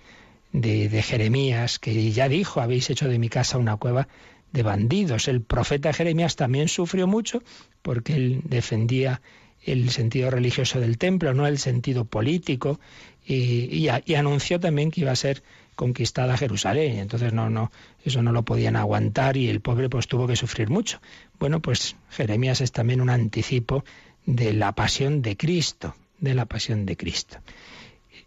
de, 0.54 1.02
Jeremías, 1.02 1.80
que 1.80 2.12
ya 2.12 2.30
dijo, 2.30 2.62
habéis 2.62 2.90
hecho 2.90 3.08
de 3.08 3.20
mi 3.20 3.30
casa 3.30 3.58
una 3.58 3.78
cueva 3.78 4.08
de 4.56 4.64
bandidos. 4.64 5.28
El 5.28 5.42
profeta 5.42 5.94
Jeremías 5.94 6.36
también 6.36 6.68
sufrió 6.68 7.06
mucho 7.06 7.44
porque 7.82 8.16
él 8.16 8.42
defendía 8.46 9.22
el 9.64 9.90
sentido 9.90 10.32
religioso 10.32 10.80
del 10.80 10.98
templo, 10.98 11.34
no 11.34 11.46
el 11.46 11.58
sentido 11.58 12.06
político, 12.06 12.80
y, 13.28 13.88
anunció 14.16 14.60
también 14.60 14.92
que 14.92 15.02
iba 15.02 15.12
a 15.12 15.16
ser 15.16 15.44
conquistada 15.76 16.38
Jerusalén. 16.38 17.00
Entonces 17.00 17.34
no, 17.34 17.50
no, 17.50 17.72
eso 18.04 18.22
no 18.22 18.32
lo 18.32 18.44
podían 18.44 18.76
aguantar 18.76 19.36
y 19.38 19.50
el 19.50 19.60
pobre 19.60 19.90
pues 19.90 20.08
tuvo 20.08 20.28
que 20.28 20.36
sufrir 20.36 20.70
mucho. 20.70 21.02
Bueno, 21.40 21.62
pues 21.62 21.96
Jeremías 22.12 22.62
es 22.62 22.72
también 22.72 23.02
un 23.02 23.10
anticipo 23.10 23.84
de 24.26 24.54
la 24.54 24.74
pasión 24.74 25.22
de 25.22 25.36
Cristo, 25.36 25.96
de 26.20 26.34
la 26.34 26.46
pasión 26.46 26.86
de 26.86 26.96
Cristo. 26.96 27.40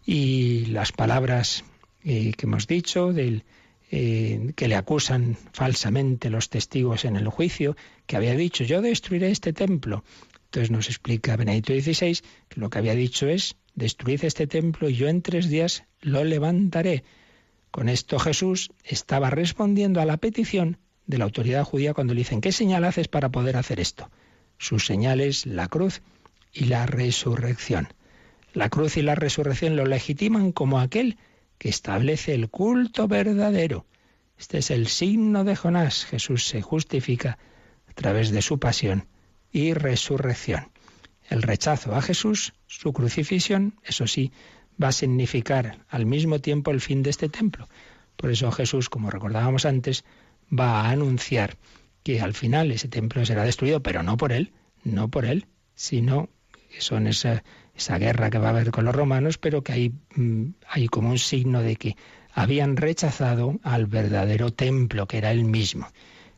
Y 0.05 0.65
las 0.67 0.91
palabras 0.91 1.63
eh, 2.03 2.33
que 2.37 2.45
hemos 2.45 2.67
dicho, 2.67 3.13
del, 3.13 3.43
eh, 3.91 4.53
que 4.55 4.67
le 4.67 4.75
acusan 4.75 5.35
falsamente 5.51 6.29
los 6.29 6.49
testigos 6.49 7.05
en 7.05 7.15
el 7.15 7.27
juicio, 7.27 7.75
que 8.05 8.17
había 8.17 8.35
dicho, 8.35 8.63
yo 8.63 8.81
destruiré 8.81 9.31
este 9.31 9.53
templo. 9.53 10.03
Entonces 10.45 10.71
nos 10.71 10.87
explica 10.87 11.35
Benedicto 11.35 11.73
XVI 11.73 12.19
que 12.47 12.59
lo 12.59 12.69
que 12.69 12.77
había 12.79 12.95
dicho 12.95 13.27
es, 13.27 13.55
destruid 13.75 14.23
este 14.25 14.47
templo 14.47 14.89
y 14.89 14.95
yo 14.95 15.07
en 15.07 15.21
tres 15.21 15.49
días 15.49 15.85
lo 16.01 16.23
levantaré. 16.23 17.03
Con 17.71 17.89
esto 17.89 18.19
Jesús 18.19 18.71
estaba 18.83 19.29
respondiendo 19.29 20.01
a 20.01 20.05
la 20.05 20.17
petición 20.17 20.77
de 21.05 21.17
la 21.17 21.25
autoridad 21.25 21.63
judía 21.63 21.93
cuando 21.93 22.13
le 22.13 22.19
dicen, 22.19 22.41
¿qué 22.41 22.51
señal 22.51 22.83
haces 22.83 23.07
para 23.07 23.29
poder 23.29 23.57
hacer 23.57 23.79
esto? 23.79 24.09
Sus 24.57 24.85
señales, 24.85 25.45
la 25.45 25.67
cruz 25.67 26.01
y 26.53 26.65
la 26.65 26.85
resurrección. 26.85 27.87
La 28.53 28.69
cruz 28.69 28.97
y 28.97 29.01
la 29.01 29.15
resurrección 29.15 29.75
lo 29.75 29.85
legitiman 29.85 30.51
como 30.51 30.79
aquel 30.79 31.17
que 31.59 31.69
establece 31.69 32.33
el 32.33 32.49
culto 32.49 33.07
verdadero. 33.07 33.85
Este 34.39 34.59
es 34.59 34.71
el 34.71 34.87
signo 34.87 35.43
de 35.43 35.55
Jonás. 35.55 36.05
Jesús 36.05 36.47
se 36.47 36.61
justifica 36.61 37.37
a 37.87 37.93
través 37.93 38.31
de 38.31 38.41
su 38.41 38.57
pasión 38.57 39.07
y 39.51 39.73
resurrección. 39.73 40.71
El 41.27 41.43
rechazo 41.43 41.93
a 41.93 42.01
Jesús, 42.01 42.53
su 42.65 42.93
crucifixión, 42.93 43.75
eso 43.83 44.07
sí, 44.07 44.31
va 44.81 44.87
a 44.87 44.93
significar 44.93 45.85
al 45.89 46.05
mismo 46.05 46.39
tiempo 46.39 46.71
el 46.71 46.81
fin 46.81 47.03
de 47.03 47.09
este 47.09 47.29
templo. 47.29 47.67
Por 48.15 48.31
eso 48.31 48.51
Jesús, 48.51 48.89
como 48.89 49.11
recordábamos 49.11 49.65
antes, 49.65 50.05
va 50.57 50.81
a 50.81 50.89
anunciar 50.89 51.57
que 52.03 52.21
al 52.21 52.33
final 52.33 52.71
ese 52.71 52.87
templo 52.87 53.25
será 53.25 53.43
destruido, 53.43 53.83
pero 53.83 54.01
no 54.01 54.17
por 54.17 54.31
él, 54.31 54.53
no 54.83 55.09
por 55.09 55.25
él, 55.25 55.45
sino 55.75 56.29
que 56.71 56.81
son 56.81 57.07
esa, 57.07 57.43
esa 57.79 57.97
guerra 57.97 58.29
que 58.29 58.37
va 58.37 58.47
a 58.47 58.49
haber 58.51 58.71
con 58.71 58.85
los 58.85 58.95
romanos, 58.95 59.37
pero 59.37 59.63
que 59.63 59.71
hay, 59.71 59.93
mm, 60.15 60.53
hay 60.67 60.87
como 60.87 61.09
un 61.09 61.19
signo 61.19 61.61
de 61.61 61.75
que 61.77 61.95
habían 62.33 62.77
rechazado 62.77 63.59
al 63.63 63.87
verdadero 63.87 64.51
templo, 64.51 65.07
que 65.07 65.17
era 65.17 65.31
él 65.31 65.45
mismo. 65.45 65.87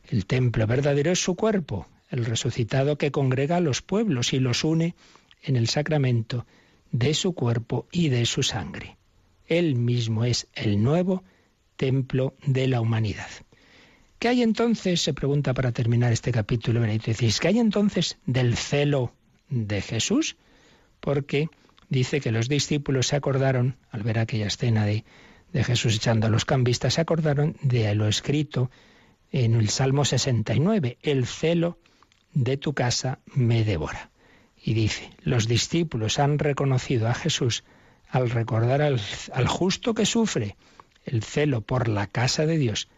El 0.08 0.26
templo 0.26 0.66
verdadero 0.66 1.10
es 1.10 1.22
su 1.22 1.34
cuerpo, 1.34 1.86
el 2.10 2.24
resucitado 2.24 2.96
que 2.96 3.10
congrega 3.10 3.56
a 3.56 3.60
los 3.60 3.82
pueblos 3.82 4.32
y 4.32 4.38
los 4.38 4.64
une 4.64 4.94
en 5.42 5.56
el 5.56 5.68
sacramento 5.68 6.46
de 6.92 7.14
su 7.14 7.34
cuerpo 7.34 7.86
y 7.90 8.08
de 8.08 8.24
su 8.24 8.42
sangre. 8.42 8.96
Él 9.46 9.74
mismo 9.74 10.24
es 10.24 10.46
el 10.54 10.82
nuevo 10.82 11.24
templo 11.76 12.34
de 12.46 12.68
la 12.68 12.80
humanidad. 12.80 13.30
¿Qué 14.18 14.28
hay 14.28 14.42
entonces, 14.42 15.00
se 15.00 15.14
pregunta 15.14 15.52
para 15.52 15.72
terminar 15.72 16.12
este 16.12 16.30
capítulo, 16.30 16.80
decís, 16.82 17.40
¿qué 17.40 17.48
hay 17.48 17.58
entonces 17.58 18.18
del 18.26 18.56
celo 18.56 19.12
de 19.48 19.80
Jesús? 19.80 20.36
Porque 21.02 21.50
dice 21.88 22.20
que 22.20 22.30
los 22.30 22.48
discípulos 22.48 23.08
se 23.08 23.16
acordaron, 23.16 23.76
al 23.90 24.04
ver 24.04 24.20
aquella 24.20 24.46
escena 24.46 24.86
de, 24.86 25.04
de 25.52 25.64
Jesús 25.64 25.96
echando 25.96 26.28
a 26.28 26.30
los 26.30 26.44
cambistas, 26.44 26.94
se 26.94 27.00
acordaron 27.00 27.56
de 27.60 27.92
lo 27.94 28.06
escrito 28.06 28.70
en 29.32 29.54
el 29.54 29.68
Salmo 29.68 30.04
69, 30.04 30.98
el 31.02 31.26
celo 31.26 31.78
de 32.32 32.56
tu 32.56 32.72
casa 32.72 33.18
me 33.26 33.64
devora. 33.64 34.10
Y 34.64 34.74
dice, 34.74 35.10
los 35.22 35.48
discípulos 35.48 36.20
han 36.20 36.38
reconocido 36.38 37.08
a 37.08 37.14
Jesús 37.14 37.64
al 38.08 38.30
recordar 38.30 38.80
al, 38.80 39.00
al, 39.32 39.48
justo 39.48 39.94
que 39.94 40.06
sufre. 40.06 40.56
El 41.04 41.24
celo 41.24 41.62
por 41.62 41.88
la 41.88 42.06
casa 42.06 42.46
de 42.46 42.58
Dios 42.58 42.88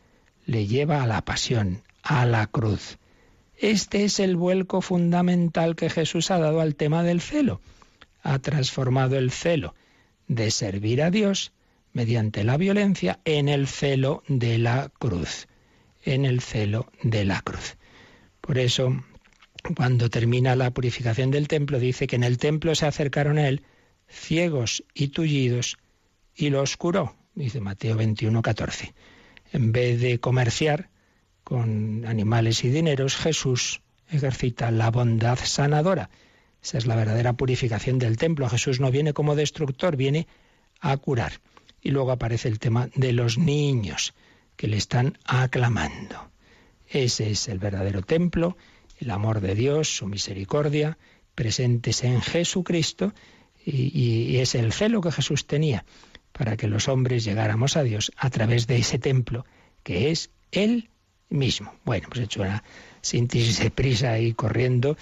le 0.45 0.67
lleva 0.67 1.03
a 1.03 1.07
la 1.07 1.23
pasión, 1.23 1.83
a 2.03 2.27
la 2.27 2.47
cruz. 2.49 2.99
Este 3.57 4.05
es 4.05 4.21
el 4.21 4.37
vuelco 4.37 4.83
fundamental 4.83 5.75
que 5.75 5.89
Jesús 5.89 6.31
ha 6.31 6.39
dado 6.39 6.61
al 6.61 6.75
tema 6.75 7.03
del 7.03 7.23
celo. 7.23 7.63
Ha 8.25 8.41
transformado 8.41 9.17
el 9.17 9.31
celo 9.31 9.77
de 10.27 10.51
servir 10.51 11.01
a 11.01 11.13
Dios 11.13 11.53
mediante 11.93 12.43
la 12.43 12.57
violencia 12.57 13.21
en 13.25 13.49
el 13.49 13.69
celo 13.69 14.25
de 14.27 14.59
la 14.59 14.91
cruz. 14.99 15.47
En 16.03 16.25
el 16.25 16.41
celo 16.41 16.91
de 17.03 17.25
la 17.25 17.41
cruz. 17.41 17.77
Por 18.41 18.59
eso, 18.59 19.01
cuando 19.77 20.11
termina 20.11 20.57
la 20.57 20.73
purificación 20.73 21.31
del 21.31 21.49
templo, 21.49 21.79
dice 21.79 22.07
que 22.07 22.17
en 22.17 22.25
el 22.25 22.37
templo 22.37 22.75
se 22.75 22.87
acercaron 22.87 23.39
a 23.39 23.49
él 23.49 23.63
ciegos 24.09 24.85
y 24.93 25.09
tullidos 25.09 25.77
y 26.35 26.51
los 26.51 26.77
curó, 26.77 27.17
dice 27.35 27.61
Mateo 27.61 27.97
21, 27.97 28.43
14. 28.43 28.95
En 29.53 29.73
vez 29.73 30.01
de 30.01 30.19
comerciar 30.19 30.91
con 31.45 32.05
animales 32.07 32.65
y 32.65 32.71
dineros, 32.71 33.17
Jesús 33.17 33.83
ejercita 34.09 34.71
la 34.71 34.91
bondad 34.91 35.39
sanadora. 35.43 36.11
Esa 36.65 36.79
es 36.79 36.87
la 36.87 36.97
verdadera 36.97 37.35
purificación 37.35 37.99
del 37.99 38.17
templo. 38.17 38.49
Jesús 38.49 38.81
no 38.81 38.91
viene 38.91 39.13
como 39.13 39.37
destructor, 39.37 39.97
viene 39.97 40.27
a 40.81 40.97
curar. 40.97 41.35
Y 41.83 41.91
luego 41.91 42.11
aparece 42.11 42.49
el 42.49 42.59
tema 42.59 42.89
de 42.95 43.13
los 43.13 43.37
niños 43.37 44.15
que 44.57 44.67
le 44.67 44.79
están 44.79 45.19
aclamando. 45.27 46.31
Ese 46.89 47.31
es 47.31 47.49
el 47.49 47.59
verdadero 47.59 48.01
templo, 48.01 48.57
el 48.99 49.11
amor 49.11 49.43
de 49.43 49.55
Dios, 49.55 49.95
su 49.95 50.07
misericordia, 50.07 50.97
presentes 51.35 52.03
en 52.03 52.23
Jesucristo, 52.23 53.13
y, 53.67 53.91
y, 53.99 54.39
es 54.39 54.55
el 54.55 54.73
celo 54.73 55.03
que 55.03 55.13
Jesús 55.13 55.47
tenía 55.47 55.85
para 56.33 56.57
que 56.57 56.69
los 56.69 56.89
hombres 56.89 57.25
llegáramos 57.25 57.77
a 57.77 57.83
Dios 57.83 58.11
a 58.17 58.31
través 58.31 58.67
de 58.67 58.77
ese 58.77 58.99
templo 58.99 59.45
que 59.83 60.11
es 60.11 60.31
Él 60.51 60.91
mismo. 61.29 61.75
Bueno, 61.85 62.09
pues 62.09 62.21
he 62.21 62.25
hecho 62.25 62.43
una 62.43 62.65
síntesis 63.01 63.59
de 63.59 63.71
prisa 63.71 64.19
y 64.19 64.33
corriendo, 64.33 64.97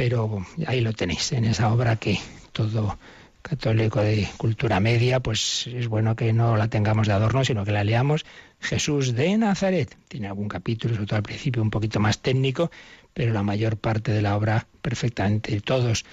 pero 0.00 0.42
ahí 0.66 0.80
lo 0.80 0.94
tenéis, 0.94 1.30
en 1.32 1.44
esa 1.44 1.70
obra 1.70 1.96
que 1.96 2.18
todo 2.52 2.98
católico 3.42 4.00
de 4.00 4.26
cultura 4.38 4.80
media, 4.80 5.20
pues 5.20 5.66
es 5.66 5.88
bueno 5.88 6.16
que 6.16 6.32
no 6.32 6.56
la 6.56 6.68
tengamos 6.68 7.06
de 7.06 7.12
adorno, 7.12 7.44
sino 7.44 7.66
que 7.66 7.72
la 7.72 7.84
leamos. 7.84 8.24
Jesús 8.60 9.14
de 9.14 9.36
Nazaret. 9.36 9.94
Tiene 10.08 10.28
algún 10.28 10.48
capítulo, 10.48 10.94
sobre 10.94 11.06
todo 11.06 11.16
al 11.18 11.22
principio, 11.22 11.60
un 11.60 11.68
poquito 11.68 12.00
más 12.00 12.20
técnico, 12.20 12.70
pero 13.12 13.34
la 13.34 13.42
mayor 13.42 13.76
parte 13.76 14.10
de 14.10 14.22
la 14.22 14.38
obra 14.38 14.66
perfectamente 14.80 15.60
todos 15.60 16.06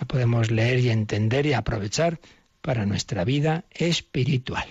la 0.00 0.06
podemos 0.06 0.50
leer 0.50 0.78
y 0.78 0.88
entender 0.88 1.44
y 1.44 1.52
aprovechar 1.52 2.20
para 2.62 2.86
nuestra 2.86 3.24
vida 3.24 3.64
espiritual. 3.72 4.64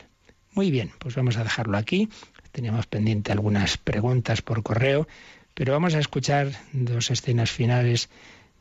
Muy 0.54 0.72
bien, 0.72 0.90
pues 0.98 1.14
vamos 1.14 1.38
a 1.38 1.44
dejarlo 1.44 1.78
aquí. 1.78 2.10
Teníamos 2.52 2.88
pendiente 2.88 3.32
algunas 3.32 3.78
preguntas 3.78 4.42
por 4.42 4.64
correo, 4.64 5.08
pero 5.54 5.74
vamos 5.74 5.94
a 5.94 6.00
escuchar 6.00 6.54
dos 6.72 7.12
escenas 7.12 7.52
finales 7.52 8.10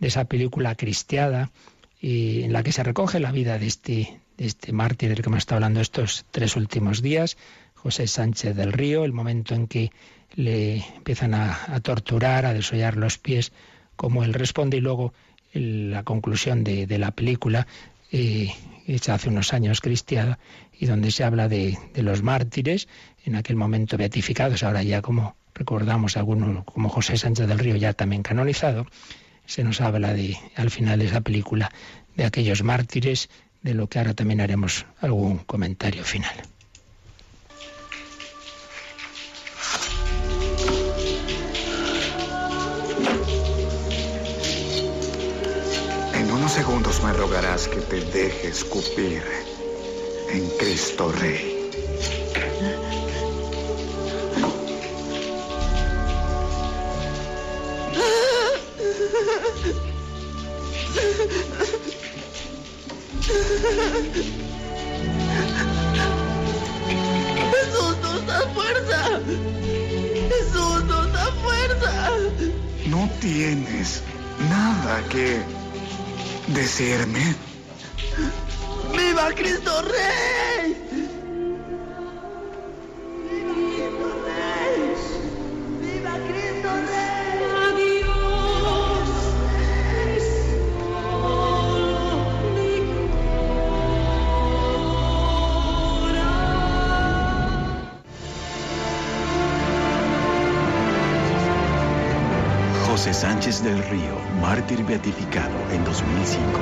de 0.02 0.08
esa 0.08 0.24
película 0.24 0.74
cristiada 0.74 1.52
y 2.00 2.42
en 2.42 2.52
la 2.52 2.64
que 2.64 2.72
se 2.72 2.82
recoge 2.82 3.20
la 3.20 3.30
vida 3.30 3.60
de 3.60 3.68
este, 3.68 4.20
de 4.36 4.46
este 4.46 4.72
mártir 4.72 5.10
del 5.10 5.22
que 5.22 5.28
hemos 5.28 5.38
estado 5.38 5.58
hablando 5.58 5.80
estos 5.80 6.26
tres 6.32 6.56
últimos 6.56 7.02
días, 7.02 7.36
José 7.74 8.08
Sánchez 8.08 8.56
del 8.56 8.72
Río, 8.72 9.04
el 9.04 9.12
momento 9.12 9.54
en 9.54 9.68
que 9.68 9.92
le 10.34 10.78
empiezan 10.96 11.34
a, 11.34 11.56
a 11.68 11.78
torturar, 11.78 12.46
a 12.46 12.52
desollar 12.52 12.96
los 12.96 13.18
pies, 13.18 13.52
como 13.94 14.24
él 14.24 14.34
responde 14.34 14.78
y 14.78 14.80
luego 14.80 15.14
la 15.52 16.02
conclusión 16.02 16.64
de, 16.64 16.88
de 16.88 16.98
la 16.98 17.12
película, 17.12 17.68
eh, 18.10 18.50
hecha 18.88 19.14
hace 19.14 19.28
unos 19.28 19.52
años 19.52 19.80
cristiana, 19.80 20.40
y 20.76 20.86
donde 20.86 21.12
se 21.12 21.22
habla 21.22 21.46
de, 21.46 21.78
de, 21.94 22.02
los 22.02 22.24
mártires, 22.24 22.88
en 23.24 23.36
aquel 23.36 23.54
momento 23.54 23.96
beatificados, 23.96 24.64
ahora 24.64 24.82
ya 24.82 25.00
como 25.00 25.36
recordamos 25.54 26.16
algunos, 26.16 26.64
como 26.64 26.88
José 26.88 27.16
Sánchez 27.16 27.46
del 27.46 27.60
Río, 27.60 27.76
ya 27.76 27.92
también 27.92 28.24
canonizado, 28.24 28.86
se 29.46 29.64
nos 29.64 29.80
habla 29.80 30.14
de, 30.14 30.36
al 30.56 30.70
final 30.70 30.98
de 30.98 31.06
esa 31.06 31.20
película, 31.20 31.70
de 32.16 32.24
aquellos 32.24 32.62
mártires, 32.62 33.28
de 33.62 33.74
lo 33.74 33.88
que 33.88 33.98
ahora 33.98 34.14
también 34.14 34.40
haremos 34.40 34.86
algún 35.00 35.38
comentario 35.38 36.04
final. 36.04 36.42
unos 46.42 46.52
segundos 46.52 47.00
me 47.04 47.12
rogarás 47.12 47.68
que 47.68 47.80
te 47.82 48.00
deje 48.00 48.48
escupir 48.48 49.22
en 50.32 50.48
Cristo 50.58 51.12
Rey. 51.12 51.51
Decirme. 76.72 77.31
Del 103.62 103.80
Río, 103.84 104.18
mártir 104.40 104.84
beatificado 104.84 105.54
en 105.70 105.84
2005. 105.84 106.60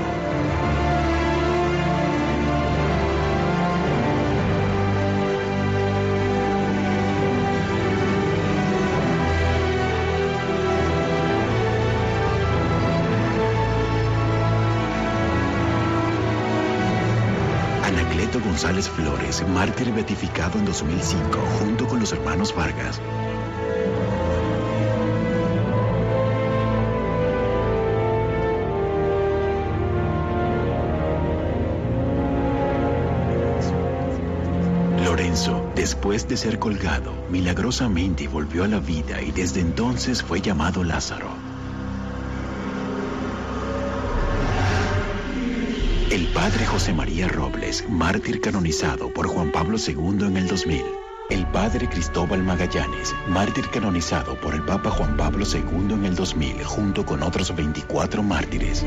Anacleto 17.82 18.40
González 18.40 18.90
Flores, 18.90 19.42
mártir 19.48 19.90
beatificado 19.94 20.58
en 20.58 20.66
2005, 20.66 21.38
junto 21.60 21.86
con 21.86 22.00
los 22.00 22.12
hermanos 22.12 22.54
Vargas. 22.54 23.00
Después 36.00 36.26
de 36.26 36.38
ser 36.38 36.58
colgado, 36.58 37.12
milagrosamente 37.28 38.26
volvió 38.26 38.64
a 38.64 38.68
la 38.68 38.80
vida 38.80 39.20
y 39.20 39.32
desde 39.32 39.60
entonces 39.60 40.22
fue 40.22 40.40
llamado 40.40 40.82
Lázaro. 40.82 41.28
El 46.10 46.26
padre 46.28 46.64
José 46.64 46.94
María 46.94 47.28
Robles, 47.28 47.84
mártir 47.86 48.40
canonizado 48.40 49.12
por 49.12 49.26
Juan 49.26 49.52
Pablo 49.52 49.76
II 49.76 50.24
en 50.26 50.38
el 50.38 50.48
2000. 50.48 50.82
El 51.28 51.46
padre 51.48 51.86
Cristóbal 51.86 52.42
Magallanes, 52.44 53.14
mártir 53.28 53.68
canonizado 53.68 54.40
por 54.40 54.54
el 54.54 54.64
Papa 54.64 54.88
Juan 54.88 55.18
Pablo 55.18 55.44
II 55.44 55.92
en 55.92 56.06
el 56.06 56.14
2000, 56.14 56.64
junto 56.64 57.04
con 57.04 57.22
otros 57.22 57.54
24 57.54 58.22
mártires. 58.22 58.86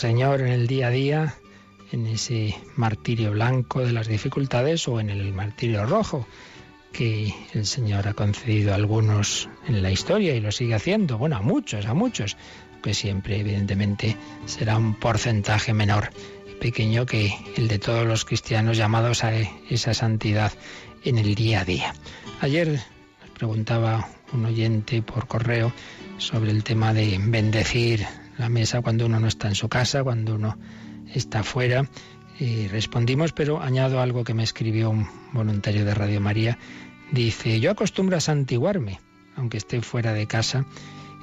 Señor 0.00 0.40
en 0.40 0.48
el 0.48 0.66
día 0.66 0.86
a 0.86 0.90
día, 0.90 1.34
en 1.92 2.06
ese 2.06 2.56
martirio 2.74 3.32
blanco 3.32 3.84
de 3.84 3.92
las 3.92 4.08
dificultades 4.08 4.88
o 4.88 4.98
en 4.98 5.10
el 5.10 5.30
martirio 5.34 5.84
rojo 5.84 6.26
que 6.90 7.34
el 7.52 7.66
Señor 7.66 8.08
ha 8.08 8.14
concedido 8.14 8.72
a 8.72 8.76
algunos 8.76 9.50
en 9.68 9.82
la 9.82 9.90
historia 9.90 10.34
y 10.34 10.40
lo 10.40 10.52
sigue 10.52 10.74
haciendo, 10.74 11.18
bueno, 11.18 11.36
a 11.36 11.42
muchos, 11.42 11.84
a 11.84 11.92
muchos, 11.92 12.38
que 12.82 12.94
siempre 12.94 13.40
evidentemente 13.40 14.16
será 14.46 14.78
un 14.78 14.94
porcentaje 14.94 15.74
menor 15.74 16.08
y 16.50 16.54
pequeño 16.54 17.04
que 17.04 17.34
el 17.58 17.68
de 17.68 17.78
todos 17.78 18.06
los 18.06 18.24
cristianos 18.24 18.78
llamados 18.78 19.22
a 19.22 19.34
esa 19.68 19.92
santidad 19.92 20.50
en 21.04 21.18
el 21.18 21.34
día 21.34 21.60
a 21.60 21.64
día. 21.66 21.94
Ayer 22.40 22.80
preguntaba 23.34 24.08
un 24.32 24.46
oyente 24.46 25.02
por 25.02 25.26
correo 25.26 25.74
sobre 26.16 26.52
el 26.52 26.64
tema 26.64 26.94
de 26.94 27.18
bendecir 27.20 28.06
la 28.40 28.48
mesa 28.48 28.80
cuando 28.80 29.04
uno 29.04 29.20
no 29.20 29.28
está 29.28 29.48
en 29.48 29.54
su 29.54 29.68
casa, 29.68 30.02
cuando 30.02 30.34
uno 30.34 30.58
está 31.14 31.42
fuera. 31.42 31.88
Y 32.38 32.68
respondimos, 32.68 33.32
pero 33.32 33.60
añado 33.60 34.00
algo 34.00 34.24
que 34.24 34.32
me 34.32 34.42
escribió 34.42 34.88
un 34.88 35.06
voluntario 35.34 35.84
de 35.84 35.94
Radio 35.94 36.22
María. 36.22 36.58
Dice, 37.12 37.60
yo 37.60 37.70
acostumbro 37.70 38.16
a 38.16 38.20
santiguarme, 38.20 38.98
aunque 39.36 39.58
esté 39.58 39.82
fuera 39.82 40.14
de 40.14 40.26
casa, 40.26 40.64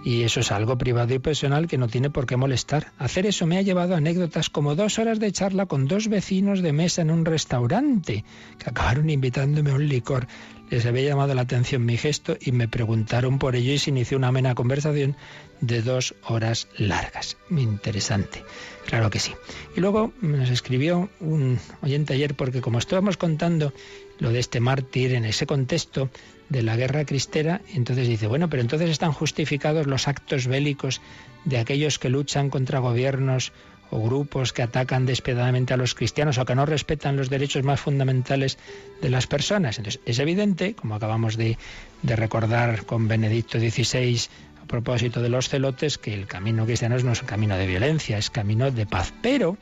y 0.05 0.21
eso 0.21 0.41
es 0.41 0.51
algo 0.51 0.77
privado 0.77 1.11
y 1.15 1.19
personal 1.19 1.67
que 1.67 1.79
no 1.79 1.87
tiene 1.87 2.11
por 2.11 2.27
qué 2.27 2.37
molestar. 2.37 2.91
Hacer 2.99 3.25
eso 3.25 3.47
me 3.47 3.57
ha 3.57 3.63
llevado 3.63 3.95
anécdotas 3.95 4.51
como 4.51 4.75
dos 4.75 4.99
horas 4.99 5.19
de 5.19 5.31
charla 5.31 5.65
con 5.65 5.87
dos 5.87 6.09
vecinos 6.09 6.61
de 6.61 6.71
mesa 6.71 7.01
en 7.01 7.09
un 7.09 7.25
restaurante, 7.25 8.23
que 8.59 8.69
acabaron 8.69 9.09
invitándome 9.09 9.71
a 9.71 9.75
un 9.75 9.89
licor. 9.89 10.27
Les 10.69 10.85
había 10.85 11.03
llamado 11.03 11.33
la 11.33 11.43
atención 11.43 11.85
mi 11.85 11.97
gesto 11.97 12.37
y 12.39 12.51
me 12.51 12.67
preguntaron 12.67 13.39
por 13.39 13.55
ello 13.55 13.71
y 13.71 13.79
se 13.79 13.89
inició 13.89 14.17
una 14.17 14.27
amena 14.27 14.53
conversación 14.53 15.15
de 15.61 15.81
dos 15.81 16.13
horas 16.25 16.67
largas. 16.77 17.37
Interesante, 17.49 18.43
claro 18.85 19.09
que 19.09 19.19
sí. 19.19 19.33
Y 19.75 19.79
luego 19.79 20.13
nos 20.21 20.49
escribió 20.49 21.09
un 21.21 21.57
oyente 21.81 22.13
ayer 22.13 22.35
porque 22.35 22.61
como 22.61 22.79
estábamos 22.79 23.15
contando 23.15 23.73
lo 24.19 24.31
de 24.31 24.39
este 24.39 24.59
mártir 24.59 25.13
en 25.13 25.25
ese 25.25 25.45
contexto 25.45 26.09
de 26.49 26.63
la 26.63 26.75
guerra 26.75 27.05
cristera, 27.05 27.61
entonces 27.73 28.07
dice, 28.07 28.27
bueno, 28.27 28.49
pero 28.49 28.61
entonces 28.61 28.89
están 28.89 29.13
justificados 29.13 29.87
los 29.87 30.07
actos 30.07 30.47
bélicos 30.47 31.01
de 31.45 31.59
aquellos 31.59 31.97
que 31.99 32.09
luchan 32.09 32.49
contra 32.49 32.79
gobiernos 32.79 33.53
o 33.91 34.01
grupos 34.01 34.53
que 34.53 34.61
atacan 34.61 35.05
despiadadamente 35.05 35.73
a 35.73 35.77
los 35.77 35.95
cristianos 35.95 36.37
o 36.37 36.45
que 36.45 36.55
no 36.55 36.65
respetan 36.65 37.17
los 37.17 37.29
derechos 37.29 37.63
más 37.63 37.79
fundamentales 37.79 38.57
de 39.01 39.09
las 39.09 39.27
personas. 39.27 39.77
Entonces, 39.77 40.01
es 40.05 40.19
evidente, 40.19 40.73
como 40.73 40.95
acabamos 40.95 41.37
de, 41.37 41.57
de 42.01 42.15
recordar 42.15 42.85
con 42.85 43.07
Benedicto 43.07 43.59
XVI 43.59 44.19
a 44.61 44.65
propósito 44.67 45.21
de 45.21 45.29
los 45.29 45.49
celotes, 45.49 45.97
que 45.97 46.13
el 46.13 46.27
camino 46.27 46.65
cristiano 46.65 46.97
no 46.99 47.11
es 47.11 47.21
un 47.21 47.27
camino 47.27 47.57
de 47.57 47.67
violencia, 47.67 48.17
es 48.17 48.29
camino 48.29 48.71
de 48.71 48.85
paz. 48.85 49.13
Pero 49.21 49.57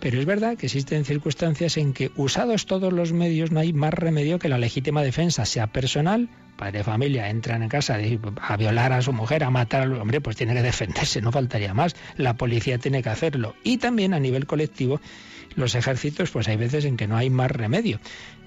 pero 0.00 0.20
es 0.20 0.26
verdad 0.26 0.56
que 0.56 0.66
existen 0.66 1.04
circunstancias 1.04 1.76
en 1.76 1.92
que, 1.92 2.10
usados 2.16 2.66
todos 2.66 2.92
los 2.92 3.12
medios, 3.12 3.50
no 3.50 3.60
hay 3.60 3.72
más 3.72 3.94
remedio 3.94 4.38
que 4.38 4.48
la 4.48 4.58
legítima 4.58 5.02
defensa, 5.02 5.46
sea 5.46 5.68
personal, 5.68 6.28
padre 6.56 6.78
de 6.78 6.84
familia, 6.84 7.30
entran 7.30 7.62
en 7.62 7.68
casa 7.68 7.98
a 8.40 8.56
violar 8.56 8.92
a 8.92 9.02
su 9.02 9.12
mujer, 9.12 9.44
a 9.44 9.50
matar 9.50 9.82
al 9.82 9.94
hombre, 9.94 10.20
pues 10.20 10.36
tiene 10.36 10.54
que 10.54 10.62
defenderse, 10.62 11.20
no 11.20 11.32
faltaría 11.32 11.74
más. 11.74 11.96
La 12.16 12.34
policía 12.34 12.78
tiene 12.78 13.02
que 13.02 13.08
hacerlo. 13.08 13.54
Y 13.62 13.78
también 13.78 14.14
a 14.14 14.20
nivel 14.20 14.46
colectivo, 14.46 15.00
los 15.54 15.74
ejércitos, 15.74 16.30
pues 16.30 16.48
hay 16.48 16.56
veces 16.56 16.84
en 16.84 16.96
que 16.96 17.06
no 17.06 17.16
hay 17.16 17.30
más 17.30 17.50
remedio. 17.50 18.00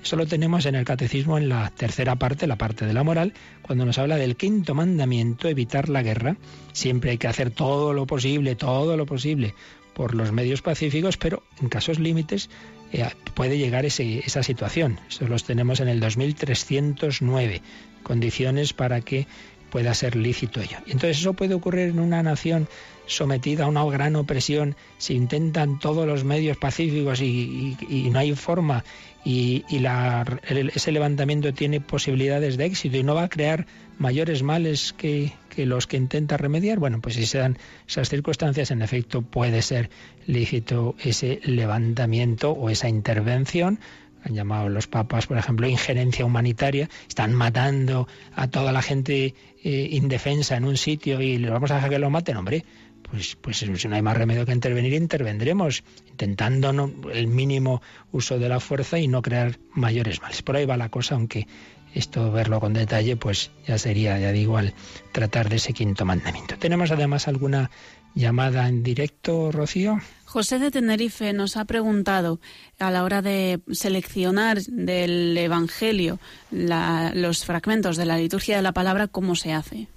Eso 0.03 0.15
lo 0.15 0.27
tenemos 0.27 0.65
en 0.65 0.75
el 0.75 0.85
catecismo 0.85 1.37
en 1.37 1.49
la 1.49 1.71
tercera 1.71 2.15
parte, 2.15 2.47
la 2.47 2.57
parte 2.57 2.85
de 2.85 2.93
la 2.93 3.03
moral, 3.03 3.33
cuando 3.61 3.85
nos 3.85 3.97
habla 3.97 4.17
del 4.17 4.37
quinto 4.37 4.75
mandamiento, 4.75 5.47
evitar 5.47 5.89
la 5.89 6.03
guerra. 6.03 6.37
Siempre 6.71 7.11
hay 7.11 7.17
que 7.17 7.27
hacer 7.27 7.51
todo 7.51 7.93
lo 7.93 8.05
posible, 8.05 8.55
todo 8.55 8.95
lo 8.95 9.05
posible 9.05 9.55
por 9.99 10.15
los 10.15 10.31
medios 10.31 10.61
pacíficos, 10.61 11.17
pero 11.17 11.43
en 11.61 11.67
casos 11.67 11.99
límites 11.99 12.49
eh, 12.93 13.05
puede 13.33 13.57
llegar 13.57 13.85
ese, 13.85 14.19
esa 14.19 14.43
situación. 14.43 14.97
Eso 15.09 15.27
los 15.27 15.43
tenemos 15.43 15.81
en 15.81 15.89
el 15.89 15.99
2309, 15.99 17.61
condiciones 18.01 18.71
para 18.71 19.01
que 19.01 19.27
pueda 19.69 19.93
ser 19.93 20.15
lícito 20.15 20.61
ello. 20.61 20.77
Entonces 20.85 21.19
eso 21.19 21.33
puede 21.33 21.53
ocurrir 21.53 21.89
en 21.89 21.99
una 21.99 22.23
nación 22.23 22.69
sometida 23.09 23.65
a 23.65 23.67
una 23.67 23.83
gran 23.85 24.15
opresión, 24.15 24.75
si 24.97 25.15
intentan 25.15 25.79
todos 25.79 26.07
los 26.07 26.23
medios 26.23 26.57
pacíficos 26.57 27.21
y, 27.21 27.75
y, 27.89 28.09
no 28.09 28.19
hay 28.19 28.33
forma. 28.35 28.83
Y, 29.25 29.65
y 29.67 29.79
la, 29.79 30.25
el, 30.47 30.69
ese 30.69 30.91
levantamiento 30.91 31.53
tiene 31.53 31.81
posibilidades 31.81 32.55
de 32.55 32.65
éxito 32.65 32.95
y 32.97 33.03
no 33.03 33.15
va 33.15 33.23
a 33.23 33.29
crear 33.29 33.65
mayores 33.97 34.43
males 34.43 34.93
que, 34.93 35.33
los 35.57 35.87
que 35.87 35.97
intenta 35.97 36.37
remediar, 36.37 36.79
bueno, 36.79 37.01
pues 37.01 37.15
si 37.15 37.25
se 37.25 37.37
dan 37.37 37.57
esas 37.87 38.09
circunstancias, 38.09 38.71
en 38.71 38.81
efecto 38.81 39.21
puede 39.21 39.61
ser 39.61 39.89
lícito 40.25 40.95
ese 41.03 41.41
levantamiento 41.43 42.51
o 42.51 42.69
esa 42.69 42.87
intervención. 42.87 43.79
Han 44.23 44.35
llamado 44.35 44.69
los 44.69 44.87
papas, 44.87 45.27
por 45.27 45.37
ejemplo, 45.37 45.67
injerencia 45.67 46.25
humanitaria, 46.25 46.89
están 47.07 47.33
matando 47.33 48.07
a 48.35 48.47
toda 48.47 48.71
la 48.71 48.81
gente 48.81 49.33
eh, 49.63 49.87
indefensa 49.91 50.55
en 50.55 50.65
un 50.65 50.77
sitio 50.77 51.21
y 51.21 51.37
les 51.37 51.51
vamos 51.51 51.71
a 51.71 51.75
dejar 51.75 51.89
que 51.89 51.99
lo 51.99 52.09
maten, 52.09 52.37
hombre. 52.37 52.65
Pues, 53.11 53.35
pues 53.41 53.57
si 53.57 53.87
no 53.87 53.95
hay 53.95 54.01
más 54.01 54.17
remedio 54.17 54.45
que 54.45 54.51
intervenir, 54.51 54.93
intervendremos, 54.93 55.83
intentando 56.09 56.73
no, 56.73 56.91
el 57.11 57.27
mínimo 57.27 57.81
uso 58.11 58.37
de 58.37 58.49
la 58.49 58.59
fuerza 58.59 58.99
y 58.99 59.07
no 59.07 59.21
crear 59.21 59.57
mayores 59.73 60.21
males. 60.21 60.41
Por 60.41 60.55
ahí 60.55 60.65
va 60.65 60.77
la 60.77 60.89
cosa, 60.89 61.15
aunque 61.15 61.47
esto 61.93 62.31
verlo 62.31 62.59
con 62.59 62.73
detalle, 62.73 63.15
pues 63.15 63.51
ya 63.67 63.77
sería, 63.77 64.19
ya 64.19 64.31
digo, 64.31 64.57
al 64.57 64.73
tratar 65.11 65.49
de 65.49 65.55
ese 65.55 65.73
quinto 65.73 66.05
mandamiento. 66.05 66.57
¿Tenemos 66.57 66.91
además 66.91 67.27
alguna 67.27 67.71
llamada 68.15 68.67
en 68.67 68.83
directo, 68.83 69.51
Rocío? 69.51 69.99
José 70.25 70.59
de 70.59 70.69
Tenerife 70.69 71.33
nos 71.33 71.57
ha 71.57 71.65
preguntado 71.65 72.39
a 72.77 72.91
la 72.91 73.03
hora 73.03 73.21
de 73.21 73.61
seleccionar 73.71 74.61
del 74.61 75.35
Evangelio 75.37 76.19
los 76.51 77.45
fragmentos 77.45 77.97
de 77.97 78.05
la 78.05 78.17
liturgia 78.17 78.55
de 78.55 78.61
la 78.61 78.73
palabra, 78.73 79.07
¿cómo 79.07 79.35
se 79.35 79.53
hace? 79.53 79.87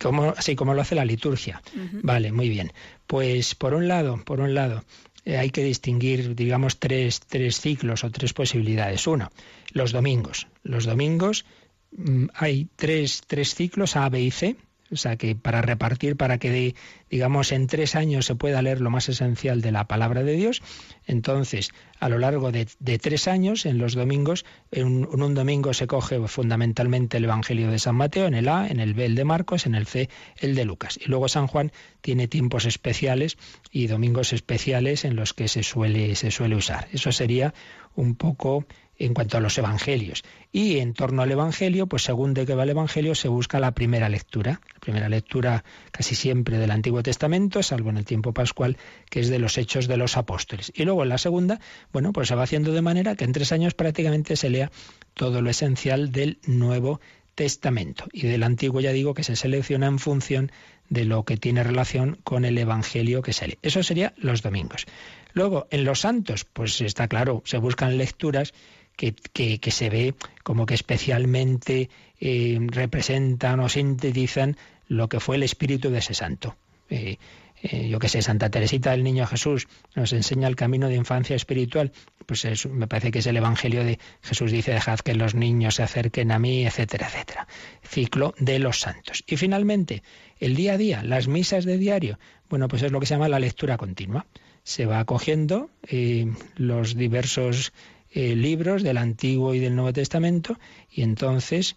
¿Cómo, 0.00 0.34
sí, 0.38 0.56
como 0.56 0.74
lo 0.74 0.80
hace 0.82 0.94
la 0.94 1.04
liturgia. 1.04 1.62
Uh 1.74 1.78
-huh. 1.78 2.00
Vale, 2.02 2.32
muy 2.32 2.48
bien. 2.48 2.72
Pues 3.06 3.54
por 3.54 3.74
un 3.74 3.88
lado, 3.88 4.22
por 4.24 4.40
un 4.40 4.54
lado, 4.54 4.84
eh, 5.24 5.36
hay 5.36 5.50
que 5.50 5.62
distinguir, 5.62 6.34
digamos, 6.34 6.78
tres, 6.78 7.20
tres 7.20 7.60
ciclos 7.60 8.04
o 8.04 8.10
tres 8.10 8.32
posibilidades. 8.32 9.06
Uno, 9.06 9.30
los 9.72 9.92
domingos. 9.92 10.48
Los 10.62 10.84
domingos 10.84 11.44
mmm, 11.92 12.26
hay 12.34 12.68
tres, 12.76 13.22
tres 13.26 13.54
ciclos 13.54 13.96
A, 13.96 14.08
B 14.08 14.20
y 14.20 14.30
C. 14.30 14.56
O 14.92 14.96
sea 14.96 15.16
que 15.16 15.34
para 15.34 15.62
repartir, 15.62 16.16
para 16.16 16.38
que 16.38 16.74
digamos 17.10 17.52
en 17.52 17.66
tres 17.66 17.94
años 17.94 18.26
se 18.26 18.34
pueda 18.34 18.62
leer 18.62 18.80
lo 18.80 18.90
más 18.90 19.08
esencial 19.08 19.60
de 19.60 19.72
la 19.72 19.88
palabra 19.88 20.22
de 20.22 20.34
Dios, 20.34 20.62
entonces 21.06 21.70
a 21.98 22.08
lo 22.08 22.18
largo 22.18 22.52
de, 22.52 22.68
de 22.80 22.98
tres 22.98 23.28
años, 23.28 23.64
en 23.64 23.78
los 23.78 23.94
domingos, 23.94 24.44
en 24.70 24.86
un, 24.86 25.08
en 25.12 25.22
un, 25.22 25.34
domingo 25.34 25.72
se 25.72 25.86
coge 25.86 26.18
fundamentalmente 26.28 27.16
el 27.16 27.24
Evangelio 27.24 27.70
de 27.70 27.78
San 27.78 27.94
Mateo, 27.94 28.26
en 28.26 28.34
el 28.34 28.48
A, 28.48 28.66
en 28.68 28.80
el 28.80 28.94
B 28.94 29.06
el 29.06 29.14
de 29.14 29.24
Marcos, 29.24 29.66
en 29.66 29.74
el 29.74 29.86
C 29.86 30.08
el 30.38 30.54
de 30.54 30.64
Lucas. 30.64 30.98
Y 31.00 31.08
luego 31.08 31.28
San 31.28 31.46
Juan 31.46 31.72
tiene 32.00 32.28
tiempos 32.28 32.66
especiales 32.66 33.38
y 33.70 33.86
domingos 33.86 34.32
especiales 34.32 35.04
en 35.04 35.16
los 35.16 35.32
que 35.32 35.48
se 35.48 35.62
suele, 35.62 36.14
se 36.16 36.30
suele 36.30 36.56
usar. 36.56 36.88
Eso 36.92 37.12
sería 37.12 37.54
un 37.94 38.14
poco 38.16 38.66
en 39.06 39.14
cuanto 39.14 39.36
a 39.36 39.40
los 39.40 39.56
evangelios. 39.58 40.22
Y 40.52 40.78
en 40.78 40.94
torno 40.94 41.22
al 41.22 41.30
evangelio, 41.30 41.86
pues 41.86 42.02
según 42.02 42.34
de 42.34 42.46
qué 42.46 42.54
va 42.54 42.62
el 42.62 42.70
evangelio, 42.70 43.14
se 43.14 43.28
busca 43.28 43.58
la 43.58 43.72
primera 43.72 44.08
lectura. 44.08 44.60
La 44.74 44.80
primera 44.80 45.08
lectura 45.08 45.64
casi 45.90 46.14
siempre 46.14 46.58
del 46.58 46.70
Antiguo 46.70 47.02
Testamento, 47.02 47.62
salvo 47.62 47.90
en 47.90 47.96
el 47.98 48.04
tiempo 48.04 48.32
pascual, 48.32 48.76
que 49.10 49.20
es 49.20 49.28
de 49.28 49.38
los 49.38 49.58
hechos 49.58 49.88
de 49.88 49.96
los 49.96 50.16
apóstoles. 50.16 50.72
Y 50.74 50.84
luego 50.84 51.02
en 51.02 51.08
la 51.08 51.18
segunda, 51.18 51.60
bueno, 51.92 52.12
pues 52.12 52.28
se 52.28 52.34
va 52.34 52.44
haciendo 52.44 52.72
de 52.72 52.82
manera 52.82 53.16
que 53.16 53.24
en 53.24 53.32
tres 53.32 53.52
años 53.52 53.74
prácticamente 53.74 54.36
se 54.36 54.50
lea 54.50 54.70
todo 55.14 55.42
lo 55.42 55.50
esencial 55.50 56.12
del 56.12 56.38
Nuevo 56.46 57.00
Testamento. 57.34 58.04
Y 58.12 58.26
del 58.26 58.42
Antiguo 58.42 58.80
ya 58.80 58.92
digo 58.92 59.14
que 59.14 59.24
se 59.24 59.36
selecciona 59.36 59.86
en 59.86 59.98
función 59.98 60.52
de 60.88 61.06
lo 61.06 61.24
que 61.24 61.38
tiene 61.38 61.62
relación 61.62 62.18
con 62.22 62.44
el 62.44 62.58
Evangelio 62.58 63.22
que 63.22 63.32
se 63.32 63.48
lee. 63.48 63.58
Eso 63.62 63.82
sería 63.82 64.12
los 64.16 64.42
domingos. 64.42 64.84
Luego, 65.32 65.66
en 65.70 65.84
los 65.84 66.00
santos, 66.00 66.44
pues 66.44 66.80
está 66.82 67.08
claro, 67.08 67.42
se 67.46 67.56
buscan 67.56 67.96
lecturas 67.96 68.52
que, 68.96 69.70
se 69.70 69.90
ve 69.90 70.14
como 70.42 70.66
que 70.66 70.74
especialmente 70.74 71.90
eh, 72.20 72.58
representan 72.60 73.60
o 73.60 73.68
sintetizan 73.68 74.56
lo 74.88 75.08
que 75.08 75.20
fue 75.20 75.36
el 75.36 75.42
espíritu 75.42 75.90
de 75.90 75.98
ese 75.98 76.14
santo. 76.14 76.56
Eh, 76.90 77.16
eh, 77.62 77.88
yo 77.88 78.00
que 78.00 78.08
sé, 78.08 78.22
Santa 78.22 78.50
Teresita 78.50 78.90
del 78.90 79.04
Niño 79.04 79.26
Jesús 79.26 79.68
nos 79.94 80.12
enseña 80.12 80.48
el 80.48 80.56
camino 80.56 80.88
de 80.88 80.96
infancia 80.96 81.36
espiritual, 81.36 81.92
pues 82.26 82.66
me 82.66 82.88
parece 82.88 83.12
que 83.12 83.20
es 83.20 83.26
el 83.26 83.36
Evangelio 83.36 83.84
de 83.84 84.00
Jesús 84.20 84.50
dice, 84.50 84.72
dejad 84.72 84.98
que 84.98 85.14
los 85.14 85.34
niños 85.34 85.76
se 85.76 85.84
acerquen 85.84 86.32
a 86.32 86.40
mí, 86.40 86.66
etcétera, 86.66 87.06
etcétera. 87.06 87.46
Ciclo 87.84 88.34
de 88.38 88.58
los 88.58 88.80
santos. 88.80 89.22
Y 89.28 89.36
finalmente, 89.36 90.02
el 90.40 90.56
día 90.56 90.72
a 90.72 90.76
día, 90.76 91.02
las 91.04 91.28
misas 91.28 91.64
de 91.64 91.78
diario, 91.78 92.18
bueno, 92.50 92.66
pues 92.66 92.82
es 92.82 92.90
lo 92.90 92.98
que 92.98 93.06
se 93.06 93.14
llama 93.14 93.28
la 93.28 93.38
lectura 93.38 93.76
continua. 93.76 94.26
Se 94.64 94.84
va 94.86 94.98
acogiendo 94.98 95.70
eh, 95.88 96.32
los 96.56 96.96
diversos 96.96 97.72
eh, 98.14 98.36
libros 98.36 98.82
del 98.82 98.98
Antiguo 98.98 99.54
y 99.54 99.58
del 99.58 99.74
Nuevo 99.74 99.92
Testamento 99.92 100.58
y 100.90 101.02
entonces 101.02 101.76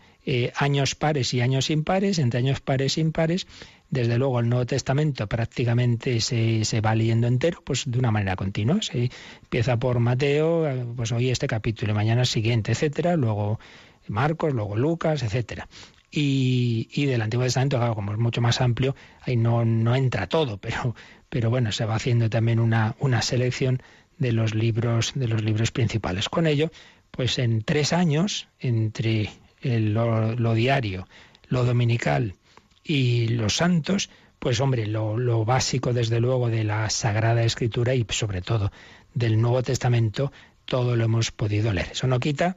años 0.56 0.96
pares 0.96 1.36
y 1.36 1.42
años 1.42 1.70
impares, 1.70 2.18
entre 2.18 2.40
años 2.40 2.60
pares 2.60 2.98
e 2.98 3.02
impares, 3.02 3.46
desde 3.90 4.18
luego 4.18 4.40
el 4.40 4.50
Nuevo 4.50 4.66
Testamento 4.66 5.28
prácticamente 5.28 6.20
se, 6.20 6.66
se, 6.66 6.82
va 6.82 6.96
leyendo 6.96 7.28
entero, 7.28 7.62
pues 7.64 7.84
de 7.86 8.00
una 8.00 8.12
manera 8.12 8.36
continua. 8.36 8.82
Se 8.82 9.10
empieza 9.44 9.78
por 9.78 10.00
Mateo, 10.00 10.94
pues 10.96 11.12
hoy 11.12 11.30
este 11.30 11.48
capítulo, 11.48 11.92
y 11.92 11.96
mañana 11.96 12.26
siguiente, 12.26 12.72
etcétera, 12.72 13.16
luego 13.16 13.60
Marcos, 14.08 14.54
luego 14.54 14.76
Lucas, 14.76 15.24
etcétera. 15.24 15.68
Y, 16.12 16.88
y, 16.94 17.06
del 17.06 17.22
Antiguo 17.22 17.46
Testamento, 17.46 17.78
claro, 17.78 17.96
como 17.96 18.14
es 18.14 18.18
mucho 18.18 18.42
más 18.42 18.62
amplio, 18.62 18.96
ahí 19.22 19.36
no, 19.36 19.66
no 19.66 19.96
entra 19.96 20.28
todo, 20.28 20.58
pero, 20.62 20.96
pero 21.30 21.50
bueno, 21.50 21.72
se 21.72 21.86
va 21.86 21.96
haciendo 21.96 22.30
también 22.30 22.60
una, 22.60 22.96
una 23.00 23.22
selección 23.22 23.82
de 24.18 24.32
los 24.32 24.56
libros, 24.56 25.14
de 25.16 25.28
los 25.28 25.44
libros 25.44 25.72
principales. 25.72 26.30
Con 26.30 26.48
ello, 26.48 26.72
pues 27.12 27.40
en 27.40 27.62
tres 27.64 27.94
años, 27.94 28.48
entre 28.60 29.30
lo, 29.62 30.36
lo 30.36 30.54
diario, 30.54 31.08
lo 31.48 31.66
dominical 31.66 32.36
y 32.84 33.30
los 33.30 33.56
santos, 33.56 34.10
pues 34.40 34.60
hombre, 34.60 34.86
lo, 34.86 35.44
básico 35.44 35.92
desde 35.94 36.20
luego 36.20 36.50
de 36.50 36.64
la 36.64 36.90
Sagrada 36.90 37.44
Escritura 37.44 37.96
y 37.96 38.06
sobre 38.10 38.42
todo 38.42 38.72
del 39.14 39.42
Nuevo 39.42 39.64
Testamento, 39.64 40.32
todo 40.66 40.96
lo 40.96 41.06
hemos 41.06 41.32
podido 41.32 41.74
leer. 41.74 41.90
Eso 41.94 42.08
no 42.08 42.20
quita 42.20 42.56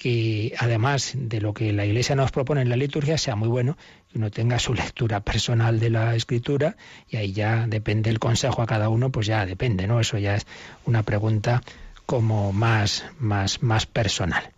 que 0.00 0.54
además 0.58 1.12
de 1.14 1.42
lo 1.42 1.52
que 1.52 1.74
la 1.74 1.84
Iglesia 1.84 2.16
nos 2.16 2.30
propone 2.32 2.62
en 2.62 2.70
la 2.70 2.76
liturgia 2.76 3.18
sea 3.18 3.36
muy 3.36 3.48
bueno 3.48 3.76
que 4.10 4.16
uno 4.16 4.30
tenga 4.30 4.58
su 4.58 4.72
lectura 4.72 5.20
personal 5.20 5.78
de 5.78 5.90
la 5.90 6.16
escritura 6.16 6.78
y 7.06 7.18
ahí 7.18 7.32
ya 7.32 7.66
depende 7.66 8.08
el 8.08 8.18
consejo 8.18 8.62
a 8.62 8.66
cada 8.66 8.88
uno, 8.88 9.12
pues 9.12 9.26
ya 9.26 9.44
depende, 9.44 9.86
¿no? 9.86 10.00
Eso 10.00 10.16
ya 10.16 10.36
es 10.36 10.46
una 10.86 11.02
pregunta 11.02 11.62
como 12.06 12.50
más 12.50 13.04
más 13.18 13.62
más 13.62 13.84
personal. 13.84 14.52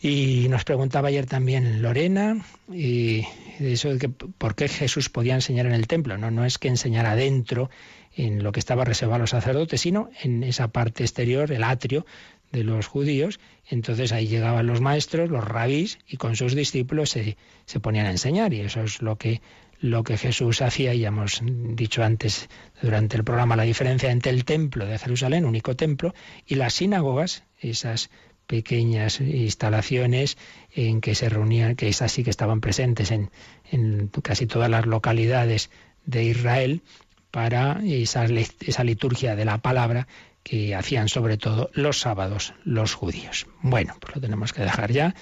Y 0.00 0.46
nos 0.48 0.62
preguntaba 0.62 1.08
ayer 1.08 1.26
también 1.26 1.82
Lorena, 1.82 2.46
y 2.72 3.24
eso 3.58 3.92
de 3.92 3.98
que 3.98 4.08
por 4.08 4.54
qué 4.54 4.68
Jesús 4.68 5.08
podía 5.08 5.34
enseñar 5.34 5.66
en 5.66 5.72
el 5.74 5.88
templo. 5.88 6.16
No, 6.16 6.30
no 6.30 6.44
es 6.44 6.58
que 6.58 6.68
enseñara 6.68 7.10
adentro 7.10 7.70
en 8.14 8.44
lo 8.44 8.52
que 8.52 8.60
estaba 8.60 8.84
reservado 8.84 9.16
a 9.16 9.18
los 9.18 9.30
sacerdotes, 9.30 9.80
sino 9.80 10.10
en 10.22 10.44
esa 10.44 10.68
parte 10.68 11.02
exterior, 11.02 11.50
el 11.50 11.64
atrio 11.64 12.06
de 12.52 12.64
los 12.64 12.86
judíos. 12.86 13.40
Entonces 13.68 14.12
ahí 14.12 14.26
llegaban 14.26 14.66
los 14.66 14.80
maestros, 14.80 15.30
los 15.30 15.44
rabís, 15.44 15.98
y 16.06 16.16
con 16.16 16.36
sus 16.36 16.54
discípulos 16.54 17.10
se, 17.10 17.36
se 17.66 17.80
ponían 17.80 18.06
a 18.06 18.10
enseñar. 18.10 18.52
Y 18.54 18.60
eso 18.60 18.82
es 18.82 19.02
lo 19.02 19.16
que, 19.16 19.40
lo 19.80 20.04
que 20.04 20.16
Jesús 20.16 20.62
hacía. 20.62 20.94
Y 20.94 21.00
ya 21.00 21.08
hemos 21.08 21.40
dicho 21.44 22.02
antes 22.02 22.48
durante 22.82 23.16
el 23.16 23.24
programa 23.24 23.56
la 23.56 23.64
diferencia 23.64 24.10
entre 24.10 24.32
el 24.32 24.44
templo 24.44 24.86
de 24.86 24.98
Jerusalén, 24.98 25.44
único 25.44 25.76
templo, 25.76 26.14
y 26.46 26.54
las 26.54 26.74
sinagogas, 26.74 27.44
esas 27.60 28.10
pequeñas 28.46 29.20
instalaciones 29.20 30.38
en 30.74 31.02
que 31.02 31.14
se 31.14 31.28
reunían, 31.28 31.76
que 31.76 31.88
es 31.88 32.00
así 32.00 32.24
que 32.24 32.30
estaban 32.30 32.62
presentes 32.62 33.10
en, 33.10 33.30
en 33.70 34.08
casi 34.22 34.46
todas 34.46 34.70
las 34.70 34.86
localidades 34.86 35.70
de 36.06 36.24
Israel 36.24 36.82
para 37.30 37.80
esa, 37.84 38.24
esa 38.24 38.84
liturgia 38.84 39.36
de 39.36 39.44
la 39.44 39.58
palabra 39.58 40.08
que 40.48 40.74
hacían 40.74 41.08
sobre 41.08 41.36
todo 41.36 41.70
los 41.74 42.00
sábados 42.00 42.54
los 42.64 42.94
judíos. 42.94 43.46
Bueno, 43.60 43.94
pues 44.00 44.14
lo 44.14 44.20
tenemos 44.20 44.54
que 44.54 44.62
dejar 44.62 44.92
ya. 44.92 45.14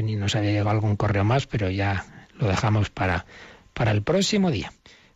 Nos 0.00 0.36
había 0.36 0.50
llegado 0.50 0.70
algún 0.70 0.94
correo 0.94 1.24
más, 1.24 1.48
pero 1.48 1.70
ya 1.70 2.28
lo 2.34 2.46
dejamos 2.46 2.88
para, 2.88 3.26
para 3.74 3.90
el 3.90 4.02
próximo 4.02 4.52
día. 4.52 4.72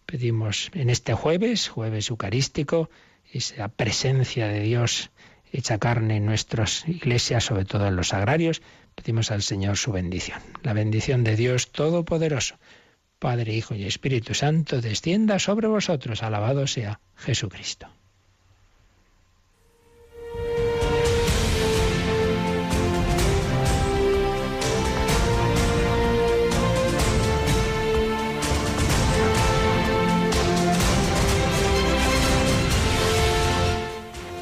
Pedimos 0.07 0.71
en 0.75 0.91
este 0.91 1.15
jueves, 1.15 1.69
jueves 1.69 2.11
eucarístico, 2.11 2.91
esa 3.33 3.69
presencia 3.69 4.49
de 4.49 4.61
Dios 4.61 5.13
hecha 5.53 5.79
carne 5.79 6.17
en 6.17 6.27
nuestras 6.27 6.87
iglesias, 6.89 7.45
sobre 7.45 7.65
todo 7.65 7.87
en 7.87 7.95
los 7.95 8.13
agrarios, 8.13 8.61
pedimos 8.97 9.31
al 9.31 9.43
Señor 9.43 9.77
su 9.77 9.93
bendición. 9.93 10.41
La 10.65 10.73
bendición 10.73 11.23
de 11.23 11.37
Dios 11.37 11.71
Todopoderoso, 11.71 12.59
Padre, 13.21 13.55
Hijo 13.55 13.77
y 13.77 13.85
Espíritu 13.85 14.35
Santo, 14.35 14.81
descienda 14.81 15.39
sobre 15.39 15.69
vosotros. 15.69 16.25
Alabado 16.25 16.67
sea 16.67 16.99
Jesucristo. 17.15 17.94